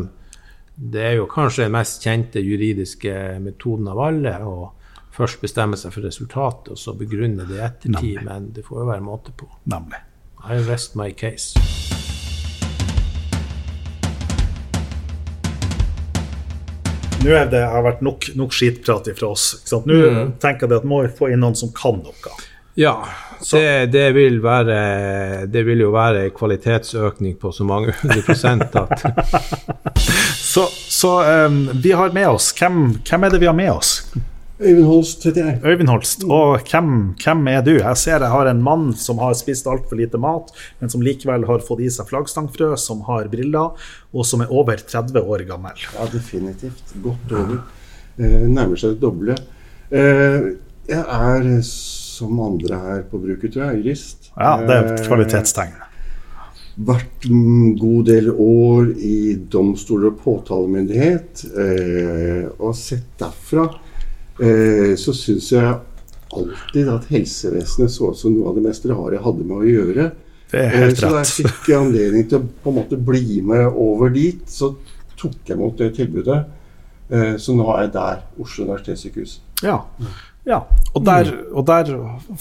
det 0.79 1.01
er 1.01 1.15
jo 1.17 1.25
kanskje 1.25 1.63
den 1.65 1.73
mest 1.73 2.03
kjente 2.05 2.41
juridiske 2.41 3.11
metoden 3.41 3.87
av 3.89 4.01
alle. 4.09 4.33
å 4.45 4.73
først 5.17 5.41
bestemme 5.41 5.73
seg 5.73 5.89
for 5.95 6.05
resultatet, 6.05 6.75
og 6.75 6.77
så 6.77 6.93
begrunne 6.93 7.47
det 7.49 7.55
i 7.57 7.63
ettertid. 7.65 8.19
Nemlig. 8.19 8.25
Men 8.27 8.51
det 8.53 8.61
får 8.67 8.83
jo 8.83 8.85
være 8.91 9.01
måte 9.01 9.33
på. 9.33 9.49
Nemlig. 9.73 10.03
I 10.45 10.59
rest 10.67 10.93
my 10.93 11.09
case. 11.17 11.57
Nå 17.25 17.33
er 17.33 17.49
det 17.49 17.63
har 17.65 17.81
vært 17.81 18.03
nok, 18.05 18.29
nok 18.37 18.53
skitprat 18.53 19.09
fra 19.17 19.31
oss. 19.33 19.55
Nå 19.73 19.97
mm. 19.97 20.35
tenker 20.37 20.69
jeg 20.69 20.83
at 20.83 20.85
må 20.85 21.01
vi 21.07 21.09
få 21.17 21.31
inn 21.33 21.41
noen 21.41 21.57
som 21.57 21.73
kan 21.73 21.97
noe. 22.05 22.37
Ja, 22.77 22.93
det, 23.51 23.89
det, 23.89 24.11
vil 24.13 24.37
være, 24.43 25.45
det 25.49 25.63
vil 25.65 25.81
jo 25.81 25.89
være 25.95 26.27
en 26.27 26.33
kvalitetsøkning 26.37 27.39
på 27.41 27.49
så 27.49 27.65
mange 27.65 27.95
hundre 28.03 28.21
prosent 28.21 28.77
at 28.77 29.01
Så, 30.57 30.67
så 30.73 31.45
um, 31.45 31.69
vi 31.83 31.91
har 31.91 32.09
med 32.09 32.29
oss 32.29 32.47
hvem, 32.57 32.95
hvem, 33.05 33.25
er 33.27 33.29
det 33.29 33.39
vi 33.43 33.45
har 33.45 33.53
med 33.53 33.69
oss? 33.69 33.91
Øyvind 34.57 34.87
Holst 34.89 35.27
heter 35.27 35.51
jeg. 35.51 35.59
Øyvind 35.61 35.91
Holst, 35.91 36.23
Og 36.25 36.63
hvem, 36.71 36.87
hvem, 37.21 37.43
er 37.51 37.61
du? 37.61 37.75
Jeg 37.75 37.99
ser 38.01 38.25
jeg 38.25 38.33
har 38.33 38.49
en 38.49 38.63
mann 38.65 38.87
som 38.97 39.21
har 39.21 39.35
spist 39.37 39.69
altfor 39.69 40.01
lite 40.01 40.17
mat, 40.17 40.49
men 40.81 40.89
som 40.89 41.05
likevel 41.05 41.45
har 41.45 41.61
fått 41.67 41.85
i 41.85 41.91
seg 41.93 42.09
flaggstangfrø, 42.09 42.71
som 42.81 43.05
har 43.05 43.29
briller, 43.29 43.77
og 44.09 44.25
som 44.25 44.41
er 44.41 44.49
over 44.49 44.81
30 44.81 45.21
år 45.21 45.45
gammel. 45.45 45.85
Ja, 45.93 46.09
definitivt. 46.09 46.95
Godt 47.05 47.37
over. 47.37 47.59
Eh, 48.17 48.47
nærmer 48.49 48.81
seg 48.81 48.95
det 48.95 49.03
doble. 49.05 49.37
Eh, 49.93 50.55
jeg 50.89 51.03
er 51.05 51.51
som 51.69 52.41
andre 52.49 52.81
her 52.87 53.05
på 53.11 53.21
bruket, 53.21 53.53
tror 53.53 53.67
jeg. 53.67 53.83
Jurist. 53.83 54.31
Ja, 54.33 54.57
det 54.65 54.73
er 54.73 54.95
et 54.95 55.05
kvalitetstegn. 55.05 55.83
Eh, 56.77 56.85
vært 56.85 57.25
en 57.25 57.75
god 57.77 58.05
del 58.05 58.29
år 58.31 58.91
i 59.01 59.35
domstoler 59.49 60.11
og 60.11 60.19
påtalemyndighet. 60.21 61.45
Eh, 61.57 62.45
og 62.59 62.75
sett 62.77 63.17
derfra 63.19 63.67
eh, 64.41 64.93
så 64.99 65.13
syns 65.15 65.51
jeg 65.55 65.73
alltid 66.37 66.91
at 66.91 67.07
helsevesenet 67.09 67.91
så 67.91 68.11
ut 68.11 68.19
som 68.19 68.35
noe 68.35 68.51
av 68.51 68.59
det 68.59 68.67
mest 68.67 68.85
rare 68.85 69.15
jeg 69.15 69.25
hadde 69.25 69.47
med 69.47 69.57
å 69.57 69.71
gjøre. 69.71 70.09
Det 70.51 70.61
er 70.61 70.75
helt 70.75 70.93
eh, 70.93 70.99
så 70.99 71.09
da 71.09 71.23
jeg 71.23 71.47
fikk 71.47 71.73
anledning 71.79 72.29
til 72.29 72.41
å 72.41 72.45
på 72.45 72.71
en 72.71 72.79
måte 72.81 72.99
bli 73.09 73.41
med 73.41 73.65
over 73.73 74.13
dit, 74.13 74.43
så 74.47 74.75
tok 75.17 75.41
jeg 75.47 75.57
imot 75.57 75.81
det 75.81 75.93
tilbudet. 75.97 76.39
Eh, 77.09 77.35
så 77.41 77.55
nå 77.57 77.67
er 77.73 77.87
jeg 77.87 77.93
der. 77.97 78.23
Oslo 78.43 78.67
universitetssykehus. 78.67 79.39
Ja. 79.65 79.81
Ja. 80.47 80.61
Og, 80.95 81.03
der, 81.05 81.27
og 81.53 81.65
der, 81.67 81.89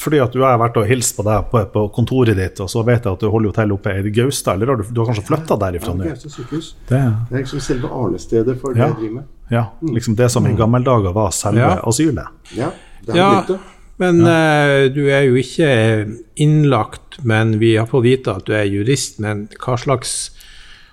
fordi 0.00 0.18
at 0.22 0.32
du 0.32 0.40
har 0.46 0.57
vært 0.62 0.78
og 0.80 0.86
hilst 0.88 1.16
på 1.18 1.24
deg 1.26 1.48
på, 1.50 1.61
på, 1.74 1.82
kontoret 1.92 2.38
ditt, 2.38 2.61
og 2.64 2.70
så 2.72 2.80
vet 2.86 3.04
jeg 3.04 3.12
at 3.18 3.20
du 3.20 3.28
holder 3.32 3.50
hotell 3.52 3.74
oppe 3.74 3.92
i 4.00 4.12
Gaustad, 4.14 4.54
eller 4.57 4.72
har 4.72 4.80
du, 4.80 4.84
du 4.88 5.00
har 5.02 5.11
kanskje 5.11 5.26
flytta 5.26 5.59
derifra 5.61 5.92
Ja. 5.98 6.11
Gaustad 6.12 6.32
sykehus. 6.38 6.74
Det, 6.88 7.00
Det 7.28 7.34
er 7.36 7.42
liksom 7.42 7.61
selve 7.66 7.90
arnestedet 7.92 8.57
for 8.61 8.72
det 8.72 8.80
Ja. 8.80 8.86
jeg 8.92 8.96
driver 9.02 9.14
med. 9.14 9.24
ja, 9.50 9.64
liksom 9.82 10.16
det 10.16 10.30
som 10.32 10.46
i 10.46 10.54
gamle 10.57 10.80
dager 10.86 11.12
var 11.12 11.30
selve 11.36 11.61
Ja. 11.61 11.80
asylet. 11.84 12.28
Ja, 12.57 12.70
det 13.07 13.16
Ja, 13.16 13.28
blitt 13.42 13.48
det. 13.57 13.59
men 13.98 14.20
eh, 14.20 14.88
du 14.94 15.02
er 15.11 15.22
jo 15.26 15.34
ikke 15.34 16.16
innlagt, 16.36 17.18
men 17.24 17.59
vi 17.59 17.76
har 17.76 17.86
fått 17.86 18.04
vite 18.04 18.36
at 18.36 18.44
du 18.46 18.52
er 18.52 18.64
jurist. 18.64 19.18
Men 19.20 19.48
hva 19.59 19.76
slags, 19.76 20.30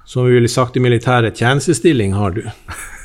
som 0.05 0.25
vi 0.25 0.33
ville 0.33 0.47
sagt 0.51 0.75
i 0.77 0.79
militæret, 0.79 1.35
tjenestestilling 1.37 2.13
har 2.13 2.31
du? 2.31 2.43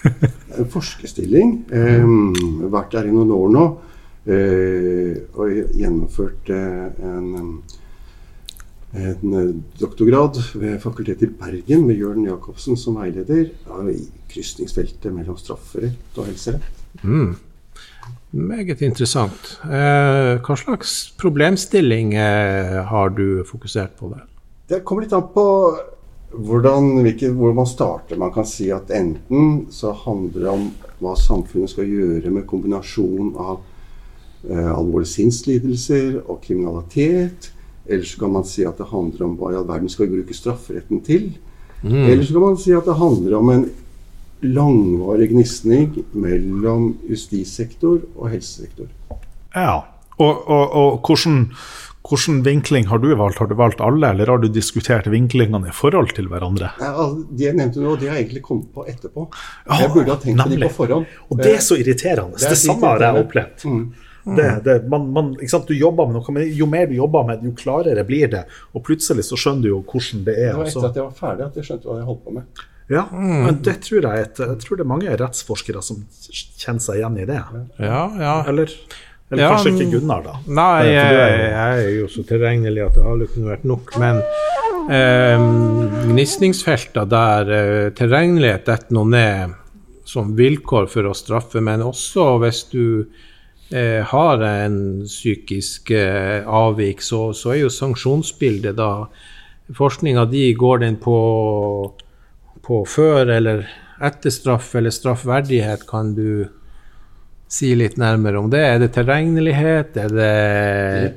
Forskerstilling. 0.74 1.64
Um, 1.72 2.34
vært 2.72 2.92
der 2.92 3.06
i 3.08 3.12
noen 3.14 3.30
år 3.34 3.52
nå. 3.54 3.66
Eh, 4.28 5.14
og 5.40 5.52
gjennomført 5.72 6.50
eh, 6.52 6.88
en, 7.08 7.28
en 8.92 9.36
eh, 9.40 9.52
doktorgrad 9.80 10.36
ved 10.60 10.74
Fakultetet 10.82 11.30
i 11.30 11.36
Bergen 11.38 11.86
med 11.88 11.96
Jørn 11.96 12.26
Jacobsen 12.26 12.76
som 12.76 12.98
veileder. 13.00 13.48
I 13.88 14.00
krysningsfeltet 14.28 15.14
mellom 15.14 15.38
strafferett 15.40 16.18
og 16.20 16.28
helserett. 16.28 16.82
Mm. 17.00 17.38
Meget 18.36 18.82
interessant. 18.84 19.54
Eh, 19.64 20.34
hva 20.44 20.56
slags 20.60 20.98
problemstilling 21.16 22.12
eh, 22.12 22.82
har 22.90 23.14
du 23.16 23.46
fokusert 23.48 23.96
på 23.96 24.10
der? 24.12 24.26
Det 24.68 24.82
kommer 24.84 25.06
litt 25.06 25.16
an 25.16 25.30
på 25.32 25.46
hvordan, 26.36 26.98
hvilke, 27.06 27.32
hvor 27.32 27.56
man 27.56 27.66
starter. 27.66 28.20
Man 28.20 28.34
kan 28.34 28.44
si 28.44 28.68
at 28.74 28.92
enten 28.92 29.64
så 29.72 29.94
handler 30.04 30.44
det 30.44 30.52
om 30.52 30.68
hva 31.00 31.16
samfunnet 31.16 31.72
skal 31.72 31.88
gjøre 31.88 32.34
med 32.34 32.44
kombinasjon 32.50 33.32
av 33.40 33.64
eh, 34.46 34.70
alvorlige 34.70 35.14
sinnslidelser 35.16 36.20
og 36.24 36.40
kriminalitet. 36.44 37.50
Eller 37.88 38.04
så 38.04 38.20
kan 38.20 38.32
man 38.36 38.44
si 38.44 38.66
at 38.68 38.78
det 38.78 38.90
handler 38.90 39.26
om 39.26 39.36
hva 39.40 39.52
i 39.52 39.58
all 39.58 39.68
verden 39.68 39.88
skal 39.88 40.06
vi 40.08 40.18
bruke 40.18 40.36
strafferetten 40.36 41.00
til. 41.06 41.30
Eller 41.82 42.24
så 42.26 42.34
kan 42.34 42.42
man 42.42 42.58
si 42.58 42.72
at 42.74 42.88
det 42.88 42.96
handler 42.98 43.36
om 43.38 43.50
en 43.54 43.68
langvarig 44.42 45.30
gnisning 45.32 46.04
mellom 46.12 46.92
justissektor 47.08 48.00
og 48.16 48.32
helsesektor. 48.34 48.90
Ja. 49.54 49.84
Og, 50.18 50.48
og, 50.50 50.64
og 50.74 51.06
hvordan, 51.06 51.52
hvordan 52.02 52.40
vinkling 52.46 52.88
har 52.90 52.98
du 53.02 53.12
valgt? 53.14 53.38
Har 53.38 53.46
du 53.50 53.54
valgt 53.58 53.80
alle, 53.84 54.10
eller 54.10 54.30
har 54.32 54.42
du 54.42 54.48
diskutert 54.50 55.06
vinklingene 55.10 55.70
i 55.70 55.74
forhold 55.74 56.10
til 56.16 56.26
hverandre? 56.30 56.72
Ja, 56.82 57.06
De 57.30 57.46
jeg 57.46 57.54
nevnte 57.58 57.82
nå, 57.82 57.94
de 58.00 58.10
har 58.10 58.18
egentlig 58.18 58.42
kommet 58.42 58.72
på 58.74 58.86
etterpå. 58.90 59.28
Jeg 59.70 59.92
burde 59.94 60.10
ha 60.10 60.18
tenkt 60.22 60.42
på 60.42 60.50
de 60.50 60.60
på 60.66 60.74
forhånd. 60.80 61.08
Og 61.30 61.42
det 61.42 61.54
er 61.54 61.64
så 61.64 61.78
irriterende. 61.78 62.38
Det 62.38 62.50
er 62.50 62.56
Det, 62.56 62.62
samme 62.64 62.94
har 62.94 63.06
jeg 63.06 63.24
opplevd. 63.24 63.66
Mm. 63.70 64.07
Det, 64.36 64.48
det, 64.64 64.76
man, 64.90 65.06
man, 65.14 65.30
ikke 65.38 65.52
sant? 65.52 65.68
Du 65.68 65.76
jobber 65.76 66.08
med 66.08 66.18
noe, 66.18 66.34
men 66.36 66.48
jo 66.56 66.68
mer 66.70 66.88
du 66.90 66.96
jobber 66.98 67.28
med 67.28 67.40
det, 67.40 67.50
jo 67.50 67.58
klarere 67.58 68.04
blir 68.08 68.32
det. 68.32 68.44
Og 68.74 68.84
plutselig 68.86 69.28
så 69.28 69.38
skjønner 69.40 69.66
du 69.66 69.70
jo 69.70 69.82
hvordan 69.84 70.24
det 70.26 70.34
er. 70.36 70.50
Det 70.52 70.58
var 70.58 70.72
etter 70.72 70.88
at 70.90 70.98
jeg 71.00 71.06
var 71.06 71.20
ferdig 71.20 71.46
at 71.46 71.60
jeg 71.60 71.68
skjønte 71.70 71.90
hva 71.90 72.00
jeg 72.00 72.08
holdt 72.08 72.24
på 72.26 72.36
med. 72.38 72.66
Ja, 72.88 73.04
men 73.12 73.58
det 73.64 73.74
tror 73.84 74.00
jeg, 74.00 74.24
et, 74.24 74.38
jeg 74.40 74.60
tror 74.62 74.78
det 74.78 74.84
er 74.86 74.88
mange 74.88 75.16
rettsforskere 75.20 75.82
som 75.84 76.00
kjenner 76.32 76.80
seg 76.80 77.02
igjen 77.02 77.18
i 77.20 77.26
det. 77.28 77.42
Ja, 77.76 78.04
ja. 78.16 78.36
Eller, 78.48 78.72
eller 79.28 79.42
Ja, 79.42 79.50
kanskje 79.52 79.74
ikke 79.74 79.98
Gunnar, 79.98 80.22
da. 80.24 80.38
Nei, 80.48 80.86
jeg, 80.88 81.18
jeg 81.18 81.82
er 81.82 81.90
jo 81.98 82.08
så 82.08 82.24
tilregnelig 82.30 82.86
at 82.86 82.96
det 82.96 83.04
aldri 83.12 83.28
kunne 83.34 83.52
vært 83.52 83.66
nok. 83.68 83.92
Men 84.00 84.22
eh, 84.88 85.44
gnisningsfelter 86.08 87.10
der 87.12 87.52
eh, 87.58 87.88
tilregnelighet 87.98 88.64
detter 88.70 88.96
noe 88.96 89.12
ned 89.12 89.58
som 90.08 90.32
vilkår 90.38 90.88
for 90.88 91.10
å 91.10 91.12
straffe, 91.16 91.60
men 91.60 91.84
også 91.84 92.30
hvis 92.40 92.62
du 92.72 92.84
eh, 93.70 94.04
har 94.04 94.44
en 94.44 94.78
psykisk 95.06 95.90
eh, 95.90 96.44
avvik, 96.44 97.02
så, 97.02 97.32
så 97.36 97.54
er 97.54 97.64
jo 97.64 97.72
sanksjonsbildet 97.72 98.78
da 98.78 98.92
Forskninga 99.76 100.22
di, 100.30 100.46
går 100.56 100.78
den 100.80 100.94
på, 100.96 101.18
på 102.64 102.78
før 102.88 103.28
eller 103.34 103.66
etter 104.00 104.32
straff 104.32 104.70
eller 104.78 104.94
straffverdighet? 104.94 105.84
Kan 105.88 106.14
du 106.16 106.46
si 107.48 107.74
litt 107.76 107.98
nærmere 108.00 108.40
om 108.40 108.48
det? 108.52 108.62
Er 108.64 108.78
det 108.80 108.92
tilregnelighet? 108.96 109.96
Er 110.00 110.14
det 110.14 110.32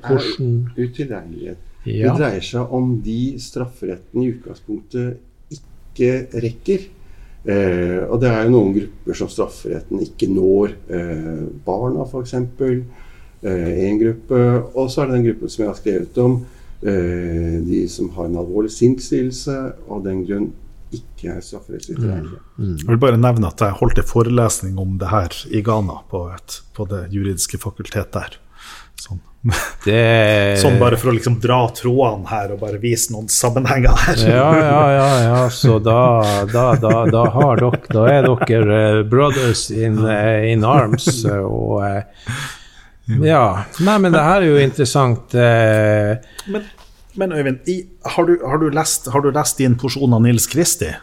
hvordan 0.04 0.52
Utilregnelighet. 0.76 1.68
Ja. 1.88 2.12
Det 2.12 2.18
dreier 2.20 2.45
seg 2.45 2.74
om 2.78 2.97
de 3.02 3.22
strafferetten 3.41 4.22
i 4.22 4.32
utgangspunktet 4.36 5.56
ikke 5.56 6.41
rekker. 6.43 6.89
Eh, 7.42 8.02
og 8.06 8.20
det 8.22 8.30
er 8.30 8.44
jo 8.46 8.54
noen 8.54 8.74
grupper 8.76 9.18
som 9.18 9.30
strafferetten 9.32 10.04
ikke 10.06 10.30
når. 10.30 10.76
Eh, 10.94 11.46
barna, 11.66 12.06
f.eks. 12.06 12.36
Én 13.42 14.02
gruppe. 14.02 14.42
Og 14.78 14.92
så 14.92 15.02
er 15.02 15.10
det 15.10 15.18
den 15.18 15.30
gruppen 15.32 15.54
som 15.54 15.64
jeg 15.64 15.72
har 15.72 15.80
skrevet 15.80 16.20
om. 16.22 16.42
Eh, 16.82 17.58
de 17.66 17.86
som 17.89 18.10
har 18.18 18.30
en 18.30 18.42
alvorlig 18.42 18.74
sinnslidelse 18.74 19.58
og 19.88 20.00
av 20.00 20.06
den 20.08 20.24
grunn 20.26 20.52
ikke 20.92 21.36
er 21.38 21.44
strafferettslig 21.46 21.96
tilregnelige. 22.00 22.39
Jeg 22.60 22.88
vil 22.89 23.00
bare 23.00 23.20
nevne 23.22 23.52
at 23.52 23.62
jeg 23.64 23.78
holdt 23.80 24.02
en 24.02 24.08
forelesning 24.10 24.80
om 24.82 24.98
det 25.00 25.12
her 25.12 25.36
i 25.54 25.62
Ghana, 25.64 26.02
på, 26.12 26.26
et, 26.36 26.58
på 26.76 26.88
det 26.89 27.06
juridiske 27.14 27.62
fakultet 27.62 28.12
der. 28.18 28.36
Sånn. 29.00 29.20
Det 29.86 30.58
sånn 30.62 30.76
bare 30.78 30.98
for 31.02 31.10
å 31.10 31.16
liksom 31.16 31.39
dra 31.42 31.64
trådene 31.74 32.30
her 32.30 32.52
og 32.54 32.60
bare 32.62 32.78
vise 32.82 33.10
noen 33.14 33.30
sammenhenger 33.32 33.96
her. 34.04 34.20
Ja, 34.30 34.50
ja, 34.60 34.82
ja, 34.94 35.08
ja. 35.26 35.39
Så 35.50 35.80
da, 35.82 36.02
da, 36.52 36.68
da, 36.78 36.92
da 37.10 37.24
har 37.34 37.64
dere 37.64 37.80
Da 37.89 38.04
er 38.12 38.28
dere 38.30 38.82
eh, 39.00 39.00
brothers 39.10 39.70
in, 39.74 39.98
eh, 40.06 40.52
in 40.52 40.66
arms. 40.68 41.10
eh, 41.26 41.42
Og 41.42 41.82
ja. 43.26 43.46
Nei, 43.82 43.98
men 44.00 44.14
det 44.14 44.22
her 44.24 44.44
er 44.44 44.48
jo 44.52 44.60
interessant. 44.62 45.34
Men, 45.34 46.68
men 47.18 47.34
Øyvind, 47.34 47.66
i, 47.68 47.82
har, 48.14 48.30
du, 48.30 48.38
har, 48.46 48.62
du 48.62 48.70
lest, 48.72 49.10
har 49.12 49.26
du 49.26 49.32
lest 49.36 49.58
din 49.60 49.74
porsjon 49.76 50.14
av 50.16 50.22
Nils 50.24 50.46
Kristi? 50.48 50.94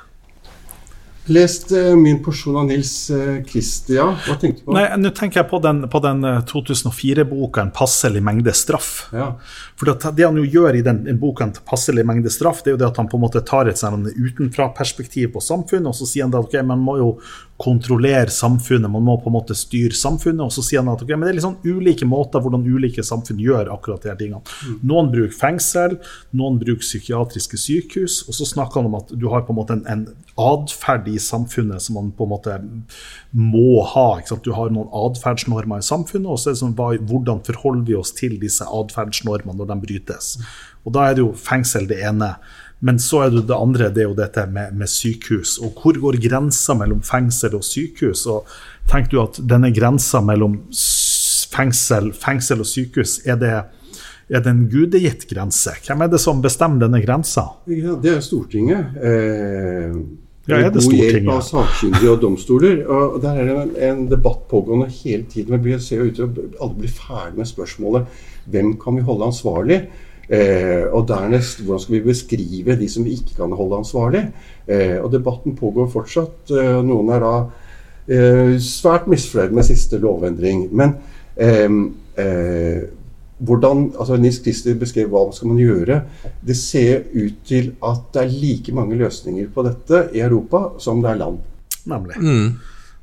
Lest 1.28 1.72
eh, 1.76 1.94
min 1.96 2.22
porsjon 2.24 2.56
av 2.56 2.68
Nils 2.68 3.10
Kristi, 3.48 3.94
ja. 3.98 4.06
Hva 4.26 4.36
tenkte 4.40 4.62
du 4.62 4.68
på? 4.68 4.76
Nei, 4.76 4.86
nå 5.00 5.12
tenker 5.16 5.42
jeg 5.42 5.48
på 5.50 5.60
den, 5.64 5.82
den 5.84 6.24
eh, 6.24 6.40
2004-boka 6.48 7.62
'En 7.62 7.72
passelig 7.74 8.22
mengde 8.24 8.54
straff'. 8.56 9.08
Ja. 9.12 9.28
For 9.76 9.90
det, 9.90 10.12
det 10.16 10.26
han 10.26 10.38
jo 10.40 10.46
gjør 10.46 10.78
i 10.78 10.82
den, 10.82 11.04
boka 11.20 11.44
'En 11.44 11.54
passelig 11.68 12.06
mengde 12.08 12.32
straff', 12.32 12.62
det 12.64 12.72
er 12.72 12.76
jo 12.78 12.82
det 12.84 12.90
at 12.90 12.96
han 13.02 13.08
på 13.08 13.20
en 13.20 13.26
måte 13.26 13.44
tar 13.44 13.68
et 13.68 13.80
sånn 13.80 14.08
utenfra-perspektiv 14.08 15.34
på 15.36 15.44
samfunnet, 15.44 15.90
og 15.92 15.98
så 15.98 16.08
sier 16.08 16.26
han 16.26 16.34
at 16.34 16.48
ok, 16.48 16.62
man 16.66 16.82
må 16.84 16.96
jo 17.00 17.10
kontrollere 17.58 18.30
samfunnet, 18.30 18.90
man 18.90 19.02
må 19.02 19.16
på 19.18 19.30
en 19.30 19.34
måte 19.34 19.56
styre 19.58 19.96
samfunnet, 19.98 20.44
og 20.44 20.54
så 20.54 20.62
sier 20.62 20.78
han 20.78 20.92
at 20.92 21.02
okay, 21.02 21.16
men 21.16 21.26
det 21.26 21.32
er 21.32 21.38
litt 21.40 21.46
sånn 21.46 21.58
ulike 21.66 22.06
måter 22.06 22.42
hvordan 22.44 22.62
ulike 22.62 23.02
samfunn 23.02 23.40
gjør 23.42 23.72
akkurat 23.74 24.04
de 24.04 24.12
her 24.12 24.18
tingene. 24.20 24.42
Noen 24.86 25.10
bruker 25.10 25.34
fengsel, 25.34 25.96
noen 26.38 26.60
bruker 26.60 26.84
psykiatriske 26.86 27.58
sykehus, 27.58 28.20
og 28.28 28.38
så 28.38 28.46
snakker 28.46 28.78
han 28.78 28.90
om 28.92 28.98
at 29.00 29.10
du 29.10 29.26
har 29.32 29.42
på 29.46 29.54
en 29.54 29.58
måte 29.58 29.74
en, 29.74 29.82
en 29.90 30.06
atferd 30.38 31.10
i 31.10 31.18
samfunnet 31.18 31.82
som 31.82 31.98
man 31.98 32.12
på 32.14 32.28
en 32.28 32.32
måte 32.36 32.60
må 33.34 33.82
ha. 33.90 34.06
Du 34.44 34.52
har 34.54 34.70
noen 34.70 34.94
atferdsnormer 34.94 35.82
i 35.82 35.88
samfunnet, 35.88 36.30
og 36.30 36.38
så 36.38 36.52
er 36.52 36.56
det 36.56 36.62
sånn, 36.62 36.78
hva, 36.78 36.92
hvordan 37.10 37.42
forholder 37.48 37.88
vi 37.90 37.98
oss 37.98 38.14
til 38.14 38.38
disse 38.38 38.66
atferdsnormene 38.66 39.58
når 39.58 39.72
de 39.72 39.80
brytes. 39.82 40.36
Og 40.86 40.94
da 40.94 41.08
er 41.08 41.18
det 41.18 41.26
jo 41.26 41.34
fengsel 41.36 41.90
det 41.90 41.98
ene. 42.06 42.36
Men 42.80 43.00
så 43.02 43.24
er 43.24 43.32
det 43.34 43.46
det 43.48 43.56
andre, 43.56 43.88
det 43.90 44.04
er 44.04 44.10
jo 44.10 44.18
dette 44.18 44.44
med, 44.54 44.76
med 44.78 44.90
sykehus. 44.90 45.56
Og 45.64 45.80
hvor 45.82 45.98
går 45.98 46.20
grensa 46.22 46.76
mellom 46.78 47.00
fengsel 47.06 47.56
og 47.58 47.64
sykehus? 47.66 48.22
Og 48.30 48.46
tenker 48.90 49.16
du 49.16 49.22
at 49.24 49.40
denne 49.50 49.72
grensa 49.74 50.22
mellom 50.22 50.60
fengsel, 51.50 52.12
fengsel 52.14 52.62
og 52.62 52.70
sykehus, 52.70 53.18
er 53.26 53.40
det, 53.40 53.50
er 54.30 54.44
det 54.44 54.52
en 54.52 54.62
gudegitt 54.70 55.26
grense? 55.30 55.74
Hvem 55.88 56.06
er 56.06 56.14
det 56.14 56.22
som 56.22 56.44
bestemmer 56.44 56.86
denne 56.86 57.02
grensa? 57.02 57.48
Ja. 57.66 57.98
Det 57.98 58.14
er 58.14 58.24
Stortinget. 58.24 58.96
Eh, 59.02 60.00
Ja, 60.48 60.62
er 60.64 60.70
det 60.72 60.80
god 60.80 60.94
hjelp 60.96 61.26
av 61.28 61.42
sakkyndige 61.44 62.08
og 62.14 62.22
domstoler. 62.22 62.78
Og 62.88 63.18
Der 63.20 63.36
er 63.36 63.48
det 63.48 63.56
en, 63.60 63.72
en 63.84 63.98
debatt 64.08 64.46
pågående 64.48 64.86
hele 65.02 65.26
tiden. 65.28 65.58
Vi 65.60 65.74
ser 65.76 66.00
jo 66.00 66.06
ut 66.08 66.16
til 66.16 66.24
å 66.24 66.46
alle 66.64 66.78
blir 66.78 66.94
ferdig 66.94 67.42
med 67.42 67.50
spørsmålet 67.50 68.22
hvem 68.48 68.70
kan 68.80 68.96
vi 68.96 69.04
holde 69.04 69.28
ansvarlig? 69.28 69.82
Eh, 70.28 70.84
og 70.92 71.06
dernest 71.08 71.62
hvordan 71.62 71.80
skal 71.80 71.94
vi 71.94 72.04
beskrive 72.04 72.76
de 72.76 72.88
som 72.92 73.06
vi 73.06 73.14
ikke 73.16 73.38
kan 73.38 73.54
holde 73.56 73.80
ansvarlig? 73.80 74.26
Eh, 74.68 74.98
og 75.00 75.10
debatten 75.14 75.56
pågår 75.56 75.88
fortsatt. 75.92 76.52
Eh, 76.52 76.80
noen 76.84 77.08
er 77.14 77.24
da 77.24 77.32
eh, 78.12 78.54
svært 78.60 79.08
misfornøyd 79.08 79.56
med 79.56 79.68
siste 79.70 80.00
lovendring. 80.02 80.66
Men 80.76 80.98
eh, 81.40 81.66
eh, 82.20 82.86
hvordan, 83.38 83.92
altså 83.96 84.18
Nils 84.20 84.40
Christer 84.44 84.76
beskrev 84.76 85.08
hva 85.12 85.28
skal 85.32 85.54
man 85.54 85.62
gjøre. 85.62 86.02
Det 86.44 86.56
ser 86.58 87.06
ut 87.14 87.44
til 87.48 87.72
at 87.86 88.08
det 88.14 88.24
er 88.24 88.40
like 88.42 88.74
mange 88.76 88.98
løsninger 89.00 89.48
på 89.54 89.64
dette 89.64 90.08
i 90.12 90.24
Europa 90.26 90.66
som 90.82 91.00
det 91.04 91.14
er 91.14 91.22
land. 91.22 91.38
Nemlig. 91.88 92.18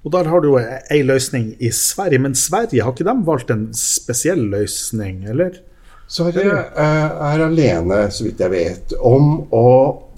Og 0.05 0.11
der 0.13 0.28
har 0.30 0.43
du 0.43 0.51
jo 0.51 0.59
ei 0.61 0.99
løsning 1.01 1.55
i 1.57 1.71
Sverige, 1.73 2.21
men 2.21 2.36
Sverige, 2.38 2.84
har 2.84 2.93
ikke 2.93 3.07
de 3.07 3.15
valgt 3.26 3.49
en 3.49 3.71
spesiell 3.73 4.43
løsning, 4.51 5.23
eller? 5.32 5.55
Sverige 6.07 6.51
eh, 6.77 7.13
er 7.33 7.41
alene, 7.41 8.03
så 8.13 8.27
vidt 8.27 8.41
jeg 8.43 8.53
vet, 8.53 8.93
om 9.01 9.47
å 9.49 9.67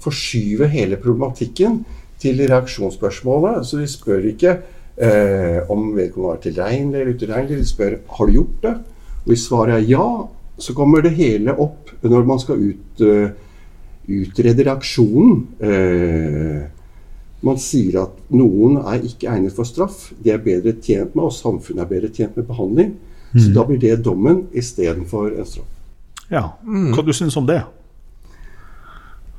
forskyve 0.04 0.68
hele 0.68 0.98
problematikken 1.00 1.80
til 2.20 2.42
reaksjonsspørsmålet. 2.44 3.64
Så 3.64 3.80
de 3.80 3.88
spør 3.88 4.26
ikke 4.32 4.52
eh, 4.52 5.60
om 5.72 5.92
vedkommende 5.96 6.34
var 6.34 6.42
tilregnelig 6.44 7.00
eller 7.00 7.14
utilregnelig. 7.16 7.60
De 7.62 7.70
spør 7.72 7.98
har 8.18 8.28
du 8.28 8.36
gjort 8.36 8.66
det. 8.66 8.74
Og 9.22 9.32
hvis 9.32 9.46
svaret 9.48 9.78
er 9.78 9.88
ja, 9.88 10.08
så 10.58 10.74
kommer 10.76 11.04
det 11.04 11.16
hele 11.16 11.54
opp 11.56 11.94
når 12.02 12.26
man 12.26 12.40
skal 12.42 12.58
ut, 12.58 13.02
uh, 13.02 13.30
utrede 14.10 14.64
reaksjonen. 14.66 15.44
Uh, 15.62 16.64
man 17.46 17.60
sier 17.62 18.00
at 18.02 18.16
noen 18.34 18.80
er 18.82 19.04
ikke 19.06 19.30
egnet 19.30 19.54
for 19.54 19.68
straff, 19.68 20.08
de 20.18 20.32
er 20.34 20.42
bedre 20.42 20.74
tjent 20.82 21.14
med, 21.14 21.28
og 21.28 21.34
samfunnet 21.36 21.84
er 21.84 21.90
bedre 21.92 22.10
tjent 22.10 22.34
med 22.38 22.48
behandling. 22.50 22.94
Mm. 23.30 23.40
Så 23.44 23.52
da 23.54 23.66
blir 23.68 23.78
det 23.82 24.00
dommen 24.02 24.48
istedenfor 24.56 25.30
en 25.30 25.46
straff. 25.46 25.77
Ja, 26.28 26.44
Hva 26.62 27.04
du 27.04 27.12
syns 27.16 27.36
om 27.40 27.46
det? 27.48 27.62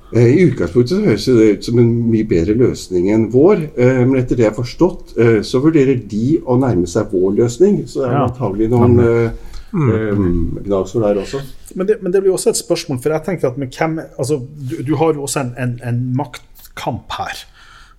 Eh, 0.10 0.26
I 0.26 0.46
utgangspunktet 0.48 1.04
høres 1.06 1.28
det 1.30 1.50
ut 1.54 1.68
som 1.68 1.80
en 1.82 1.92
mye 2.10 2.26
bedre 2.28 2.56
løsning 2.58 3.12
enn 3.14 3.28
vår. 3.34 3.68
Eh, 3.78 4.02
men 4.08 4.18
etter 4.22 4.40
det 4.40 4.48
jeg 4.48 4.54
har 4.54 4.58
forstått, 4.58 5.14
eh, 5.22 5.38
så 5.46 5.62
vurderer 5.62 6.02
de 6.10 6.40
å 6.42 6.58
nærme 6.62 6.90
seg 6.90 7.14
vår 7.14 7.38
løsning. 7.44 7.84
Så 7.86 8.02
det 8.02 8.10
er 8.10 8.18
ja. 8.18 8.26
antagelig 8.26 8.72
noen 8.74 8.98
mm. 8.98 10.66
gnagsår 10.66 11.06
der 11.06 11.22
også. 11.26 11.44
Men 11.78 11.92
det, 11.92 12.00
men 12.02 12.16
det, 12.16 12.24
blir 12.24 12.34
også 12.34 12.56
et 12.56 12.62
spørsmål, 12.62 13.02
for 13.04 13.14
jeg 13.14 13.26
tenker 13.28 13.52
at 13.52 13.62
hvem, 13.62 14.00
altså, 14.18 14.42
du, 14.42 14.80
du, 14.88 14.96
har 14.98 15.14
jo 15.14 15.28
også 15.28 15.46
en, 15.46 15.54
en, 15.62 15.78
en, 15.86 16.04
maktkamp 16.18 17.14
her. 17.20 17.46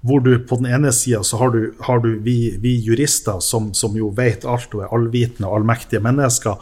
Hvor 0.03 0.23
du 0.25 0.33
på 0.49 0.57
den 0.57 0.71
ene 0.73 0.91
sida 0.97 1.21
så 1.23 1.37
har 1.37 1.53
du, 1.53 1.75
har 1.85 2.01
du 2.03 2.15
vi, 2.25 2.57
vi, 2.59 2.79
jurister 2.81 3.39
som, 3.45 3.69
som 3.77 3.95
jo 3.95 4.09
vet 4.17 4.47
alt 4.49 4.73
og 4.75 4.83
er 4.83 4.95
allvitende 4.97 5.47
og 5.47 5.61
allmektige 5.61 6.01
mennesker. 6.03 6.57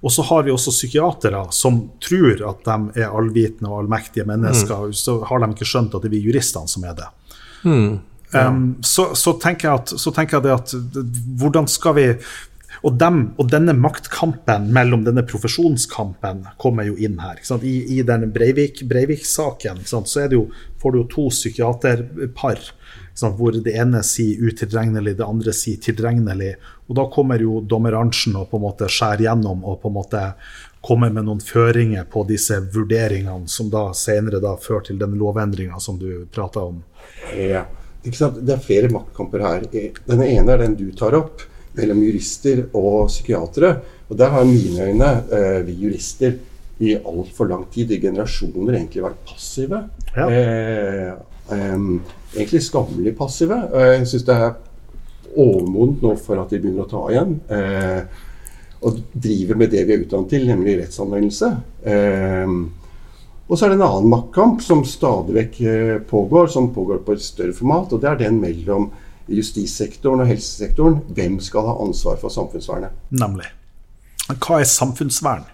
Og 0.00 0.12
så 0.14 0.22
har 0.22 0.44
vi 0.46 0.52
også 0.54 0.70
psykiatere 0.70 1.40
som 1.54 1.80
tror 2.02 2.42
at 2.50 2.60
de 2.68 3.02
er 3.02 3.14
allvitende 3.14 3.70
og 3.72 3.82
allmektige 3.82 4.26
mennesker. 4.28 4.90
Mm. 4.90 4.92
Så 4.94 5.16
har 5.26 5.42
de 5.42 5.48
ikke 5.54 5.66
skjønt 5.66 5.96
at 5.96 6.04
det 6.04 6.12
er 6.12 6.14
vi 6.14 6.26
juristene 6.28 6.70
som 6.70 6.86
er 6.86 6.94
det. 7.00 7.08
Mm. 7.64 7.96
Ja. 8.32 8.44
Um, 8.48 8.76
så, 8.84 9.10
så, 9.16 9.32
tenker 9.40 9.72
at, 9.72 9.94
så, 9.96 10.12
tenker 10.14 10.38
jeg 10.38 10.46
det 10.46 10.54
at 10.54 10.74
hvordan 11.40 11.66
skal 11.70 11.96
vi 11.96 12.06
og, 12.84 12.92
dem, 13.00 13.22
og, 13.40 13.48
denne 13.50 13.72
maktkampen 13.74 14.68
mellom 14.74 15.02
denne 15.06 15.24
profesjonskampen 15.26 16.44
kommer 16.62 16.86
jo 16.86 16.94
inn 17.00 17.16
her. 17.18 17.40
I, 17.58 17.74
I 17.96 18.04
den 18.06 18.28
Breivik-saken 18.30 18.88
Breivik 18.90 19.24
så 19.26 20.26
jo, 20.30 20.44
får 20.78 20.94
du 20.94 21.00
jo 21.00 21.08
to 21.10 21.28
psykiaterpar 21.32 22.62
hvor 23.18 23.56
det 23.64 23.74
ene 23.74 24.04
sier 24.06 24.38
utilregnelig, 24.46 25.16
det 25.18 25.26
andre 25.26 25.50
sier 25.56 25.80
tilregnelig. 25.82 26.52
Og 26.88 26.96
da 26.96 27.04
kommer 27.12 27.40
jo 27.42 27.60
dommer 27.60 27.92
Arntzen 27.98 28.36
og 28.40 28.48
på 28.50 28.56
en 28.56 28.64
måte 28.64 28.88
skjærer 28.88 29.26
gjennom 29.26 29.64
og 29.68 29.80
på 29.82 29.90
en 29.90 29.96
måte 29.98 30.22
kommer 30.84 31.10
med 31.12 31.26
noen 31.26 31.40
føringer 31.42 32.06
på 32.08 32.22
disse 32.28 32.56
vurderingene, 32.72 33.48
som 33.50 33.68
da 33.70 33.88
senere 33.96 34.40
da 34.40 34.54
fører 34.60 34.86
til 34.88 35.00
den 35.00 35.16
lovendringa 35.20 35.80
som 35.82 35.98
du 36.00 36.24
prata 36.32 36.64
om. 36.70 36.80
Ja, 37.36 37.66
Det 38.02 38.52
er 38.54 38.62
flere 38.62 38.88
maktkamper 38.88 39.42
her. 39.42 39.64
Den 40.06 40.22
ene 40.22 40.52
er 40.52 40.58
den 40.62 40.76
du 40.78 40.92
tar 40.96 41.16
opp, 41.18 41.42
mellom 41.76 42.02
jurister 42.02 42.62
og 42.72 43.08
psykiatere. 43.10 43.72
Og 44.08 44.16
der 44.16 44.30
har 44.32 44.44
mine 44.44 44.86
øyne, 44.86 45.10
eh, 45.30 45.66
vi 45.66 45.72
jurister, 45.72 46.38
i 46.80 46.94
altfor 46.94 47.48
lang 47.48 47.66
tid, 47.72 47.90
i 47.90 47.98
generasjoner, 48.00 48.74
egentlig 48.78 49.02
vært 49.02 49.24
passive. 49.26 49.82
Ja. 50.16 50.28
Eh, 50.30 51.12
eh, 51.50 51.76
egentlig 52.36 52.62
skammelig 52.62 53.16
passive. 53.18 53.58
Jeg 53.74 54.06
syns 54.06 54.24
det 54.24 54.34
er 54.34 54.54
overmodent 55.36 56.02
nå 56.04 56.14
for 56.22 56.40
at 56.40 56.52
de 56.52 56.60
begynner 56.62 56.86
å 56.86 56.90
ta 56.90 57.04
igjen. 57.12 57.36
Eh, 57.52 58.24
og 58.78 59.00
driver 59.12 59.58
med 59.58 59.72
det 59.74 59.82
vi 59.88 59.96
er 59.96 60.04
utdannet 60.04 60.30
til, 60.30 60.46
nemlig 60.46 60.76
rettsanvendelse. 60.78 61.50
Eh, 61.90 62.52
og 63.48 63.56
så 63.56 63.64
er 63.64 63.72
det 63.72 63.78
en 63.78 63.86
annen 63.86 64.10
maktkamp 64.12 64.60
som 64.60 64.84
stadig 64.84 65.34
vekk 65.38 65.60
eh, 65.64 65.94
pågår, 66.10 66.50
som 66.52 66.72
pågår 66.74 67.00
på 67.04 67.16
et 67.16 67.24
større 67.24 67.56
format. 67.56 67.92
Og 67.92 68.02
det 68.02 68.10
er 68.10 68.24
den 68.26 68.40
mellom 68.42 68.90
justissektoren 69.28 70.22
og 70.24 70.28
helsesektoren. 70.28 71.00
Hvem 71.16 71.38
skal 71.44 71.70
ha 71.70 71.78
ansvar 71.84 72.20
for 72.20 72.32
samfunnsvernet? 72.32 72.92
Nemlig. 73.16 73.48
Hva 74.28 74.60
er 74.60 74.68
samfunnsvern? 74.68 75.46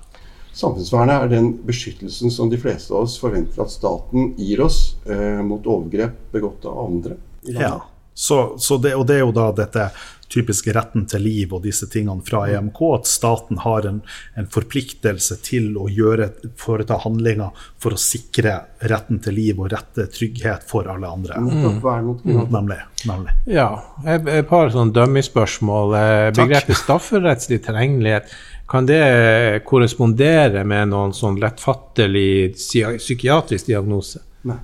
Samfunnsvernet 0.55 1.23
er 1.23 1.31
den 1.31 1.49
beskyttelsen 1.67 2.31
som 2.35 2.51
de 2.51 2.59
fleste 2.63 2.95
av 2.95 3.07
oss 3.07 3.17
forventer 3.23 3.63
at 3.63 3.73
staten 3.75 4.33
gir 4.39 4.63
oss 4.67 4.97
eh, 5.07 5.41
mot 5.47 5.63
overgrep 5.67 6.19
begått 6.35 6.67
av 6.71 6.79
andre. 6.85 7.19
Ja, 7.47 7.77
så, 8.15 8.55
så 8.59 8.79
det, 8.79 8.95
Og 8.95 9.07
det 9.07 9.19
er 9.19 9.25
jo 9.25 9.33
da 9.35 9.51
dette 9.55 9.89
typiske 10.35 10.73
retten 10.75 11.05
til 11.07 11.23
liv 11.23 11.53
og 11.55 11.63
disse 11.63 11.87
tingene 11.91 12.25
fra 12.27 12.45
EMK, 12.51 12.81
at 12.97 13.07
staten 13.07 13.61
har 13.63 13.87
en, 13.87 14.01
en 14.39 14.49
forpliktelse 14.51 15.37
til 15.47 15.77
å 15.79 15.87
gjøre, 15.93 16.31
foreta 16.59 16.99
handlinger 17.05 17.53
for 17.83 17.95
å 17.95 18.01
sikre 18.01 18.57
retten 18.91 19.21
til 19.23 19.39
liv 19.39 19.61
og 19.63 19.71
rette 19.75 20.09
trygghet 20.11 20.67
for 20.67 20.89
alle 20.91 21.11
andre. 21.11 21.39
Mm. 21.39 21.79
Mm. 22.25 22.43
Nemlig. 22.51 22.81
nemlig. 23.07 23.37
Ja, 23.47 23.69
et 24.09 24.49
par 24.51 24.73
sånn 24.75 24.95
dummy-spørsmål. 24.97 25.97
Eh, 26.01 26.27
begrepet 26.35 26.83
strafferettslig 26.83 27.63
tilgjengelighet 27.69 28.35
kan 28.71 28.87
det 28.89 29.65
korrespondere 29.69 30.65
med 30.67 30.89
noen 30.91 31.13
sånn 31.15 31.37
lettfattelig 31.39 32.55
psykiatrisk 32.57 33.69
diagnose? 33.69 34.25
Nei. 34.49 34.57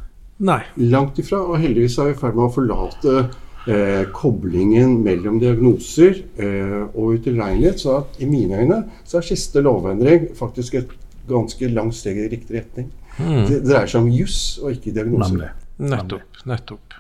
Nei. 0.47 0.61
Langt 0.91 1.19
ifra. 1.21 1.43
Og 1.45 1.61
heldigvis 1.61 1.99
er 2.01 2.11
vi 2.11 2.17
i 2.17 2.21
ferd 2.21 2.39
med 2.39 2.47
å 2.47 2.55
forlate 2.55 3.17
eh, 3.69 4.05
koblingen 4.17 4.99
mellom 5.05 5.41
diagnoser 5.43 6.23
eh, 6.41 6.79
og 6.91 7.19
utilregnelighet. 7.19 7.83
Så 7.83 7.99
at, 8.01 8.21
i 8.23 8.29
mine 8.31 8.63
øyne 8.63 8.83
så 9.05 9.21
er 9.21 9.29
siste 9.33 9.65
lovendring 9.65 10.31
faktisk 10.39 10.81
et 10.81 10.97
ganske 11.31 11.73
langt 11.75 11.97
steg 11.99 12.19
i 12.19 12.31
riktig 12.33 12.57
retning. 12.59 12.91
Mm. 13.19 13.45
Det 13.51 13.61
dreier 13.67 13.91
seg 13.91 14.07
om 14.07 14.15
juss 14.15 14.41
og 14.63 14.73
ikke 14.75 14.95
diagnoser. 14.97 15.53
Nettopp. 15.81 16.43
nettopp. 16.49 16.97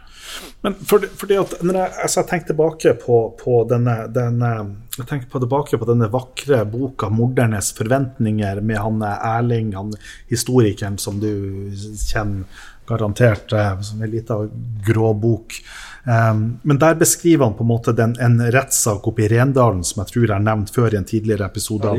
Men 0.61 0.77
fordi, 0.87 1.09
fordi 1.17 1.37
at 1.41 1.55
når 1.65 1.77
jeg, 1.79 1.93
altså 2.05 2.21
jeg 2.21 2.29
tenker 2.31 2.51
tilbake 2.53 2.93
på, 3.03 3.17
på 3.41 3.55
denne, 3.71 3.95
denne, 4.15 4.51
jeg 4.95 5.07
tenker 5.09 5.31
på 5.33 5.41
tilbake 5.43 5.81
på 5.81 5.89
denne 5.89 6.11
vakre 6.13 6.61
boka 6.71 7.09
'Mordernes 7.11 7.73
forventninger' 7.75 8.61
med 8.61 8.79
han 8.79 9.03
Erling, 9.03 9.73
han 9.75 9.91
historikeren 10.31 11.01
som 11.03 11.19
du 11.23 11.33
kjenner 11.75 12.45
garantert, 12.89 13.53
eh, 13.53 13.73
en 14.03 14.11
liten 14.11 14.51
grå 14.87 15.15
bok. 15.15 15.61
Um, 16.05 16.61
men 16.63 16.79
der 16.79 16.95
beskriver 16.95 17.45
han 17.45 17.55
på 17.55 17.65
en 17.65 17.69
måte 17.69 17.93
den, 17.93 18.17
en 18.21 18.41
rettssak 18.53 19.05
oppe 19.09 19.27
i 19.27 19.29
Rendalen 19.29 19.85
som 19.85 20.01
jeg 20.01 20.15
tror 20.15 20.33
er 20.33 20.41
nevnt 20.41 20.73
før 20.73 20.95
i 20.95 20.99
en 21.01 21.05
tidligere 21.05 21.45
episode. 21.45 21.93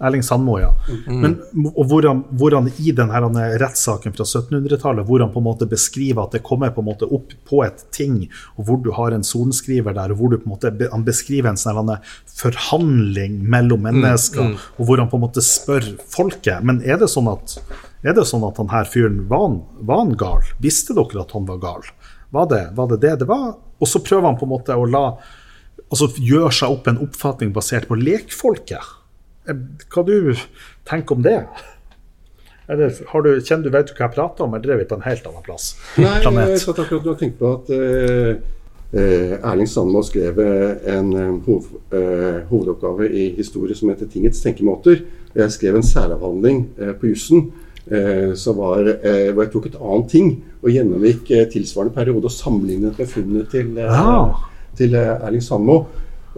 Erling 0.00 0.22
Sandmo, 0.22 0.54
ja. 0.62 0.70
Mm. 1.06 1.20
Men, 1.20 1.34
og 1.74 1.88
hvor 1.90 2.06
han, 2.06 2.22
hvor 2.38 2.54
han, 2.54 2.70
i 2.78 2.92
denne 2.94 3.18
rettssaken 3.58 4.14
fra 4.14 4.24
1700-tallet 4.24 5.06
hvor 5.08 5.24
han 5.24 5.32
på 5.34 5.42
en 5.42 5.48
måte 5.48 5.66
beskriver 5.68 6.22
at 6.22 6.36
det 6.36 6.44
kommer 6.46 6.70
på 6.70 6.84
en 6.84 6.88
måte 6.88 7.08
opp 7.10 7.34
på 7.50 7.64
et 7.66 7.82
ting, 7.94 8.20
og 8.56 8.68
hvor 8.68 8.78
du 8.84 8.92
har 8.94 9.12
en 9.12 9.26
sorenskriver 9.26 9.96
der, 9.98 10.14
og 10.14 10.22
hvor 10.22 10.32
du 10.32 10.38
på 10.38 10.46
en 10.46 10.54
måte, 10.54 10.72
han 10.92 11.06
beskriver 11.06 11.50
en 11.50 11.58
sånn 11.58 11.96
forhandling 12.38 13.42
mellom 13.42 13.82
mm, 13.82 13.90
mennesker. 13.90 14.52
Mm. 14.52 14.56
og 14.78 14.88
hvor 14.88 15.02
han 15.02 15.10
på 15.10 15.18
en 15.18 15.26
måte 15.26 15.42
spør 15.44 15.92
folket 16.08 16.62
Men 16.64 16.78
er 16.86 17.00
det 17.00 17.10
sånn 17.10 17.28
at, 17.32 17.58
er 18.02 18.14
det 18.14 18.26
sånn 18.30 18.46
at 18.46 18.58
han 18.60 18.70
her 18.70 18.86
fyren 18.86 19.24
var, 19.30 19.58
var 19.82 20.04
han 20.04 20.14
gal? 20.18 20.44
Visste 20.62 20.94
dere 20.94 21.24
at 21.24 21.34
han 21.34 21.48
var 21.48 21.58
gal? 21.62 21.88
Var 22.34 22.50
det, 22.50 22.62
var 22.76 22.90
det 22.92 23.00
det 23.02 23.16
det 23.22 23.28
var? 23.30 23.56
Og 23.78 23.90
så 23.90 24.02
prøver 24.04 24.28
han 24.28 24.38
på 24.38 24.46
en 24.46 24.54
måte 24.54 24.76
å 24.76 24.86
la 24.86 25.06
altså 25.88 26.10
gjøre 26.20 26.52
seg 26.52 26.74
opp 26.74 26.90
en 26.90 27.00
oppfatning 27.06 27.50
basert 27.56 27.88
på 27.88 27.96
lekfolket. 27.98 28.94
Hva 29.48 30.04
du 30.04 30.36
tenker 30.88 31.16
om 31.16 31.24
det? 31.24 31.40
Eller 32.68 32.92
har 33.08 33.24
du, 33.24 33.30
kjenner 33.40 33.64
du, 33.64 33.72
vet 33.72 33.88
du 33.88 33.94
hva 33.96 34.04
jeg 34.04 34.14
prater 34.18 34.44
om, 34.44 34.54
eller 34.58 34.74
er 34.74 34.82
vi 34.82 34.88
på 34.90 34.98
en 34.98 35.06
helt 35.06 35.26
annen 35.30 35.44
plass? 35.46 35.70
Nei, 35.96 36.18
jeg 36.20 36.60
satt 36.60 36.82
akkurat 36.84 37.06
og 37.14 37.22
tenkte 37.22 37.40
på 37.40 37.52
at 37.56 37.70
eh, 37.72 39.38
Erling 39.38 39.70
Sandmo 39.70 40.02
skrev 40.04 40.36
en 40.44 41.14
hov, 41.46 41.70
eh, 41.96 42.42
hovedoppgave 42.50 43.08
i 43.08 43.30
historie 43.38 43.76
som 43.76 43.88
heter 43.88 44.06
'Tingets 44.06 44.44
tenkemåter'. 44.44 45.00
Jeg 45.34 45.56
skrev 45.56 45.80
en 45.80 45.86
særavhandling 45.86 46.66
eh, 46.76 46.92
på 46.92 47.08
jussen 47.08 47.48
hvor 47.88 49.42
jeg 49.42 49.50
tok 49.52 49.70
et 49.70 49.78
annet 49.78 50.10
ting 50.12 50.30
og 50.60 50.68
gjennomgikk 50.72 51.30
tilsvarende 51.52 51.94
periode 51.94 52.28
og 52.28 52.34
sammenlignet 52.34 52.98
med 52.98 53.08
funnene 53.08 53.46
til, 53.50 53.72
ah. 53.84 54.36
til 54.76 54.96
Erling 54.98 55.44
Sandmo. 55.44 55.78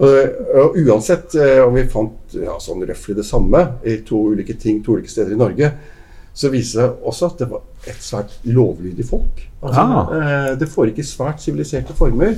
Og, 0.00 0.76
uansett 0.80 1.34
om 1.64 1.74
vi 1.76 1.84
fant 1.90 2.36
ja, 2.38 2.54
sånn 2.62 2.86
røftlig 2.88 3.18
det 3.18 3.26
samme 3.28 3.64
i 3.84 3.98
to 4.06 4.20
ulike 4.32 4.54
ting 4.60 4.78
to 4.84 4.94
ulike 4.96 5.12
steder 5.12 5.34
i 5.34 5.40
Norge, 5.40 5.72
så 6.32 6.48
viser 6.52 6.80
det 6.80 7.08
også 7.10 7.26
at 7.32 7.42
det 7.42 7.50
var 7.50 7.90
et 7.90 8.02
svært 8.04 8.38
lovlydig 8.48 9.04
folk. 9.08 9.42
Altså, 9.60 9.82
ah. 9.82 10.54
det 10.56 10.70
foregikk 10.70 11.02
i 11.02 11.08
svært 11.10 11.42
siviliserte 11.42 11.96
former. 11.96 12.36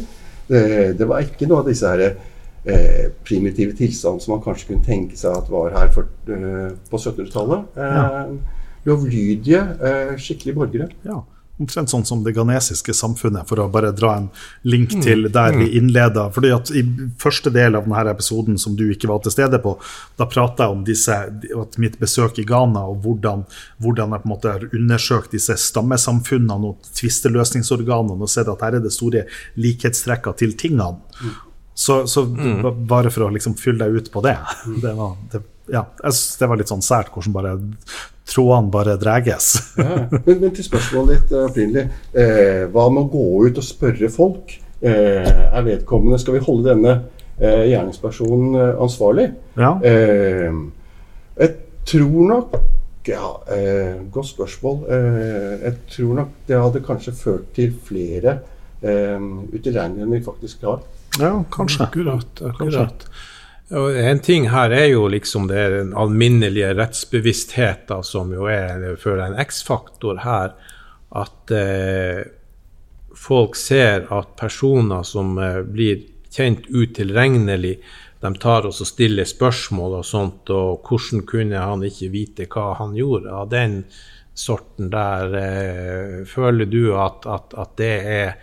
Det, 0.48 0.62
det, 0.98 1.06
var 1.08 1.22
ikke 1.22 1.46
noe 1.48 1.62
av 1.62 1.68
disse 1.68 1.88
her, 1.88 2.16
eh, 2.64 3.04
primitive 3.24 3.76
tilstandene 3.78 4.24
som 4.24 4.34
man 4.36 4.42
kanskje 4.44 4.72
kunne 4.72 4.86
tenke 4.86 5.18
seg 5.18 5.36
at 5.38 5.52
var 5.52 5.76
her 5.76 5.92
for, 5.94 6.10
på 6.26 6.98
1700-tallet. 6.98 7.78
Ja. 7.78 8.26
Lovlydige, 8.88 9.62
skikkelige 10.18 10.58
borgere. 10.58 10.88
Ja. 11.06 11.22
Omtrent 11.60 11.92
sånn 11.92 12.04
som 12.08 12.22
det 12.24 12.32
ghanesiske 12.32 12.94
samfunnet, 12.96 13.44
for 13.46 13.60
å 13.60 13.68
bare 13.70 13.90
dra 13.94 14.14
en 14.16 14.30
link 14.64 14.94
mm. 14.96 15.02
til 15.04 15.26
der 15.28 15.52
vi 15.52 15.66
mm. 15.68 15.74
innleda. 15.78 16.24
fordi 16.32 16.50
at 16.54 16.72
I 16.72 16.82
første 17.20 17.52
del 17.52 17.76
av 17.76 17.84
denne 17.84 18.14
episoden 18.14 18.56
som 18.58 18.74
du 18.78 18.86
ikke 18.90 19.10
var 19.10 19.20
til 19.22 19.34
stede 19.34 19.60
på, 19.62 19.76
da 20.16 20.26
prata 20.30 20.66
jeg 20.66 20.78
om 20.78 20.82
disse, 20.86 21.18
mitt 21.76 22.00
besøk 22.00 22.40
i 22.40 22.46
Ghana 22.48 22.86
og 22.88 23.04
hvordan, 23.04 23.44
hvordan 23.84 24.16
jeg 24.16 24.24
på 24.24 24.28
en 24.28 24.32
måte 24.32 24.56
har 24.56 24.66
undersøkt 24.72 25.36
disse 25.36 25.58
stammesamfunnene 25.68 26.72
og 26.72 26.90
tvisteløsningsorganene 26.98 28.16
og 28.16 28.32
sett 28.32 28.50
at 28.50 28.64
her 28.64 28.80
er 28.80 28.84
det 28.86 28.94
store 28.96 29.26
likhetstrekker 29.60 30.38
til 30.40 30.56
tingene. 30.58 30.96
Mm. 31.20 31.36
Så, 31.74 32.02
så 32.08 32.24
bare 32.88 33.12
for 33.12 33.28
å 33.28 33.32
liksom 33.32 33.54
fylle 33.60 33.86
deg 33.86 34.02
ut 34.02 34.10
på 34.12 34.24
det, 34.24 34.34
det 34.82 34.96
var, 34.96 35.14
det, 35.32 35.44
ja, 35.72 35.86
jeg 36.02 36.16
synes 36.16 36.40
det 36.40 36.48
var 36.50 36.58
litt 36.60 36.72
sånn 36.72 36.84
sært 36.84 37.12
hvordan 37.14 37.36
bare 37.36 37.54
trådene 38.28 38.70
bare 38.72 38.96
dreges. 39.00 39.52
Ja, 39.82 40.04
men, 40.10 40.40
men 40.40 40.52
til 40.54 40.64
spørsmålet 40.66 41.22
ditt 41.22 41.32
eh, 41.34 41.46
opprinnelig. 41.48 41.84
Eh, 42.14 42.62
hva 42.72 42.86
med 42.92 43.06
å 43.06 43.10
gå 43.12 43.24
ut 43.48 43.58
og 43.58 43.66
spørre 43.66 44.10
folk? 44.12 44.54
Eh, 44.82 45.26
er 45.46 45.62
vedkommende 45.66 46.18
Skal 46.18 46.34
vi 46.38 46.44
holde 46.46 46.72
denne 46.72 46.94
eh, 47.38 47.68
gjerningspersonen 47.70 48.56
eh, 48.58 48.72
ansvarlig? 48.82 49.28
Ja. 49.58 49.76
Eh, 49.86 50.54
jeg 51.38 51.52
tror 51.88 52.24
nok 52.28 52.56
ja, 53.08 53.28
eh, 53.50 53.96
Godt 54.14 54.28
spørsmål. 54.30 54.80
Eh, 54.94 55.52
jeg 55.64 55.76
tror 55.90 56.14
nok 56.20 56.34
det 56.46 56.60
hadde 56.62 56.82
kanskje 56.86 57.14
ført 57.18 57.48
til 57.56 57.72
flere 57.86 58.36
eh, 58.82 59.18
utilregnelige 59.52 60.06
enn 60.06 60.14
vi 60.14 60.22
faktisk 60.26 60.62
har. 60.68 60.82
ja, 61.18 61.32
kanskje. 61.52 61.86
Akkurat. 61.88 62.42
akkurat. 62.52 63.06
En 63.72 64.18
ting 64.20 64.50
her 64.52 64.70
er 64.76 64.90
jo 64.90 65.06
liksom 65.08 65.46
det 65.48 65.62
den 65.72 65.94
alminnelige 65.96 66.74
rettsbevisstheten, 66.76 68.04
som 68.04 68.32
jo 68.34 68.44
er 68.52 68.84
for 69.00 69.22
en 69.24 69.38
X-faktor 69.40 70.20
her. 70.26 70.52
At 71.16 71.52
eh, 71.56 72.20
folk 73.16 73.56
ser 73.56 74.08
at 74.12 74.34
personer 74.36 75.04
som 75.08 75.38
eh, 75.40 75.62
blir 75.64 76.04
kjent 76.32 76.68
utilregnelig, 76.68 77.78
de 78.22 78.30
tar 78.38 78.68
og 78.68 78.76
stiller 78.76 79.26
spørsmål 79.26 79.98
og 79.98 80.06
sånt, 80.06 80.52
og 80.52 80.84
hvordan 80.86 81.24
kunne 81.28 81.64
han 81.64 81.82
ikke 81.88 82.12
vite 82.12 82.48
hva 82.52 82.74
han 82.78 82.92
gjorde? 82.96 83.32
Av 83.32 83.48
den 83.50 83.82
sorten 84.36 84.92
der, 84.92 85.38
eh, 85.40 86.18
føler 86.28 86.68
du 86.68 86.92
at, 87.00 87.24
at, 87.24 87.56
at 87.56 87.78
det 87.80 87.94
er 88.04 88.36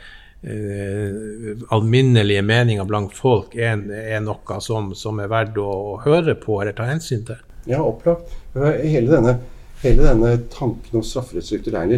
eh, 0.43 1.57
alminnelige 1.75 2.41
meninger 2.45 2.87
blant 2.87 3.13
folk 3.17 3.55
er, 3.59 3.81
er 3.91 4.19
noe 4.23 4.59
som, 4.63 4.91
som 4.95 5.19
er 5.23 5.31
verdt 5.31 5.57
å 5.61 5.97
høre 6.05 6.35
på 6.39 6.59
eller 6.61 6.75
ta 6.77 6.87
hensyn 6.89 7.25
til? 7.27 7.39
Ja, 7.69 7.81
opplagt. 7.83 8.31
Hele 8.55 9.11
denne, 9.11 9.35
hele 9.83 10.05
denne 10.07 10.33
tanken 10.53 11.01
om 11.01 11.05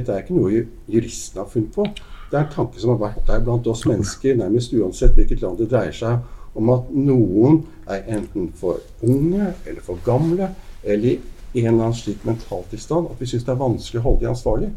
det 0.09 0.15
er 0.15 0.23
ikke 0.25 0.37
noe 0.39 0.51
ju- 0.51 0.67
juristene 0.91 1.43
har 1.45 1.51
funnet 1.53 1.73
på. 1.75 1.85
Det 2.31 2.39
er 2.39 2.45
en 2.45 2.53
tanke 2.55 2.79
som 2.79 2.93
har 2.95 3.01
vært 3.09 3.25
der 3.27 3.41
blant 3.45 3.67
oss 3.67 3.85
mennesker 3.89 4.37
nærmest 4.39 4.73
uansett 4.77 5.17
hvilket 5.17 5.41
land 5.43 5.59
det 5.59 5.69
dreier 5.71 5.95
seg 5.95 6.21
om 6.55 6.69
at 6.73 6.89
noen 6.95 7.61
er 7.87 8.01
enten 8.11 8.49
for 8.59 8.79
unge 9.03 9.53
eller 9.67 9.83
for 9.85 9.99
gamle 10.05 10.49
eller 10.83 11.19
i 11.53 11.61
en 11.65 11.73
eller 11.73 11.89
annen 11.89 11.95
slik 11.95 12.23
mentaltilstand 12.27 13.09
at 13.11 13.19
vi 13.19 13.27
syns 13.27 13.43
det 13.47 13.51
er 13.53 13.59
vanskelig 13.59 13.99
å 13.99 14.05
holde 14.05 14.23
de 14.23 14.29
ansvarlig. 14.31 14.69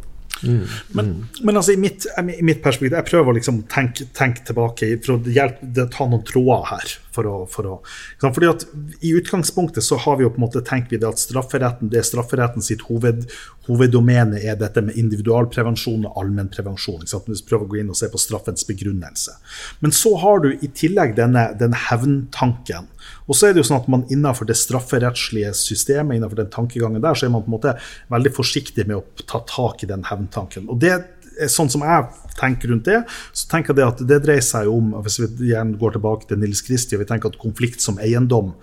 Men, 0.98 1.12
men 1.42 1.56
altså, 1.56 1.74
i 1.74 1.80
mitt, 1.80 2.06
i 2.20 2.44
mitt 2.44 2.62
perspektiv, 2.64 2.96
jeg 2.98 3.08
prøver 3.08 3.32
å 3.32 3.36
liksom 3.38 3.62
tenke, 3.72 4.08
tenke 4.16 4.44
tilbake 4.46 4.90
for 5.04 5.16
å 5.16 5.34
hjelpe, 5.36 5.88
ta 5.94 6.06
noen 6.10 6.24
tråder 6.28 6.68
her. 6.72 6.94
For 7.14 7.28
å, 7.30 7.34
for 7.46 7.68
å, 7.70 7.74
fordi 8.24 8.48
at 8.50 8.64
I 9.06 9.12
utgangspunktet 9.14 9.86
så 9.86 10.00
har 10.02 10.18
vi 10.18 10.26
jo 10.26 10.32
på 10.34 10.40
en 10.40 10.46
måte 10.48 10.64
tenkt 10.66 10.90
vi 10.90 10.98
det 10.98 11.06
at 11.06 11.22
strafferetten 11.22 11.92
det 11.92 12.00
er 12.00 12.08
strafferetten 12.08 12.64
sitt 12.64 12.82
hoved, 12.88 13.28
hoveddomene 13.68 14.40
er 14.42 14.58
dette 14.60 14.82
med 14.84 14.98
individualprevensjon 14.98 16.08
og 16.08 16.18
allmennprevensjon. 16.20 17.04
Hvis 17.06 17.44
vi 17.44 17.50
prøver 17.52 17.68
å 17.68 17.70
gå 17.70 17.82
inn 17.82 17.92
og 17.94 17.98
se 18.00 18.10
på 18.10 18.20
straffens 18.20 18.66
begrunnelse. 18.68 19.36
Men 19.84 19.94
så 19.94 20.16
har 20.24 20.42
du 20.44 20.50
i 20.54 20.72
tillegg 20.74 21.14
denne, 21.18 21.48
denne 21.60 21.78
hevntanken. 21.86 22.90
Og 23.26 23.38
så 23.38 23.48
er 23.48 23.54
det 23.54 23.62
jo 23.62 23.68
sånn 23.70 23.82
at 23.82 23.90
man 23.92 24.06
innenfor 24.12 24.48
det 24.48 24.58
strafferettslige 24.60 25.52
systemet, 25.58 26.18
innenfor 26.18 26.42
den 26.42 26.52
tankegangen 26.52 27.04
der, 27.04 27.16
så 27.16 27.26
er 27.26 27.34
man 27.34 27.44
på 27.44 27.52
en 27.52 27.56
måte 27.58 27.76
veldig 28.12 28.34
forsiktig 28.36 28.88
med 28.88 29.00
å 29.00 29.26
ta 29.26 29.42
tak 29.48 29.84
i 29.84 29.90
den 29.90 30.06
hevntanken. 30.10 30.68
Og 30.72 30.80
det 30.82 30.98
sånn 31.50 31.70
som 31.72 31.82
jeg 31.84 32.04
tenker 32.38 32.70
rundt 32.70 32.88
det, 32.88 33.00
så 33.34 33.48
tenker 33.50 33.72
jeg 33.72 33.78
det 33.78 33.86
at 33.86 34.02
det 34.10 34.18
dreier 34.24 34.44
seg 34.44 34.70
om 34.70 34.92
Hvis 35.04 35.20
vi 35.20 35.50
igjen 35.50 35.74
går 35.78 35.96
tilbake 35.96 36.28
til 36.30 36.40
Nils 36.42 36.62
Kristi, 36.66 36.96
og 36.96 37.04
vi 37.04 37.08
tenker 37.10 37.30
at 37.30 37.40
konflikt 37.42 37.82
som 37.84 37.98
eiendom 38.02 38.54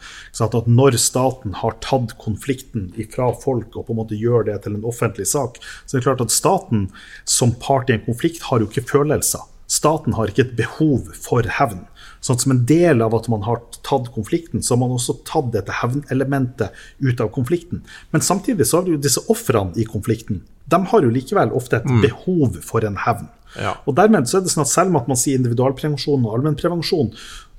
at 0.41 0.67
Når 0.67 0.97
staten 0.99 1.55
har 1.61 1.77
tatt 1.83 2.15
konflikten 2.21 2.89
fra 3.13 3.31
folk 3.37 3.75
og 3.75 3.87
på 3.87 3.93
en 3.93 4.01
måte 4.01 4.19
gjør 4.19 4.47
det 4.49 4.61
til 4.63 4.75
en 4.75 4.87
offentlig 4.87 5.27
sak, 5.29 5.59
så 5.85 5.95
er 5.95 5.99
det 5.99 6.07
klart 6.07 6.23
at 6.23 6.33
staten 6.33 6.89
som 7.25 7.53
part 7.53 7.89
i 7.89 7.97
en 7.97 8.05
konflikt 8.05 8.47
har 8.49 8.61
jo 8.61 8.69
ikke 8.69 8.87
følelser. 8.89 9.43
Staten 9.71 10.17
har 10.17 10.31
ikke 10.31 10.43
et 10.49 10.57
behov 10.57 11.11
for 11.15 11.47
hevn. 11.59 11.85
Sånn 12.21 12.35
at 12.37 12.41
Som 12.43 12.51
en 12.53 12.65
del 12.69 13.01
av 13.01 13.15
at 13.17 13.27
man 13.33 13.41
har 13.47 13.61
tatt 13.81 14.11
konflikten, 14.13 14.61
så 14.61 14.75
har 14.75 14.79
man 14.83 14.91
også 14.93 15.15
tatt 15.25 15.51
dette 15.51 15.73
hevnelementet 15.81 16.69
ut 17.01 17.19
av 17.21 17.31
konflikten. 17.33 17.81
Men 18.11 18.21
samtidig 18.21 18.67
så 18.69 18.77
har 18.77 18.85
du 18.85 18.97
disse 18.97 19.23
ofrene 19.27 19.73
i 19.75 19.85
konflikten. 19.89 20.43
De 20.69 20.77
har 20.85 21.01
jo 21.01 21.09
likevel 21.09 21.51
ofte 21.51 21.77
et 21.81 21.87
behov 22.03 22.59
for 22.61 22.85
en 22.85 22.95
hevn. 22.95 23.27
Ja. 23.59 23.73
Og 23.89 23.95
dermed 23.97 24.29
så 24.29 24.37
er 24.37 24.45
det 24.45 24.51
sånn 24.53 24.63
at 24.63 24.69
Selv 24.71 24.93
om 24.95 25.01
man 25.07 25.17
sier 25.19 25.35
individualprevensjon 25.41 26.23
og 26.25 26.37
allmennprevensjon, 26.37 27.09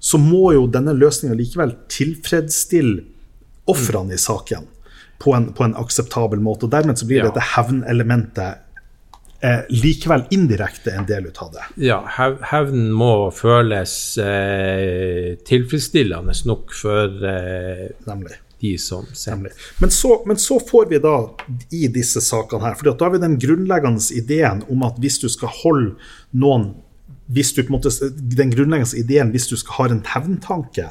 så 0.00 0.18
må 0.18 0.52
jo 0.54 0.66
denne 0.70 0.94
løsninga 0.96 1.34
likevel 1.36 1.74
tilfredsstille 1.92 3.02
ofrene 3.70 4.14
i 4.14 4.18
saken 4.18 4.64
på 5.22 5.34
en, 5.36 5.50
på 5.54 5.64
en 5.66 5.74
akseptabel 5.78 6.40
måte. 6.42 6.64
og 6.66 6.70
Dermed 6.72 6.98
så 6.98 7.06
blir 7.06 7.18
Ja. 7.22 7.30
dette 7.30 7.40
hevnelementet 7.54 8.58
eh, 9.42 9.64
likevel 9.68 10.24
indirekte 10.30 10.94
en 10.96 11.06
del 11.08 11.26
ut 11.26 11.42
av 11.42 11.50
det. 11.56 11.66
Ja, 11.88 12.00
hev, 12.18 12.38
hevnen 12.52 12.92
må 12.96 13.30
føles 13.34 13.94
eh, 14.22 15.34
tilfredsstillende 15.48 16.36
nok 16.48 16.74
for 16.76 17.26
eh, 17.28 17.88
nemlig. 18.08 18.38
de 18.62 18.76
som. 18.78 19.08
Nemlig. 19.26 19.52
Men 19.82 19.90
så, 19.90 20.14
men 20.26 20.38
så 20.38 20.60
får 20.60 20.88
vi 20.92 21.02
da 21.02 21.16
i 21.74 21.88
disse 21.92 22.22
sakene 22.24 22.68
her, 22.68 22.78
fordi 22.78 22.94
da 22.94 23.08
har 23.08 23.16
vi 23.16 23.24
den 23.24 23.36
grunnleggende 23.42 24.06
ideen 24.16 24.64
om 24.70 24.86
at 24.88 25.02
hvis 25.02 25.20
du 25.22 25.28
skal 25.32 25.52
holde 25.62 25.94
noen 26.30 26.72
hvis 27.32 27.52
du 27.56 27.62
måte, 27.72 27.88
Den 28.12 28.50
grunnleggende 28.52 28.98
ideen 28.98 29.30
hvis 29.32 29.46
du 29.48 29.54
skal 29.56 29.76
ha 29.78 29.84
en 29.94 30.02
hevntanke, 30.04 30.90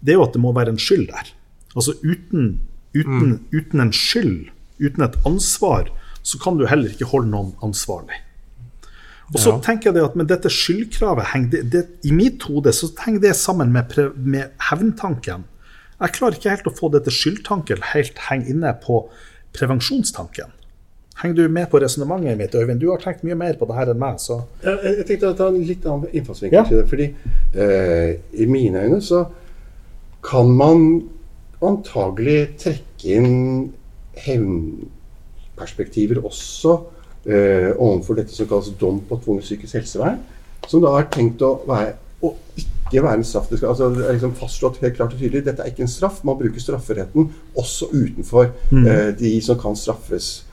det 0.00 0.14
er 0.14 0.18
jo 0.18 0.24
at 0.24 0.34
det 0.34 0.40
må 0.42 0.50
være 0.56 0.72
en 0.74 0.80
skyld 0.82 1.04
der. 1.12 1.28
Altså 1.76 1.94
uten, 2.02 2.56
uten, 2.96 3.36
uten 3.52 3.84
en 3.84 3.92
skyld, 3.94 4.48
uten 4.80 5.04
et 5.06 5.18
ansvar, 5.28 5.92
så 6.26 6.38
kan 6.42 6.56
du 6.58 6.64
heller 6.66 6.90
ikke 6.90 7.06
holde 7.12 7.30
noen 7.30 7.52
ansvarlig. 7.62 8.18
Og 9.34 9.38
så 9.42 9.52
Ja. 9.52 9.58
tenker 9.62 9.90
jeg 9.90 9.94
det 9.96 10.04
at 10.06 10.16
med 10.18 10.28
dette 10.30 10.50
skyldkravet 10.50 11.50
det, 11.50 11.60
det, 11.72 11.84
I 12.06 12.12
mitt 12.14 12.42
hode 12.46 12.70
så 12.74 12.88
henger 13.04 13.20
det 13.24 13.32
sammen 13.36 13.72
med, 13.74 13.94
med 14.16 14.50
hevntanken. 14.70 15.44
Jeg 16.00 16.12
klarer 16.14 16.36
ikke 16.36 16.50
helt 16.52 16.68
å 16.70 16.74
få 16.76 16.90
dette 16.92 17.10
skyldtanken 17.14 17.82
helt 17.94 18.18
henge 18.28 18.50
inne 18.52 18.74
på 18.84 19.00
prevensjonstanken. 19.56 20.52
Henger 21.22 21.34
du 21.38 21.48
med 21.48 21.70
på 21.72 21.80
resonnementet 21.80 22.36
mitt, 22.38 22.54
Øyvind? 22.54 22.78
Du 22.82 22.90
har 22.90 22.98
tenkt 23.00 23.22
mye 23.24 23.34
mer 23.40 23.54
på 23.56 23.66
det 23.66 23.74
her 23.78 23.90
enn 23.94 23.98
meg. 24.02 24.18
så... 24.20 24.42
Jeg, 24.62 24.78
jeg 24.98 25.06
tenkte 25.08 25.30
å 25.32 25.36
ta 25.38 25.46
en 25.48 25.62
litt 25.64 25.86
annen 25.88 26.10
innfallsvinkel 26.12 26.58
Ja. 26.58 26.64
til 26.68 26.82
det. 26.82 26.88
Fordi 26.90 27.06
eh, 27.56 28.10
i 28.42 28.46
mine 28.46 28.82
øyne 28.84 29.00
så 29.02 29.22
kan 30.26 30.50
man 30.58 30.84
antagelig 31.64 32.58
trekke 32.60 33.16
inn 33.16 33.72
hevnperspektiver 35.56 36.24
også 36.24 36.76
eh, 37.26 37.72
overfor 37.76 38.14
dette 38.16 38.34
som 38.34 38.48
kalles 38.48 38.72
dom 38.80 39.00
på 39.08 39.18
tvungent 39.24 39.44
psykisk 39.44 39.74
helsevern. 39.74 40.18
Som 40.68 40.82
da 40.82 40.96
er 40.98 41.08
tenkt 41.12 41.42
å 41.42 41.60
være 41.66 41.94
å 42.24 42.32
ikke 42.56 43.02
være 43.02 43.20
en 43.20 43.24
straff. 43.24 43.48
Det, 43.50 43.58
skal, 43.58 43.68
altså, 43.70 43.90
det 43.94 44.06
er 44.06 44.16
liksom 44.16 44.34
fastslått 44.38 44.80
helt 44.82 44.96
klart 44.96 45.14
og 45.14 45.20
tydelig. 45.20 45.44
Dette 45.44 45.62
er 45.62 45.70
ikke 45.72 45.84
en 45.84 45.90
straff. 45.90 46.22
Man 46.24 46.38
bruker 46.38 46.60
strafferetten 46.60 47.30
også 47.56 47.90
utenfor 47.92 48.52
eh, 48.72 49.14
de 49.18 49.40
som 49.44 49.58
kan 49.60 49.76
straffes. 49.76 50.44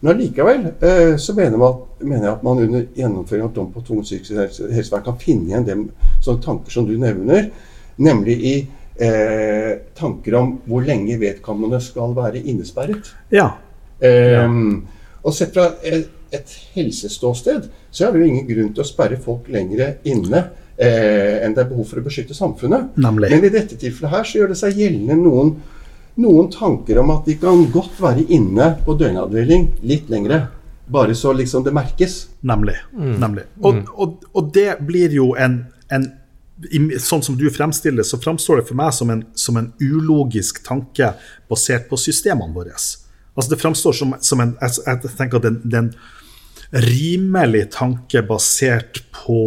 Men 0.00 0.14
allikevel 0.14 0.68
eh, 0.78 1.16
så 1.18 1.34
mener, 1.34 1.58
man, 1.58 1.80
mener 2.00 2.28
jeg 2.28 2.34
at 2.36 2.44
man 2.46 2.60
under 2.62 2.84
gjennomføring 2.94 3.48
av 3.48 3.54
dom 3.54 3.72
på 3.74 3.82
tvungent 3.82 4.06
psykisk 4.06 4.36
helse- 4.38 4.70
helsevern 4.70 5.06
kan 5.08 5.18
finne 5.18 5.50
igjen 5.50 5.66
dem, 5.66 5.86
sånne 6.22 6.44
tanker 6.44 6.70
som 6.70 6.86
du 6.86 6.94
nevner, 7.02 7.48
nemlig 7.98 8.36
i 8.38 8.54
eh, 9.02 9.72
tanker 9.98 10.38
om 10.38 10.52
hvor 10.70 10.86
lenge 10.86 11.18
vedkommende 11.18 11.80
skal 11.82 12.14
være 12.14 12.44
innesperret. 12.46 13.10
Ja. 13.34 13.56
Ehm, 14.00 14.86
Og 15.22 15.34
sett 15.34 15.52
fra 15.52 15.72
et, 15.82 16.06
et 16.32 16.52
helseståsted 16.76 17.66
så 17.90 18.06
er 18.06 18.12
det 18.12 18.20
jo 18.20 18.28
ingen 18.28 18.46
grunn 18.48 18.70
til 18.74 18.84
å 18.84 18.86
sperre 18.86 19.18
folk 19.20 19.48
lenger 19.50 19.96
inne 20.08 20.44
eh, 20.76 21.40
enn 21.44 21.56
det 21.56 21.64
er 21.64 21.70
behov 21.70 21.88
for 21.90 22.00
å 22.00 22.04
beskytte 22.06 22.36
samfunnet. 22.36 22.94
Nemlig. 23.00 23.32
Men 23.32 23.48
i 23.48 23.50
dette 23.52 23.78
tilfellet 23.80 24.14
her 24.14 24.28
så 24.28 24.38
gjør 24.38 24.52
det 24.52 24.58
seg 24.60 24.78
gjeldende 24.78 25.16
noen, 25.18 25.50
noen 26.22 26.50
tanker 26.54 27.00
om 27.02 27.10
at 27.16 27.26
de 27.28 27.36
kan 27.40 27.64
godt 27.74 27.98
være 28.02 28.28
inne 28.34 28.70
på 28.84 28.94
døgnavdeling 29.00 29.66
litt 29.88 30.12
lengre. 30.12 30.44
Bare 30.88 31.16
så 31.18 31.34
liksom 31.36 31.66
det 31.66 31.74
merkes. 31.76 32.28
Nemlig. 32.48 32.78
nemlig. 32.94 33.44
Og, 33.60 33.82
og, 33.92 34.22
og 34.32 34.54
det 34.54 34.78
blir 34.86 35.12
jo 35.18 35.34
en, 35.36 35.60
en 35.92 36.08
Sånn 36.98 37.20
som 37.22 37.36
du 37.38 37.44
fremstiller 37.54 38.02
så 38.02 38.18
framstår 38.18 38.58
det 38.58 38.64
for 38.66 38.74
meg 38.80 38.88
som 38.90 39.12
en, 39.14 39.20
som 39.38 39.54
en 39.60 39.68
ulogisk 39.78 40.56
tanke 40.66 41.12
basert 41.46 41.84
på 41.86 41.94
systemene 42.02 42.50
våre. 42.50 42.74
Altså 43.38 43.52
Det 43.54 43.60
framstår 43.62 43.94
som, 43.94 44.14
som 44.20 44.40
en 44.42 44.56
jeg, 44.58 44.80
jeg 44.82 45.12
tenker 45.16 45.38
at 45.38 45.46
det 45.46 45.76
er 45.78 45.84
en 45.84 45.92
rimelig 46.88 47.68
tanke 47.76 48.20
basert 48.26 48.98
på 49.14 49.38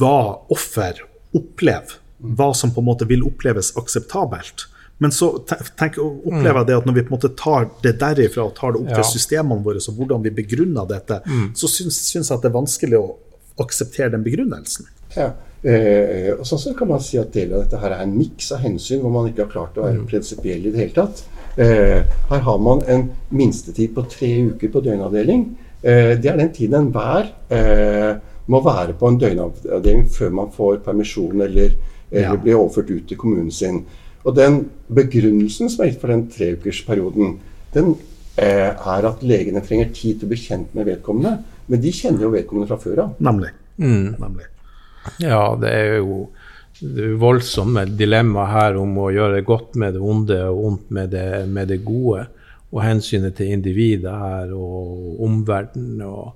hva 0.00 0.16
offer 0.52 1.02
opplever. 1.36 1.98
Hva 2.18 2.50
som 2.56 2.72
på 2.74 2.82
en 2.82 2.88
måte 2.88 3.06
vil 3.08 3.22
oppleves 3.28 3.70
akseptabelt. 3.78 4.66
Men 4.98 5.12
så 5.14 5.28
tenk, 5.78 5.98
opplever 6.02 6.58
jeg 6.64 6.68
det 6.72 6.76
at 6.80 6.86
når 6.88 6.96
vi 6.96 7.04
på 7.06 7.12
en 7.12 7.16
måte 7.20 7.30
tar 7.38 7.68
det 7.84 7.92
derifra 8.00 8.48
og 8.48 8.56
tar 8.58 8.74
det 8.74 8.80
opp 8.82 8.88
Ja. 8.90 8.96
til 8.98 9.06
systemene 9.12 9.62
våre, 9.62 9.78
og 9.78 9.94
hvordan 10.00 10.24
vi 10.24 10.32
begrunner 10.34 10.88
dette, 10.90 11.20
så 11.54 11.70
syns, 11.70 12.00
syns 12.08 12.30
jeg 12.32 12.34
at 12.38 12.42
det 12.42 12.50
er 12.50 12.56
vanskelig 12.58 12.98
å 12.98 13.14
akseptere 13.62 14.10
den 14.16 14.24
begrunnelsen. 14.26 14.88
Ja. 15.14 15.30
Eh, 15.62 16.34
og 16.38 16.44
sånn 16.46 16.58
så 16.62 16.74
kan 16.78 16.88
man 16.88 17.00
si 17.02 17.18
at 17.18 17.32
Deler 17.34 17.58
av 17.58 17.64
dette 17.64 17.78
her 17.82 17.94
er 17.94 18.02
en 18.02 18.16
miks 18.18 18.50
av 18.54 18.60
hensyn 18.62 19.00
hvor 19.02 19.10
man 19.14 19.26
ikke 19.30 19.46
har 19.46 19.52
klart 19.54 19.78
å 19.78 19.86
være 19.86 20.04
prinsipiell 20.06 20.66
i 20.66 20.70
det 20.74 20.78
hele 20.82 20.94
tatt. 20.94 21.22
Eh, 21.58 22.02
her 22.30 22.42
har 22.46 22.58
man 22.62 22.82
en 22.86 23.08
minstetid 23.34 23.94
på 23.96 24.04
tre 24.10 24.28
uker 24.52 24.70
på 24.70 24.82
døgnavdeling. 24.84 25.44
Eh, 25.82 26.14
det 26.20 26.30
er 26.30 26.36
den 26.38 26.52
tiden 26.54 26.78
enhver 26.86 27.32
eh, 27.50 28.18
må 28.48 28.60
være 28.64 28.94
på 28.98 29.10
en 29.10 29.18
døgnavdeling 29.18 30.06
før 30.14 30.30
man 30.38 30.52
får 30.54 30.80
permisjon 30.86 31.40
eller, 31.40 31.74
eller 32.12 32.22
Ja. 32.22 32.36
blir 32.36 32.56
overført 32.56 32.90
ut 32.90 33.08
til 33.08 33.16
kommunen 33.18 33.50
sin. 33.50 33.84
Og 34.24 34.36
den 34.36 34.70
begrunnelsen 34.88 35.68
som 35.70 35.84
er 35.84 35.90
gitt 35.90 36.00
for 36.00 36.08
den 36.08 36.28
treukersperioden, 36.30 37.38
den 37.74 37.94
eh, 38.36 38.70
er 38.70 39.08
at 39.10 39.22
legene 39.22 39.60
trenger 39.60 39.90
tid 39.92 40.18
til 40.20 40.28
å 40.28 40.32
bli 40.32 40.38
kjent 40.40 40.74
med 40.74 40.86
vedkommende. 40.86 41.38
Men 41.68 41.80
de 41.82 41.92
kjenner 41.92 42.22
jo 42.22 42.30
vedkommende 42.32 42.68
fra 42.70 42.78
før 42.80 43.02
av. 43.04 43.14
Nemlig. 43.18 43.50
Mm. 43.78 44.14
Nemlig. 44.18 44.46
Ja, 45.22 45.42
det 45.60 45.70
er 45.72 45.98
jo 45.98 45.98
det 45.98 45.98
er 45.98 45.98
jo 45.98 46.28
voldsomme 47.18 47.84
dilemma 47.98 48.46
her 48.52 48.76
om 48.78 48.96
å 49.02 49.10
gjøre 49.10 49.42
godt 49.46 49.74
med 49.80 49.96
det 49.96 50.02
onde 50.02 50.38
og 50.48 50.64
ondt 50.70 50.90
med 50.94 51.10
det, 51.10 51.46
med 51.50 51.68
det 51.72 51.80
gode. 51.84 52.26
Og 52.70 52.82
hensynet 52.84 53.34
til 53.38 53.54
individet 53.56 54.12
her 54.12 54.52
og 54.54 55.22
omverdenen 55.24 56.02
og, 56.04 56.34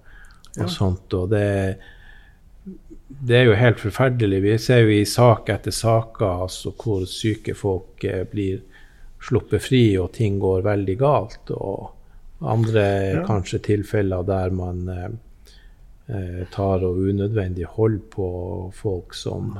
og 0.58 0.70
sånt. 0.72 1.12
Og 1.14 1.28
det, 1.30 1.76
det 3.08 3.36
er 3.38 3.50
jo 3.50 3.58
helt 3.60 3.80
forferdelig. 3.82 4.42
Vi 4.42 4.58
ser 4.58 4.86
jo 4.86 4.94
i 4.96 5.04
sak 5.08 5.50
etter 5.52 5.74
saker 5.76 6.46
altså, 6.46 6.72
hvor 6.72 7.04
syke 7.06 7.54
folk 7.54 8.04
eh, 8.08 8.24
blir 8.30 8.62
sluppet 9.22 9.62
fri 9.62 9.84
og 10.00 10.14
ting 10.16 10.40
går 10.42 10.64
veldig 10.66 10.96
galt. 10.98 11.52
Og 11.54 11.92
andre 12.42 12.86
Ja. 13.12 13.26
kanskje 13.28 13.60
tilfeller 13.62 14.24
der 14.26 14.50
man 14.50 14.88
eh, 14.88 15.10
eh, 16.08 16.42
tar 16.50 16.82
og 16.82 16.98
unødvendig 16.98 17.68
hold 17.76 18.00
på 18.10 18.72
folk 18.74 19.14
som 19.14 19.52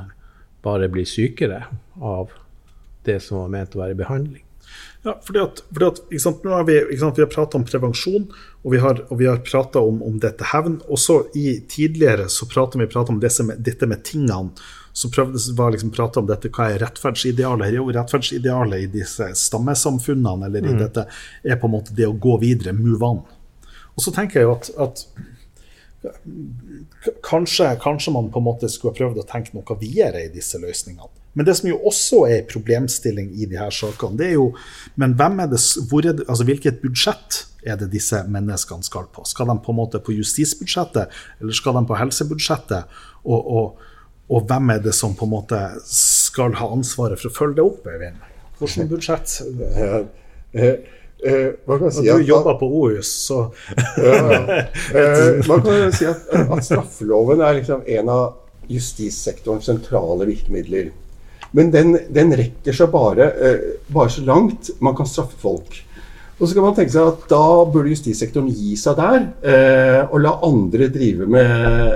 bare 0.63 0.89
blir 0.91 1.07
sykere 1.09 1.65
av 1.99 2.31
det 3.03 3.19
som 3.23 3.41
var 3.41 3.53
ment 3.53 3.75
å 3.75 3.83
være 3.83 3.99
behandling. 3.99 4.43
Ja, 5.03 5.17
fordi 5.25 5.41
at, 5.43 5.59
fordi 5.67 5.85
at 5.89 5.97
har 6.47 6.63
Vi 6.63 6.77
vi 6.95 7.21
har 7.21 7.31
prata 7.31 7.57
om 7.57 7.65
prevensjon, 7.65 8.29
og 8.63 8.71
vi 8.71 8.79
har, 8.79 9.01
og 9.09 9.19
vi 9.19 9.27
har 9.27 9.41
prata 9.43 9.79
om, 9.79 10.01
om 10.01 10.19
dette 10.19 10.47
hevn. 10.53 10.79
Også 10.87 11.25
i 11.35 11.59
tidligere 11.69 12.29
så 12.31 12.47
pratet 12.47 12.79
vi 12.81 12.87
pratet 12.87 13.11
om 13.11 13.19
disse 13.19 13.43
dette 13.57 13.87
med 13.87 14.03
tingene. 14.03 14.53
Så 14.93 15.09
prøvde 15.11 15.41
var 15.57 15.73
liksom 15.73 15.91
prate 15.91 16.21
om 16.21 16.27
dette, 16.29 16.51
hva 16.53 16.69
er 16.69 16.79
rettferdsidealet? 16.85 17.67
Er 17.67 17.79
jo 17.81 17.89
rettferdsidealet 17.91 18.85
i 18.85 18.89
disse 18.93 19.31
stammesamfunnene, 19.35 20.47
eller 20.47 20.67
i 20.69 20.75
dette, 20.77 21.07
er 21.43 21.57
på 21.59 21.67
en 21.67 21.75
måte 21.75 21.95
det 21.97 22.07
å 22.07 22.13
gå 22.13 22.37
videre, 22.39 22.75
move 22.77 23.03
on. 23.03 23.23
Og 23.97 24.05
så 24.05 24.13
tenker 24.13 24.39
jeg 24.39 24.47
jo 24.47 24.53
at, 24.53 24.69
at 24.85 25.32
kanskje, 27.25 27.67
kanskje 27.81 28.13
man 28.13 28.29
på 28.31 28.41
en 28.41 28.47
måte 28.47 28.69
skulle 28.71 28.93
ha 28.93 28.99
prøvd 28.99 29.21
å 29.21 29.27
tenke 29.27 29.55
noe 29.55 29.77
videre 29.79 30.25
i 30.25 30.31
disse 30.33 30.59
løsningene. 30.61 31.11
Men 31.33 31.47
det 31.47 31.55
som 31.57 31.69
jo 31.69 31.79
også 31.89 32.19
er 32.27 32.35
en 32.41 32.49
problemstilling 32.49 33.31
i 33.41 33.47
her 33.57 33.73
sakene, 33.73 34.17
det 34.19 34.27
er 34.27 34.35
jo 34.35 34.51
Men 34.95 35.15
hvem 35.17 35.39
er 35.41 35.49
det, 35.49 35.61
hvor 35.89 36.05
er 36.05 36.13
det, 36.13 36.27
altså 36.29 36.45
hvilket 36.45 36.81
budsjett 36.83 37.45
er 37.65 37.79
det 37.79 37.89
disse 37.93 38.19
menneskene 38.29 38.85
skal 38.85 39.07
på? 39.13 39.25
Skal 39.25 39.49
de 39.49 39.57
på 39.63 39.73
en 39.73 39.79
måte 39.79 40.01
på 40.03 40.13
justisbudsjettet, 40.13 41.09
eller 41.41 41.57
skal 41.57 41.79
de 41.79 41.85
på 41.89 41.97
helsebudsjettet? 41.97 42.99
Og, 43.23 43.51
og, 43.57 43.87
og 44.29 44.45
hvem 44.49 44.75
er 44.75 44.83
det 44.83 44.93
som 44.93 45.15
på 45.15 45.25
en 45.25 45.33
måte 45.33 45.61
skal 45.89 46.53
ha 46.59 46.69
ansvaret 46.75 47.21
for 47.21 47.31
å 47.31 47.37
følge 47.37 47.61
det 47.61 47.65
opp, 47.65 47.87
Øyvind? 47.87 48.19
Hvilket 48.59 48.91
budsjett? 48.91 49.39
Eh, 51.25 51.33
eh, 51.33 51.77
kan 51.79 51.91
si? 51.91 52.07
At- 52.09 52.19
du 52.19 52.23
jobber 52.27 52.57
på 52.59 52.67
OUS, 52.67 53.11
så 53.27 53.39
Ja, 53.97 54.15
ja. 54.31 54.63
Eh, 54.99 55.47
man 55.47 55.61
kan 55.63 55.91
si 55.95 56.05
at, 56.09 56.27
at 56.33 56.65
straffeloven 56.65 57.41
er 57.41 57.59
liksom 57.59 57.81
en 57.87 58.09
av 58.09 58.33
justissektorens 58.69 59.65
sentrale 59.65 60.27
virkemidler. 60.29 60.91
Men 61.53 61.71
den, 61.73 61.97
den 62.13 62.33
rekker 62.37 62.73
seg 62.75 62.91
bare, 62.93 63.27
eh, 63.37 63.65
bare 63.93 64.09
så 64.09 64.23
langt 64.25 64.71
man 64.81 64.95
kan 64.97 65.05
straffe 65.09 65.37
folk. 65.41 65.79
Og 66.39 66.47
så 66.49 66.55
kan 66.57 66.65
man 66.65 66.75
tenke 66.75 66.91
seg 66.91 67.05
at 67.07 67.27
Da 67.29 67.43
burde 67.69 67.91
justissektoren 67.93 68.49
gi 68.51 68.73
seg 68.79 68.97
der, 68.97 69.27
eh, 69.45 70.01
og 70.09 70.17
la 70.23 70.33
andre 70.43 70.89
drive 70.91 71.27
med, 71.29 71.53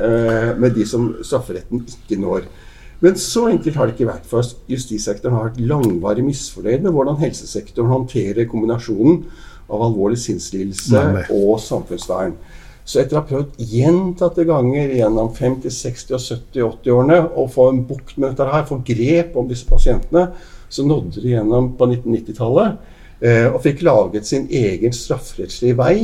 eh, 0.07 0.51
med 0.61 0.75
de 0.77 0.85
som 0.87 1.09
strafferetten 1.25 1.81
ikke 1.87 2.19
når. 2.21 2.45
Men 2.99 3.17
så 3.21 3.47
enkelt 3.51 3.75
har 3.77 3.87
det 3.87 3.97
ikke 3.97 4.09
vært. 4.09 4.25
for 4.25 4.45
Justissektoren 4.71 5.35
har 5.37 5.49
vært 5.49 5.61
langvarig 5.61 6.25
misfornøyd 6.25 6.85
med 6.85 6.95
hvordan 6.95 7.19
helsesektoren 7.21 7.93
håndterer 7.93 8.49
kombinasjonen 8.49 9.21
av 9.69 9.83
alvorlig 9.85 10.17
sinnslidelse 10.21 11.03
og 11.35 11.59
samfunnsvern. 11.61 12.33
Så 12.87 13.01
etter 13.01 13.17
å 13.17 13.21
ha 13.21 13.27
prøvd 13.27 13.57
gjentatte 13.67 14.45
ganger 14.47 14.93
gjennom 14.95 15.33
50-, 15.35 15.73
60-, 15.75 16.13
og 16.15 16.21
70-, 16.23 16.61
80-årene 16.69 17.17
å 17.35 17.43
få 17.51 17.65
en 17.73 17.81
bukt 17.89 18.15
med 18.15 18.31
dette 18.31 18.47
her, 18.47 18.63
få 18.69 18.79
grep 18.87 19.35
om 19.37 19.49
disse 19.49 19.67
pasientene, 19.67 20.29
så 20.71 20.85
nådde 20.87 21.19
de 21.19 21.33
gjennom 21.33 21.73
på 21.77 21.87
1990-tallet 21.89 22.79
eh, 23.19 23.45
og 23.51 23.59
fikk 23.65 23.83
laget 23.87 24.27
sin 24.27 24.47
egen 24.47 24.95
strafferettslige 24.95 25.77
vei 25.79 25.97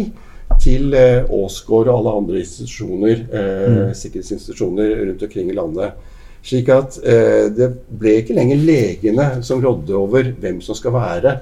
til 0.61 0.93
eh, 0.95 1.31
Åsgård 1.31 1.87
og 1.87 1.95
alle 1.95 2.17
andre 2.19 2.43
institusjoner, 2.43 3.23
eh, 3.31 3.93
sikkerhetsinstitusjoner 3.97 4.97
rundt 5.07 5.23
omkring 5.23 5.49
i 5.51 5.57
landet. 5.57 6.11
Slik 6.43 6.69
at 6.73 6.97
eh, 7.07 7.47
det 7.55 7.69
ble 7.87 8.17
ikke 8.19 8.35
lenger 8.35 8.59
legene 8.59 9.27
som 9.47 9.61
rådde 9.63 9.95
over 9.95 10.33
hvem 10.43 10.59
som 10.61 10.75
skal 10.75 10.95
være 10.95 11.37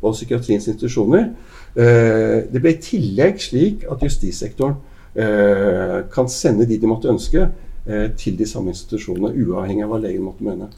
på 0.00 0.12
psykiatriens 0.12 0.68
institusjoner. 0.68 1.30
Eh, 1.78 2.44
det 2.52 2.60
ble 2.60 2.74
i 2.74 2.82
tillegg 2.82 3.40
slik 3.42 3.86
at 3.90 4.04
justissektoren 4.04 4.76
eh, 5.16 5.96
kan 6.12 6.28
sende 6.30 6.68
de 6.68 6.78
de 6.80 6.90
måtte 6.90 7.10
ønske, 7.10 7.48
eh, 7.86 8.10
til 8.20 8.36
de 8.38 8.46
samme 8.46 8.74
institusjonene, 8.74 9.32
uavhengig 9.46 9.86
av 9.86 9.94
hva 9.94 10.02
legen 10.02 10.26
måtte 10.28 10.46
mene. 10.46 10.68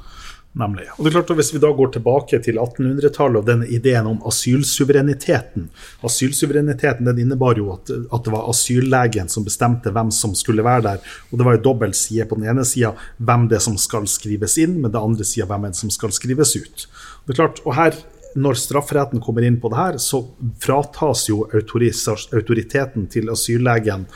Nemlig. 0.58 0.88
Og 0.96 1.04
det 1.04 1.10
er 1.10 1.14
klart 1.14 1.30
at 1.30 1.38
Hvis 1.38 1.52
vi 1.54 1.60
da 1.62 1.68
går 1.70 1.92
tilbake 1.94 2.40
til 2.42 2.58
1800-tallet 2.58 3.38
og 3.38 3.46
denne 3.46 3.68
ideen 3.70 4.08
om 4.10 4.18
asylsuvereniteten 4.26 5.68
Asylsuvereniteten 6.02 7.06
den 7.06 7.20
innebar 7.22 7.58
jo 7.58 7.68
at, 7.76 7.90
at 7.90 8.26
det 8.26 8.34
var 8.34 8.48
asyllegen 8.50 9.30
som 9.30 9.46
bestemte 9.46 9.92
hvem 9.94 10.10
som 10.10 10.34
skulle 10.34 10.66
være 10.66 10.86
der. 10.88 11.10
Og 11.30 11.38
det 11.38 11.46
var 11.46 11.54
jo 11.56 11.64
dobbelt 11.70 11.96
side. 11.96 12.26
På 12.26 12.38
den 12.38 12.50
ene 12.50 12.66
sida 12.66 12.96
hvem 13.18 13.46
det 13.50 13.60
er 13.60 13.66
som 13.68 13.78
skal 13.78 14.08
skrives 14.10 14.58
inn, 14.58 14.80
men 14.80 14.90
det 14.90 14.98
andre 14.98 15.26
sida 15.26 15.46
hvem 15.46 15.68
det 15.68 15.76
er 15.76 15.84
som 15.84 15.94
skal 15.94 16.14
skrives 16.18 16.56
ut. 16.58 16.88
Det 17.26 17.36
er 17.36 17.44
klart, 17.44 17.62
og 17.62 17.76
her 17.78 17.94
når 18.38 18.58
strafferetten 18.58 19.22
kommer 19.22 19.42
inn 19.42 19.58
på 19.60 19.70
det 19.72 19.78
her, 19.78 19.96
så 19.98 20.20
fratas 20.62 21.24
jo 21.28 21.42
autoriteten 21.50 23.08
til 23.10 23.30
asyllegen 23.32 24.06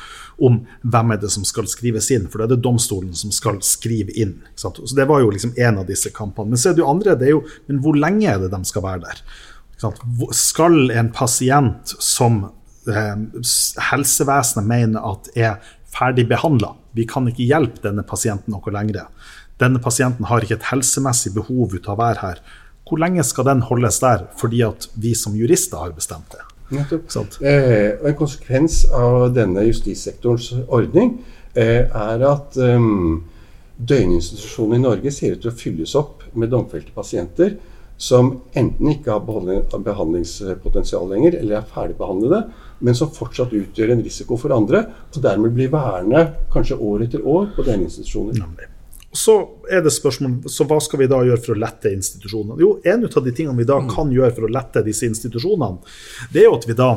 om 0.43 0.61
hvem 0.83 1.15
er 1.15 1.21
det 1.23 1.31
som 1.35 1.47
skal 1.47 1.69
skrives 1.71 2.11
inn, 2.15 2.27
for 2.31 2.41
da 2.41 2.49
er 2.49 2.55
det 2.55 2.65
domstolen 2.65 3.15
som 3.17 3.33
skal 3.35 3.61
skrive 3.65 4.15
inn. 4.19 4.37
Så 4.57 4.73
Det 4.95 5.09
var 5.09 5.23
jo 5.23 5.31
liksom 5.31 5.55
en 5.57 5.79
av 5.79 5.87
disse 5.87 6.11
kampene. 6.11 6.55
Men 6.55 6.61
så 6.61 6.71
er 6.71 6.75
det 6.75 6.85
jo 6.85 6.91
andre, 6.91 7.17
det 7.19 7.29
er 7.29 7.37
jo, 7.37 7.45
men 7.69 7.81
hvor 7.85 7.99
lenge 7.99 8.29
er 8.31 8.43
det 8.43 8.51
de 8.55 8.63
skal 8.65 8.85
være 8.85 9.05
der? 9.07 9.23
Skal 10.35 10.91
en 10.95 11.11
pasient 11.13 11.97
som 11.99 12.45
eh, 12.89 13.17
helsevesenet 13.91 14.69
mener 14.69 15.05
at 15.13 15.31
er 15.37 15.59
ferdig 15.95 16.27
behandla, 16.31 16.75
vi 16.95 17.07
kan 17.11 17.27
ikke 17.31 17.47
hjelpe 17.47 17.83
denne 17.85 18.05
pasienten 18.07 18.55
noe 18.55 18.75
lenger. 18.75 19.07
Denne 19.63 19.83
pasienten 19.83 20.27
har 20.31 20.43
ikke 20.43 20.59
et 20.59 20.71
helsemessig 20.73 21.35
behov 21.35 21.75
ut 21.75 21.87
av 21.87 21.97
å 21.97 22.03
være 22.03 22.23
her. 22.23 22.43
Hvor 22.85 23.01
lenge 23.01 23.25
skal 23.27 23.49
den 23.49 23.63
holdes 23.65 24.01
der 24.03 24.27
fordi 24.39 24.65
at 24.67 24.89
vi 25.01 25.15
som 25.19 25.37
jurister 25.39 25.81
har 25.81 25.95
bestemt 25.97 26.35
det? 26.35 26.43
Nettopp. 26.75 27.39
Eh, 27.41 27.95
og 28.01 28.09
En 28.11 28.19
konsekvens 28.19 28.83
av 28.95 29.29
denne 29.37 29.65
justissektorens 29.69 30.51
ordning 30.67 31.17
eh, 31.55 31.87
er 31.87 32.27
at 32.29 32.59
um, 32.59 33.23
døgninstitusjonene 33.77 34.81
i 34.81 34.85
Norge 34.85 35.15
ser 35.15 35.37
ut 35.37 35.45
til 35.45 35.53
å 35.53 35.57
fylles 35.59 35.95
opp 35.99 36.27
med 36.35 36.53
domfelte 36.53 36.95
pasienter 36.95 37.57
som 37.97 38.33
enten 38.59 38.91
ikke 38.91 39.13
har 39.15 39.23
behandlingspotensial 39.87 41.07
lenger, 41.13 41.39
eller 41.39 41.61
er 41.61 41.69
ferdigbehandlede, 41.71 42.41
men 42.85 42.99
som 42.99 43.13
fortsatt 43.15 43.55
utgjør 43.55 43.95
en 43.95 44.03
risiko 44.03 44.39
for 44.41 44.55
andre, 44.57 44.83
og 45.15 45.23
dermed 45.23 45.55
blir 45.55 45.71
værende 45.73 46.27
kanskje 46.53 46.81
år 46.83 47.07
etter 47.07 47.23
år 47.23 47.53
på 47.55 47.67
døgninstitusjoner. 47.67 48.74
Så 49.15 49.35
er 49.71 49.85
det 49.85 49.93
spørsmål, 49.95 50.49
så 50.51 50.65
hva 50.67 50.81
skal 50.83 51.05
vi 51.05 51.07
da 51.11 51.21
gjøre 51.23 51.39
for 51.45 51.55
å 51.55 51.61
lette 51.63 51.93
institusjonene? 51.95 52.59
Jo, 52.59 52.73
En 52.83 53.05
av 53.07 53.23
de 53.23 53.33
tingene 53.33 53.61
vi 53.61 53.67
da 53.69 53.77
kan 53.87 54.11
gjøre 54.11 54.35
for 54.35 54.49
å 54.49 54.51
lette 54.51 54.83
disse 54.83 55.07
institusjonene, 55.07 55.79
det 56.35 56.43
er 56.43 56.49
jo 56.49 56.57
at 56.59 56.67
vi 56.67 56.75
da, 56.75 56.89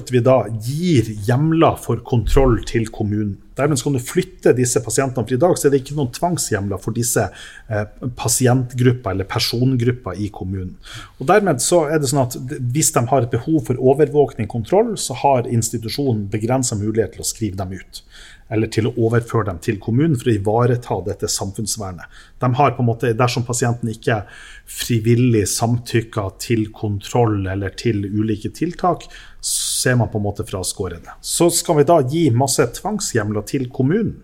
at 0.00 0.10
vi 0.10 0.22
da 0.26 0.40
gir 0.66 1.12
hjemler 1.28 1.78
for 1.78 2.02
kontroll 2.02 2.58
til 2.66 2.90
kommunen. 2.90 3.38
Dermed 3.60 3.78
skal 3.78 3.94
du 3.94 4.00
flytte 4.02 4.54
disse 4.56 4.80
pasientene, 4.82 5.22
for 5.22 5.36
i 5.36 5.40
dag 5.40 5.54
så 5.58 5.68
er 5.68 5.74
det 5.74 5.82
ikke 5.84 5.98
noen 5.98 6.10
tvangshjemler 6.16 6.80
for 6.82 6.96
disse 6.96 7.26
eh, 7.28 7.86
pasientgrupper 8.18 9.14
eller 9.14 9.28
persongrupper 9.28 10.18
i 10.18 10.30
kommunen. 10.34 10.74
Og 11.20 11.28
dermed 11.30 11.62
så 11.62 11.84
er 11.92 12.00
det 12.00 12.10
sånn 12.10 12.24
at 12.24 12.38
Hvis 12.74 12.90
de 12.96 13.04
har 13.10 13.26
et 13.26 13.32
behov 13.32 13.66
for 13.68 13.78
overvåkning 13.92 14.48
kontroll, 14.50 14.96
så 14.98 15.14
har 15.22 15.50
institusjonen 15.50 16.26
begrensa 16.32 16.78
mulighet 16.80 17.14
til 17.14 17.22
å 17.22 17.30
skrive 17.30 17.60
dem 17.60 17.76
ut 17.76 18.02
eller 18.50 18.70
til 18.72 18.88
å 18.88 18.94
overføre 18.98 19.46
dem 19.50 19.60
til 19.62 19.78
kommunen 19.82 20.16
for 20.18 20.30
å 20.30 20.34
ivareta 20.34 20.98
dette 21.06 21.30
samfunnsvernet. 21.30 22.06
De 22.42 22.50
har 22.58 22.74
på 22.74 22.82
en 22.82 22.88
måte, 22.90 23.12
Dersom 23.16 23.44
pasienten 23.46 23.92
ikke 23.92 24.22
frivillig 24.70 25.44
samtykker 25.52 26.34
til 26.42 26.66
kontroll 26.74 27.46
eller 27.50 27.74
til 27.78 28.02
ulike 28.06 28.52
tiltak, 28.56 29.06
så 29.40 29.92
er 29.92 30.00
man 30.00 30.10
på 30.12 30.20
en 30.20 30.26
måte 30.26 30.46
fraskårende. 30.48 31.16
Så 31.22 31.50
skal 31.54 31.80
vi 31.80 31.88
da 31.88 32.00
gi 32.02 32.26
masse 32.34 32.66
tvangshjemler 32.80 33.46
til 33.48 33.68
kommunen. 33.72 34.18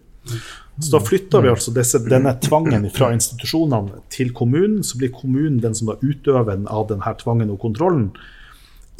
Så 0.81 0.93
da 0.93 1.01
flytter 1.01 1.41
vi 1.41 1.49
altså 1.49 1.73
disse, 1.73 2.03
denne 2.05 2.35
tvangen 2.43 2.85
fra 2.93 3.09
institusjonene 3.15 4.03
til 4.13 4.33
kommunen. 4.37 4.83
Så 4.85 4.99
blir 5.01 5.15
kommunen 5.15 5.63
den 5.63 5.77
som 5.77 5.89
da 5.89 5.97
utøver 6.03 6.67
av 6.69 6.89
denne 6.91 7.15
tvangen 7.23 7.53
og 7.55 7.63
kontrollen 7.63 8.11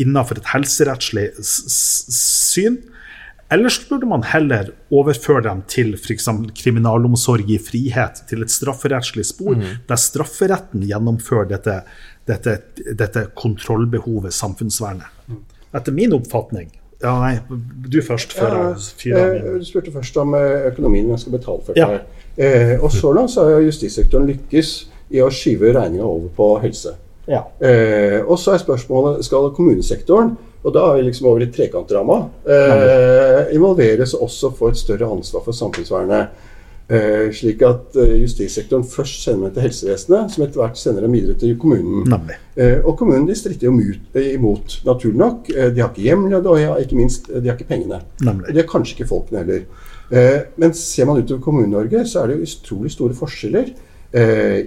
innenfor 0.01 0.41
et 0.41 0.49
helserettslig 0.53 1.29
syn. 1.43 2.79
Eller 3.53 3.71
så 3.71 3.85
burde 3.89 4.09
man 4.11 4.25
heller 4.27 4.73
overføre 4.91 5.45
dem 5.45 5.61
til 5.71 5.95
f.eks. 5.95 6.27
kriminalomsorg 6.59 7.51
i 7.55 7.59
frihet, 7.63 8.25
til 8.27 8.43
et 8.43 8.51
strafferettslig 8.51 9.27
spor, 9.29 9.55
mm. 9.55 9.85
der 9.87 10.01
strafferetten 10.03 10.83
gjennomfører 10.89 11.53
dette, 11.53 11.77
dette, 12.27 12.57
dette 12.99 13.29
kontrollbehovet, 13.39 14.35
samfunnsvernet. 14.35 15.39
Etter 15.77 15.95
min 15.95 16.15
oppfatning 16.17 16.73
ja, 17.03 17.13
nei, 17.21 17.35
du 17.89 17.99
først. 18.03 18.33
før 18.33 18.55
ja, 18.55 18.61
jeg 19.05 19.41
eh, 19.43 19.57
Du 19.61 19.65
spurte 19.69 19.93
først 19.93 20.17
om 20.17 20.35
eh, 20.35 20.69
økonomien 20.71 21.11
jeg 21.13 21.21
skal 21.21 21.35
betale 21.37 21.65
for. 21.67 21.77
Ja. 21.77 21.99
Eh, 22.37 22.77
og 22.81 22.89
så 22.93 23.13
langt 23.13 23.35
så 23.35 23.45
har 23.45 23.65
justissektoren 23.65 24.25
lykkes 24.31 24.71
i 25.13 25.21
å 25.21 25.29
skyve 25.31 25.75
regninga 25.77 26.07
over 26.07 26.31
på 26.37 26.49
helse. 26.65 26.95
Ja. 27.29 27.43
Eh, 27.61 28.23
og 28.25 28.39
så 28.41 28.55
er 28.55 28.63
spørsmålet 28.63 29.27
skal 29.27 29.51
kommunesektoren 29.57 30.37
og 30.63 30.75
da 30.75 30.89
er 30.89 30.99
vi 30.99 31.07
liksom 31.09 31.29
over 31.31 31.45
i 31.45 31.51
trekantramma. 31.53 32.19
Eh, 32.49 33.55
involveres 33.55 34.15
også 34.15 34.51
for 34.57 34.75
et 34.75 34.81
større 34.81 35.09
ansvar 35.11 35.45
for 35.45 35.57
samfunnsvernet. 35.57 36.45
Eh, 36.87 37.33
slik 37.35 37.65
at 37.67 37.97
eh, 37.99 38.13
justissektoren 38.21 38.85
først 38.87 39.25
sender 39.25 39.49
dem 39.49 39.57
til 39.57 39.65
helsevesenet, 39.65 40.31
som 40.31 40.45
etter 40.45 40.61
hvert 40.61 40.79
sender 40.79 41.03
dem 41.03 41.17
videre 41.17 41.35
til 41.41 41.57
kommunen. 41.59 42.07
Eh, 42.55 42.79
og 42.79 42.95
kommunen 43.01 43.27
de 43.27 43.35
stritter 43.35 43.67
jo 43.67 43.75
eh, 43.75 44.29
imot, 44.37 44.79
naturlig 44.87 45.19
nok. 45.19 45.51
Eh, 45.51 45.73
de 45.75 45.83
har 45.83 45.91
ikke 45.91 46.05
hjemler, 46.07 46.47
og 46.47 46.79
ikke 46.79 47.01
minst, 47.01 47.27
de 47.27 47.43
har 47.43 47.59
ikke 47.59 47.73
pengene. 47.73 47.99
Nemlig. 48.23 48.47
Og 48.47 48.55
de 48.55 48.63
har 48.63 48.71
kanskje 48.71 48.95
ikke 48.95 49.11
folkene 49.11 49.43
heller. 49.43 49.67
men 50.57 50.73
ser 50.79 51.07
man 51.09 51.19
utover 51.19 51.43
Kommune-Norge, 51.43 52.05
så 52.07 52.21
er 52.21 52.29
det 52.29 52.37
jo 52.37 52.47
utrolig 52.47 52.93
store 52.95 53.15
forskjeller. 53.19 53.73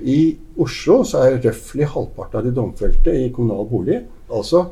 I 0.03 0.17
Oslo 0.59 0.97
så 1.07 1.21
er 1.23 1.37
røftlig 1.39 1.87
halvparten 1.87 2.41
av 2.41 2.43
de 2.43 2.51
domfelte 2.51 3.13
i 3.15 3.29
kommunal 3.31 3.63
bolig. 3.69 4.01
Altså, 4.27 4.65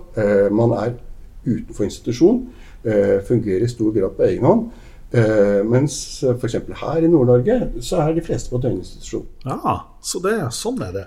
man 0.51 0.74
er 0.76 0.97
utenfor 1.47 1.87
institusjon. 1.87 2.43
Eh, 2.83 3.17
fungerer 3.27 3.65
i 3.65 3.71
stor 3.71 3.95
grad 3.95 4.17
på 4.17 4.27
egen 4.29 4.45
hånd. 4.45 4.67
Uh, 5.07 5.63
mens 5.63 5.93
f.eks. 6.27 6.57
her 6.81 7.05
i 7.05 7.07
Nord-Norge 7.07 7.55
så 7.79 8.01
er 8.03 8.17
de 8.17 8.23
fleste 8.25 8.51
på 8.51 8.59
døgninstitusjon. 8.59 9.23
Ja, 9.47 9.77
så 10.03 10.19
det, 10.19 10.33
sånn 10.51 10.81
er 10.83 10.91
det. 10.91 11.05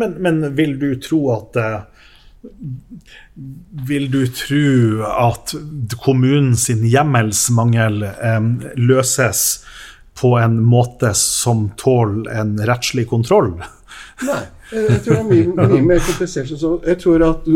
Men, 0.00 0.14
men 0.24 0.40
vil 0.56 0.78
du 0.80 0.94
tro 0.96 1.20
at 1.34 1.58
Vil 3.88 4.08
du 4.12 4.22
tro 4.32 5.04
at 5.04 5.52
kommunens 6.00 6.66
hjemmelsmangel 6.72 8.06
eh, 8.08 8.48
løses 8.80 9.44
på 10.16 10.34
en 10.40 10.56
måte 10.64 11.12
som 11.18 11.68
tåler 11.76 12.32
en 12.32 12.56
rettslig 12.64 13.10
kontroll? 13.12 13.58
Nei, 14.24 14.42
jeg 14.72 15.00
tror 15.04 15.18
det 15.18 15.20
er 15.20 15.28
mye, 15.28 15.68
mye 15.68 15.86
mer 15.92 16.04
komplisert. 16.04 16.52
Jeg 16.88 17.00
tror 17.02 17.28
at 17.28 17.48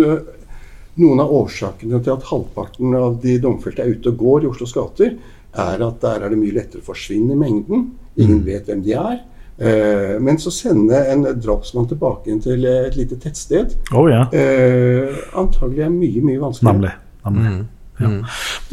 noen 0.99 1.23
av 1.23 1.33
årsakene 1.35 2.01
til 2.03 2.15
at 2.15 2.29
halvparten 2.29 2.95
av 2.99 3.19
de 3.23 3.39
domfelte 3.43 3.85
er 3.85 3.97
ute 3.97 4.13
og 4.13 4.23
går 4.23 4.45
i 4.45 4.51
Oslos 4.51 4.75
gater, 4.77 5.17
er 5.59 5.83
at 5.87 6.01
der 6.03 6.25
er 6.25 6.33
det 6.33 6.39
mye 6.39 6.55
lettere 6.59 6.85
å 6.85 6.89
forsvinne 6.89 7.35
i 7.35 7.41
mengden. 7.41 7.89
Ingen 8.19 8.43
mm. 8.43 8.47
vet 8.47 8.69
hvem 8.69 8.85
de 8.85 8.95
er. 8.99 9.19
Eh, 9.59 10.15
men 10.23 10.39
så 10.39 10.53
sende 10.55 11.01
en 11.11 11.25
drapsmann 11.41 11.89
tilbake 11.91 12.37
til 12.45 12.67
et 12.71 12.95
lite 12.95 13.17
tettsted 13.19 13.73
oh, 13.91 14.05
ja. 14.07 14.21
eh, 14.31 15.17
antagelig 15.35 15.83
er 15.83 15.91
mye, 15.91 16.23
mye 16.23 16.43
vanskeligere. 16.45 16.77
Nemlig. 16.77 16.93
Nemlig. 17.25 17.55
Mm. 17.57 17.78
Mm. 17.99 18.21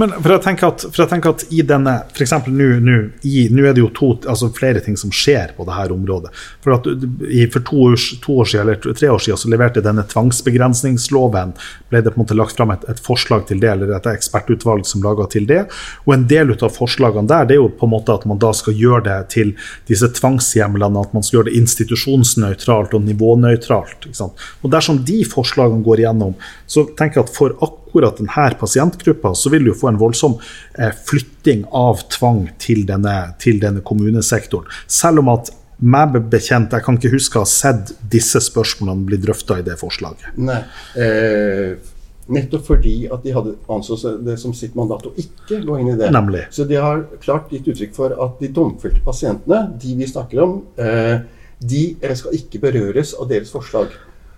Men 0.02 0.14
for 0.20 0.34
jeg 0.36 0.44
tenker 0.46 0.70
at, 0.70 0.86
jeg 0.86 1.10
tenker 1.12 1.34
at 1.34 1.46
i 1.50 1.64
denne 1.66 1.96
F.eks. 2.14 2.34
nå 2.46 2.98
er 3.26 3.74
det 3.76 3.82
jo 3.82 3.92
to, 3.96 4.12
altså 4.30 4.52
flere 4.56 4.84
ting 4.86 4.98
som 5.00 5.14
skjer 5.14 5.56
på 5.58 5.66
dette 5.68 5.96
området. 5.96 6.32
For, 6.64 6.76
at, 6.78 6.90
for 7.54 7.66
to, 7.70 7.82
år, 7.88 7.98
to, 8.24 8.38
år, 8.42 8.52
siden, 8.52 8.66
eller 8.66 8.98
tre 9.00 9.12
år 9.12 9.24
siden 9.26 9.42
så 9.42 9.52
leverte 9.52 9.84
denne 9.86 10.06
tvangsbegrensningsloven 10.12 11.56
ble 11.90 12.02
det 12.06 12.14
på 12.14 12.20
en 12.20 12.24
måte 12.26 12.38
lagt 12.38 12.58
fram 12.58 12.74
et, 12.76 12.86
et 12.92 13.02
forslag 13.04 13.48
til 13.50 13.62
det, 13.64 13.72
eller 13.74 13.96
et 13.96 14.10
ekspertutvalg 14.12 14.86
som 14.88 15.04
laga 15.06 15.28
til 15.32 15.48
det. 15.50 15.64
Og 16.06 16.16
en 16.16 16.28
del 16.30 16.54
av 16.56 16.74
forslagene 16.76 17.30
der 17.30 17.50
det 17.50 17.58
er 17.58 17.64
jo 17.64 17.72
på 17.74 17.88
en 17.88 17.96
måte 17.96 18.16
at 18.16 18.26
man 18.30 18.42
da 18.42 18.52
skal 18.56 18.78
gjøre 18.78 19.06
det 19.08 19.20
til 19.36 19.54
disse 19.90 20.10
tvangshjemlene, 20.20 21.02
at 21.02 21.16
man 21.16 21.26
skal 21.26 21.40
gjøre 21.40 21.50
det 21.52 21.60
institusjonsnøytralt 21.62 22.96
og 22.98 23.06
nivånøytralt. 23.08 24.10
Og 24.12 24.72
dersom 24.72 25.02
de 25.08 25.22
forslagene 25.30 25.84
går 25.86 26.04
igjennom, 26.04 26.36
så 26.68 26.86
tenker 26.98 27.22
jeg 27.22 27.30
at 27.30 27.36
for 27.36 27.56
akkurat 27.66 28.20
denne 28.20 28.50
pasientgruppa, 28.60 29.15
så 29.36 29.52
vil 29.54 29.70
du 29.70 29.74
få 29.78 29.92
en 29.92 30.00
voldsom 30.02 30.38
eh, 30.80 30.94
flytting 31.08 31.66
av 31.72 32.04
tvang 32.14 32.48
til 32.62 32.86
denne, 32.90 33.16
til 33.42 33.62
denne 33.62 33.84
kommunesektoren. 33.86 34.68
Selv 34.88 35.24
om 35.24 35.34
at 35.36 35.54
meg 35.80 36.16
bekjent, 36.32 36.72
jeg 36.72 36.86
kan 36.86 36.96
ikke 36.96 37.12
huske 37.12 37.40
å 37.40 37.44
ha 37.44 37.50
sett 37.50 37.92
disse 38.12 38.40
spørsmålene 38.44 39.10
bli 39.10 39.20
drøfta 39.20 39.60
i 39.60 39.66
det 39.66 39.76
forslaget. 39.82 40.32
Nei, 40.40 40.62
eh, 40.96 41.76
Nettopp 42.26 42.64
fordi 42.66 42.94
at 43.14 43.22
de 43.22 43.34
hadde 43.36 43.52
anså 43.70 43.98
det 44.26 44.40
som 44.42 44.54
sitt 44.58 44.74
mandat 44.78 45.04
å 45.06 45.12
ikke 45.22 45.60
gå 45.62 45.76
inn 45.78 45.92
i 45.92 45.98
det. 46.00 46.10
Nemlig. 46.14 46.48
Så 46.50 46.66
de 46.66 46.80
har 46.82 47.04
klart 47.22 47.52
gitt 47.54 47.68
uttrykk 47.70 47.94
for 47.94 48.16
at 48.26 48.40
de 48.42 48.50
domfelte 48.50 49.04
pasientene, 49.06 49.68
de 49.82 49.94
vi 50.00 50.08
snakker 50.10 50.42
om, 50.42 50.56
eh, 50.82 51.20
de 51.62 51.84
skal 52.18 52.34
ikke 52.34 52.64
berøres 52.64 53.14
av 53.14 53.30
deres 53.30 53.54
forslag. 53.54 53.94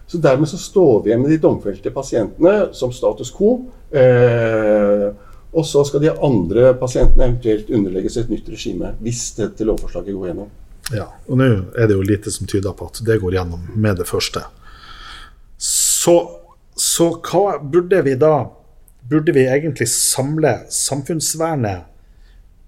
Så 0.07 0.19
dermed 0.23 0.47
så 0.49 0.57
står 0.57 1.03
vi 1.03 1.11
igjen 1.11 1.23
med 1.23 1.33
de 1.33 1.39
domfelte 1.43 1.91
pasientene 1.91 2.69
som 2.75 2.93
status 2.95 3.31
quo. 3.35 3.57
Eh, 3.91 5.09
og 5.51 5.65
så 5.67 5.83
skal 5.87 6.03
de 6.03 6.13
andre 6.13 6.71
pasientene 6.79 7.25
eventuelt 7.27 7.69
underlegges 7.73 8.17
et 8.21 8.31
nytt 8.31 8.47
regime 8.51 8.93
hvis 9.03 9.29
dette 9.39 9.67
lovforslaget 9.67 10.15
går 10.15 10.29
gjennom. 10.31 10.49
Ja, 10.95 11.09
og 11.27 11.39
nå 11.39 11.47
er 11.75 11.89
det 11.89 11.97
jo 11.97 12.05
lite 12.07 12.31
som 12.31 12.47
tyder 12.47 12.75
på 12.77 12.87
at 12.87 13.01
det 13.03 13.19
går 13.19 13.35
gjennom 13.35 13.65
med 13.75 13.99
det 13.99 14.07
første. 14.07 14.45
Så, 15.59 16.15
så 16.77 17.09
hva 17.25 17.57
burde 17.59 18.03
vi 18.05 18.15
da 18.19 18.35
Burde 19.07 19.31
vi 19.31 19.45
egentlig 19.47 19.85
samle 19.87 20.65
samfunnsvernet 20.67 21.85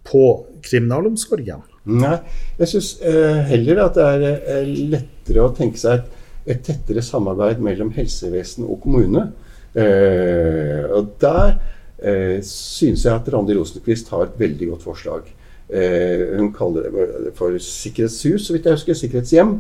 på 0.08 0.22
kriminalomsorgen? 0.64 1.66
Nei, 1.90 2.14
jeg 2.62 2.70
syns 2.72 2.94
eh, 3.04 3.42
heller 3.50 3.82
at 3.84 3.98
det 3.98 4.06
er 4.06 4.24
eh, 4.30 4.70
lettere 4.94 5.44
å 5.44 5.52
tenke 5.58 5.82
seg 5.82 6.00
et 6.00 6.19
et 6.50 6.62
tettere 6.66 7.04
samarbeid 7.06 7.62
mellom 7.64 7.92
helsevesen 7.96 8.68
og 8.68 8.82
kommune. 8.84 9.28
Eh, 9.78 10.86
og 10.90 11.14
der 11.22 11.54
eh, 12.02 12.40
synes 12.46 13.06
jeg 13.06 13.14
at 13.14 13.30
Randi 13.34 13.58
Rosenquist 13.58 14.10
har 14.10 14.26
et 14.26 14.40
veldig 14.40 14.72
godt 14.74 14.88
forslag. 14.88 15.30
Eh, 15.70 16.40
hun 16.40 16.52
kaller 16.54 16.90
det 17.26 17.36
for 17.38 17.54
sikkerhetshus, 17.62 18.48
så 18.48 18.56
vidt 18.56 18.66
jeg 18.66 18.80
husker. 18.80 18.98
Sikkerhetshjem. 18.98 19.58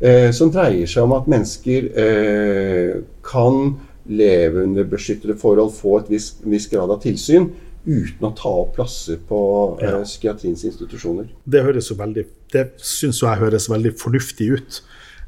Eh, 0.00 0.30
som 0.34 0.50
dreier 0.52 0.90
seg 0.90 1.06
om 1.06 1.14
at 1.14 1.28
mennesker 1.30 1.90
eh, 2.02 2.96
kan 3.24 3.76
leve 4.04 4.64
under 4.66 4.88
beskyttede 4.88 5.36
forhold, 5.40 5.72
få 5.72 6.00
et 6.02 6.10
viss, 6.12 6.32
viss 6.44 6.66
grad 6.68 6.90
av 6.92 7.00
tilsyn 7.04 7.52
uten 7.84 8.26
å 8.26 8.32
ta 8.36 8.50
opp 8.64 8.74
plasser 8.78 9.20
på 9.28 9.38
eh, 9.78 9.86
ja. 9.86 10.00
psykiatriens 10.04 10.64
institusjoner. 10.66 11.28
Det 11.44 11.62
høres 11.64 11.90
jo 11.92 11.98
veldig, 12.00 12.26
det 12.52 12.66
syns 12.80 13.22
jeg 13.22 13.40
høres 13.40 13.68
veldig 13.70 13.94
fornuftig 14.00 14.50
ut. 14.56 14.80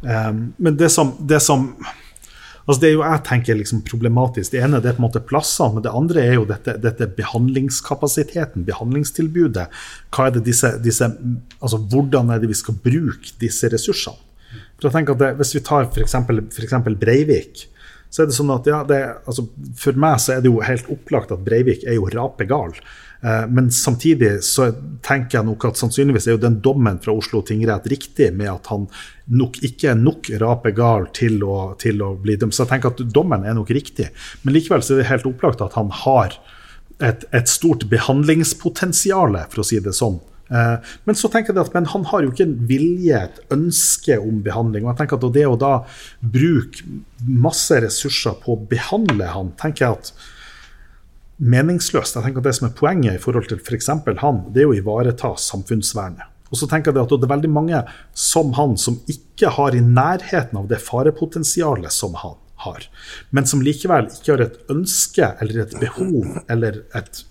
Um, 0.03 0.53
men 0.57 0.77
det 0.77 0.91
som, 0.93 1.15
det 1.21 1.41
som 1.43 1.71
altså 2.67 2.81
Det 2.83 2.89
er 2.89 2.95
jo 2.97 3.05
jeg 3.05 3.23
tenker 3.29 3.59
liksom 3.59 3.83
problematisk. 3.87 4.51
Det 4.51 4.61
ene 4.67 4.81
det 4.83 4.91
er 4.91 4.97
på 4.97 5.03
en 5.05 5.07
måte 5.07 5.23
plassene, 5.23 5.77
men 5.77 5.85
det 5.85 5.93
andre 5.95 6.25
er 6.25 6.35
jo 6.35 6.49
dette, 6.49 6.75
dette 6.83 7.07
behandlingskapasiteten, 7.15 8.65
behandlingstilbudet. 8.67 9.69
Hva 10.11 10.27
er 10.27 10.35
det 10.35 10.43
disse, 10.49 10.73
disse, 10.83 11.07
altså 11.61 11.79
Hvordan 11.79 12.35
er 12.35 12.43
det 12.43 12.51
vi 12.51 12.59
skal 12.59 12.75
bruke 12.83 13.37
disse 13.39 13.71
ressursene? 13.71 14.19
For 14.77 14.89
jeg 14.89 14.97
tenker 14.97 15.15
at 15.15 15.23
det, 15.23 15.31
Hvis 15.39 15.55
vi 15.55 15.65
tar 15.65 15.87
f.eks. 15.87 16.17
Breivik, 16.99 17.67
så 18.11 18.23
er 18.23 18.29
det 18.31 18.37
sånn 18.37 18.53
at 18.55 18.67
ja, 18.71 18.83
det, 18.87 19.01
altså, 19.29 19.47
For 19.79 19.99
meg 20.03 20.21
så 20.23 20.37
er 20.37 20.43
det 20.43 20.51
jo 20.51 20.63
helt 20.65 20.91
opplagt 20.93 21.35
at 21.35 21.47
Breivik 21.47 21.87
er 21.87 22.01
jo 22.01 22.11
rapegal. 22.13 22.75
Eh, 23.27 23.47
men 23.49 23.71
samtidig 23.71 24.45
så 24.45 24.69
tenker 25.03 25.41
jeg 25.41 25.49
nok 25.49 25.65
at 25.67 25.81
sannsynligvis 25.81 26.29
er 26.29 26.37
jo 26.37 26.43
den 26.45 26.61
dommen 26.63 27.01
fra 27.03 27.15
Oslo 27.17 27.43
tingrett 27.47 27.89
riktig, 27.91 28.31
med 28.39 28.53
at 28.53 28.71
han 28.71 28.87
nok 29.27 29.59
ikke 29.67 29.91
er 29.93 29.99
nok 29.99 30.31
rapegal 30.43 31.09
til 31.17 31.41
å, 31.43 31.57
til 31.81 32.05
å 32.07 32.13
bli 32.23 32.37
dømt. 32.39 32.55
Så 32.55 32.65
jeg 32.65 32.77
tenker 32.77 32.95
at 32.95 33.03
dommen 33.11 33.47
er 33.47 33.57
nok 33.59 33.73
riktig. 33.75 34.13
Men 34.45 34.55
likevel 34.55 34.85
så 34.85 34.95
er 34.95 35.03
det 35.03 35.11
helt 35.11 35.27
opplagt 35.33 35.65
at 35.65 35.75
han 35.79 35.91
har 36.05 36.39
et, 37.03 37.27
et 37.35 37.51
stort 37.51 37.89
behandlingspotensial, 37.91 39.35
for 39.51 39.65
å 39.65 39.67
si 39.67 39.83
det 39.83 39.97
sånn. 39.97 40.21
Eh, 40.47 40.95
men 41.09 41.19
så 41.19 41.31
tenker 41.33 41.51
jeg 41.51 41.67
at 41.67 41.75
men 41.75 41.91
han 41.91 42.07
har 42.13 42.23
jo 42.23 42.31
ikke 42.31 42.47
en 42.47 42.57
vilje, 42.71 43.25
et 43.27 43.43
ønske 43.57 44.21
om 44.23 44.39
behandling. 44.47 44.87
og 44.87 44.95
jeg 44.95 45.03
tenker 45.03 45.19
at 45.19 45.35
Det 45.35 45.47
å 45.51 45.59
da 45.59 45.75
bruke 46.21 46.87
masse 47.27 47.83
ressurser 47.83 48.39
på 48.45 48.55
å 48.55 48.65
behandle 48.71 49.35
han, 49.35 49.51
tenker 49.59 49.87
jeg 49.89 49.99
at 49.99 50.15
meningsløst. 51.37 52.17
Jeg 52.17 52.25
tenker 52.25 52.41
at 52.41 52.49
Det 52.49 52.55
som 52.59 52.69
er 52.69 52.79
poenget 52.79 53.19
i 53.19 53.23
forhold 53.23 53.49
til 53.51 53.61
f.eks. 53.61 53.91
For 54.05 54.23
han, 54.23 54.43
det 54.55 54.65
er 54.65 54.71
å 54.71 54.77
ivareta 54.77 55.35
samfunnsvernet. 55.37 56.33
Og 56.51 56.61
så 56.61 56.69
tenker 56.71 56.93
jeg 56.93 57.03
at 57.03 57.15
Det 57.15 57.27
er 57.27 57.35
veldig 57.35 57.53
mange 57.53 57.83
som 58.15 58.53
han 58.57 58.77
som 58.81 59.01
ikke 59.11 59.53
har 59.57 59.75
i 59.75 59.83
nærheten 59.83 60.59
av 60.59 60.69
det 60.71 60.81
farepotensialet 60.83 61.93
som 61.93 62.15
han 62.23 62.37
har, 62.65 62.87
men 63.37 63.45
som 63.45 63.61
likevel 63.61 64.09
ikke 64.09 64.33
har 64.33 64.43
et 64.47 64.61
ønske 64.73 65.27
eller 65.43 65.67
et 65.67 65.75
behov 65.81 66.39
eller 66.49 66.79
et, 66.97 67.25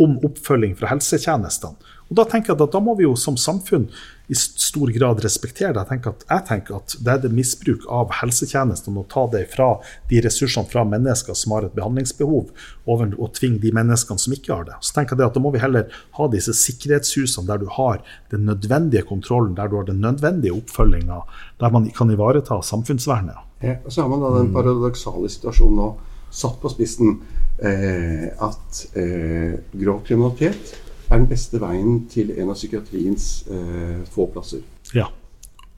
om 0.00 0.16
oppfølging 0.24 0.72
fra 0.78 0.88
helsetjenestene. 0.94 1.76
Og 2.10 2.16
Da 2.18 2.24
tenker 2.26 2.52
jeg 2.52 2.58
at 2.58 2.72
da 2.74 2.80
må 2.82 2.96
vi 2.98 3.04
jo 3.06 3.12
som 3.14 3.36
samfunn 3.38 3.86
i 4.30 4.34
stor 4.34 4.90
grad 4.94 5.20
respektere 5.22 5.72
det. 5.74 5.82
Jeg 5.84 5.90
tenker 5.90 6.10
at, 6.10 6.24
jeg 6.26 6.44
tenker 6.48 6.76
at 6.80 6.94
det 6.98 7.12
er 7.12 7.20
det 7.22 7.30
misbruk 7.34 7.86
av 7.90 8.10
helsetjenestene 8.18 9.02
å 9.02 9.06
ta 9.10 9.24
det 9.30 9.44
fra 9.52 9.68
de 10.10 10.20
ressursene 10.22 10.70
fra 10.70 10.82
mennesker 10.86 11.38
som 11.38 11.54
har 11.54 11.68
et 11.68 11.76
behandlingsbehov, 11.76 12.50
over 12.90 13.14
og 13.14 13.30
tvinge 13.38 13.62
de 13.62 13.70
menneskene 13.74 14.22
som 14.22 14.34
ikke 14.34 14.54
har 14.54 14.66
det. 14.66 14.80
Så 14.82 14.96
tenker 14.98 15.18
jeg 15.18 15.30
at 15.30 15.38
Da 15.38 15.42
må 15.42 15.54
vi 15.54 15.62
heller 15.62 16.02
ha 16.18 16.28
disse 16.34 16.54
sikkerhetshusene 16.58 17.46
der 17.46 17.62
du 17.62 17.70
har 17.78 18.02
den 18.34 18.46
nødvendige 18.50 19.06
kontrollen, 19.06 19.54
der 19.54 19.70
du 19.70 19.78
har 19.78 19.86
den 19.86 20.02
nødvendige 20.02 20.58
oppfølginga, 20.58 21.22
der 21.62 21.70
man 21.70 21.88
kan 21.94 22.10
ivareta 22.10 22.58
samfunnsvernet. 22.58 23.38
Ja, 23.62 23.78
og 23.84 23.92
så 23.92 24.02
har 24.02 24.10
man 24.10 24.22
da 24.24 24.34
den 24.40 24.54
paradoksale 24.54 25.30
situasjonen 25.30 25.78
nå, 25.78 25.90
satt 26.30 26.58
på 26.62 26.70
spissen, 26.70 27.20
eh, 27.62 28.30
at 28.34 28.86
eh, 28.98 29.58
grov 29.78 30.02
kriminalitet 30.06 30.78
er 31.10 31.18
den 31.18 31.28
beste 31.30 31.60
veien 31.62 32.04
til 32.10 32.30
en 32.36 32.52
av 32.52 32.58
psykiatriens 32.58 33.30
eh, 33.50 34.02
få 34.14 34.28
plasser. 34.30 34.62
Ja. 34.94 35.08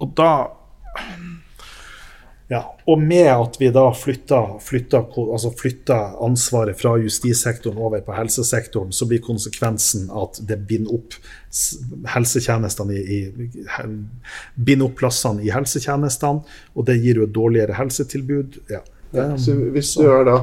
Og 0.03 0.13
da 0.17 0.33
ja, 2.53 2.61
Og 2.87 3.01
med 3.01 3.31
at 3.33 3.55
vi 3.61 3.71
da 3.73 3.87
flytter, 3.97 4.59
flytter, 4.61 5.07
altså 5.33 5.53
flytter, 5.57 6.19
ansvaret 6.25 6.77
fra 6.77 6.99
justissektoren 7.01 7.79
over 7.81 8.03
på 8.05 8.13
helsesektoren, 8.13 8.93
så 8.93 9.07
blir 9.09 9.23
konsekvensen 9.25 10.11
at 10.13 10.43
det 10.49 10.59
binder 10.69 10.99
opp 10.99 11.17
helsetjenestene 12.13 12.99
i, 12.99 13.21
i, 13.31 13.87
binder 14.67 14.91
opp 14.91 14.99
plassene 15.01 15.47
i 15.47 15.53
helsetjenestene, 15.55 16.45
og 16.77 16.87
det 16.91 16.99
gir 17.01 17.23
jo 17.23 17.29
et 17.31 17.35
dårligere 17.35 17.79
helsetilbud. 17.79 18.61
Ja. 18.75 18.83
Ja, 19.13 19.31
så 19.37 19.55
hvis 19.73 19.95
du 19.97 20.07
er 20.09 20.29
da 20.29 20.37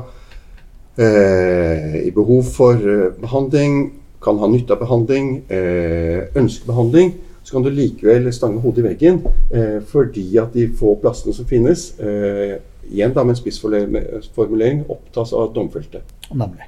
eh, 1.01 2.01
i 2.07 2.11
behov 2.15 2.49
for 2.55 2.73
eh, 2.77 3.09
behandling, 3.21 3.79
kan 4.21 4.39
ha 4.41 4.47
nytte 4.51 4.73
av 4.75 4.79
behandling, 4.83 5.43
eh, 5.49 6.27
ønsker 6.35 6.67
behandling, 6.67 7.13
så 7.43 7.55
kan 7.55 7.63
du 7.63 7.69
likevel 7.73 8.27
stange 8.33 8.59
hodet 8.61 8.83
i 8.83 8.87
veggen 8.89 9.21
eh, 9.51 9.79
fordi 9.89 10.25
at 10.41 10.53
de 10.53 10.67
få 10.79 10.95
plassene 11.01 11.33
som 11.33 11.47
finnes, 11.49 11.91
eh, 11.99 12.57
igjen 12.89 13.13
da 13.15 13.23
med 13.23 13.37
en 13.37 13.39
spissformulering, 13.43 14.83
opptas 14.89 15.33
av 15.33 15.53
domfelte. 15.55 16.01
Nemlig. 16.33 16.67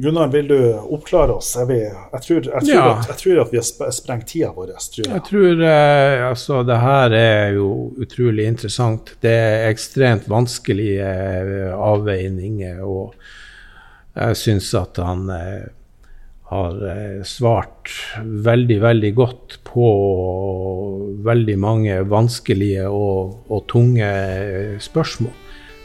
Gunnar, 0.00 0.28
vil 0.32 0.46
du 0.48 0.74
oppklare 0.78 1.34
oss? 1.34 1.56
Vi, 1.68 1.76
jeg, 1.82 2.20
tror, 2.22 2.44
jeg, 2.46 2.62
tror 2.62 2.70
Ja. 2.76 2.84
at, 2.94 3.08
jeg 3.10 3.16
tror 3.20 3.40
at 3.42 3.50
vi 3.52 3.58
har 3.58 3.90
sprengt 3.92 4.28
tida 4.30 4.52
vår. 4.54 4.70
Tror 4.78 5.02
jeg. 5.02 5.12
Jeg 5.12 5.24
tror 5.26 5.64
eh, 5.66 6.28
altså 6.28 6.60
det 6.64 6.78
her 6.80 7.16
er 7.18 7.50
jo 7.58 7.66
utrolig 8.00 8.46
interessant. 8.48 9.12
Det 9.20 9.34
er 9.34 9.66
ekstremt 9.68 10.28
vanskelige 10.30 11.10
eh, 11.10 11.74
avveininger, 11.74 12.80
og 12.86 13.18
jeg 14.14 14.38
syns 14.40 14.70
at 14.78 15.02
han 15.02 15.26
eh, 15.34 15.68
har 16.50 16.80
eh, 16.90 17.20
svart 17.26 17.92
veldig, 18.20 18.80
veldig 18.82 19.10
godt 19.14 19.58
på 19.66 19.90
veldig 21.26 21.56
mange 21.62 22.00
vanskelige 22.10 22.88
og, 22.90 23.36
og 23.50 23.64
tunge 23.70 24.08
eh, 24.08 24.74
spørsmål. 24.82 25.32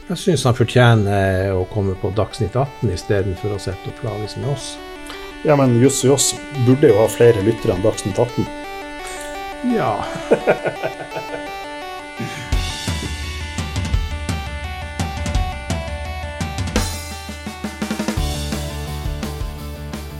Jeg 0.06 0.22
syns 0.22 0.46
han 0.46 0.54
fortjener 0.58 1.54
å 1.54 1.64
komme 1.72 1.96
på 1.98 2.12
Dagsnytt 2.14 2.54
18 2.54 2.92
istedenfor 2.94 3.56
å 3.56 3.62
sette 3.62 3.90
opp 3.90 4.04
lages 4.06 4.36
med 4.38 4.52
oss. 4.52 4.74
Ja, 5.46 5.54
men 5.58 5.78
Juss 5.82 6.02
og 6.04 6.14
Joss 6.14 6.30
burde 6.66 6.90
jo 6.90 7.00
ha 7.00 7.08
flere 7.10 7.42
lyttere 7.46 7.74
enn 7.74 7.84
Dagsnytt 7.86 8.18
18. 8.18 8.46
Ja. 9.74 9.92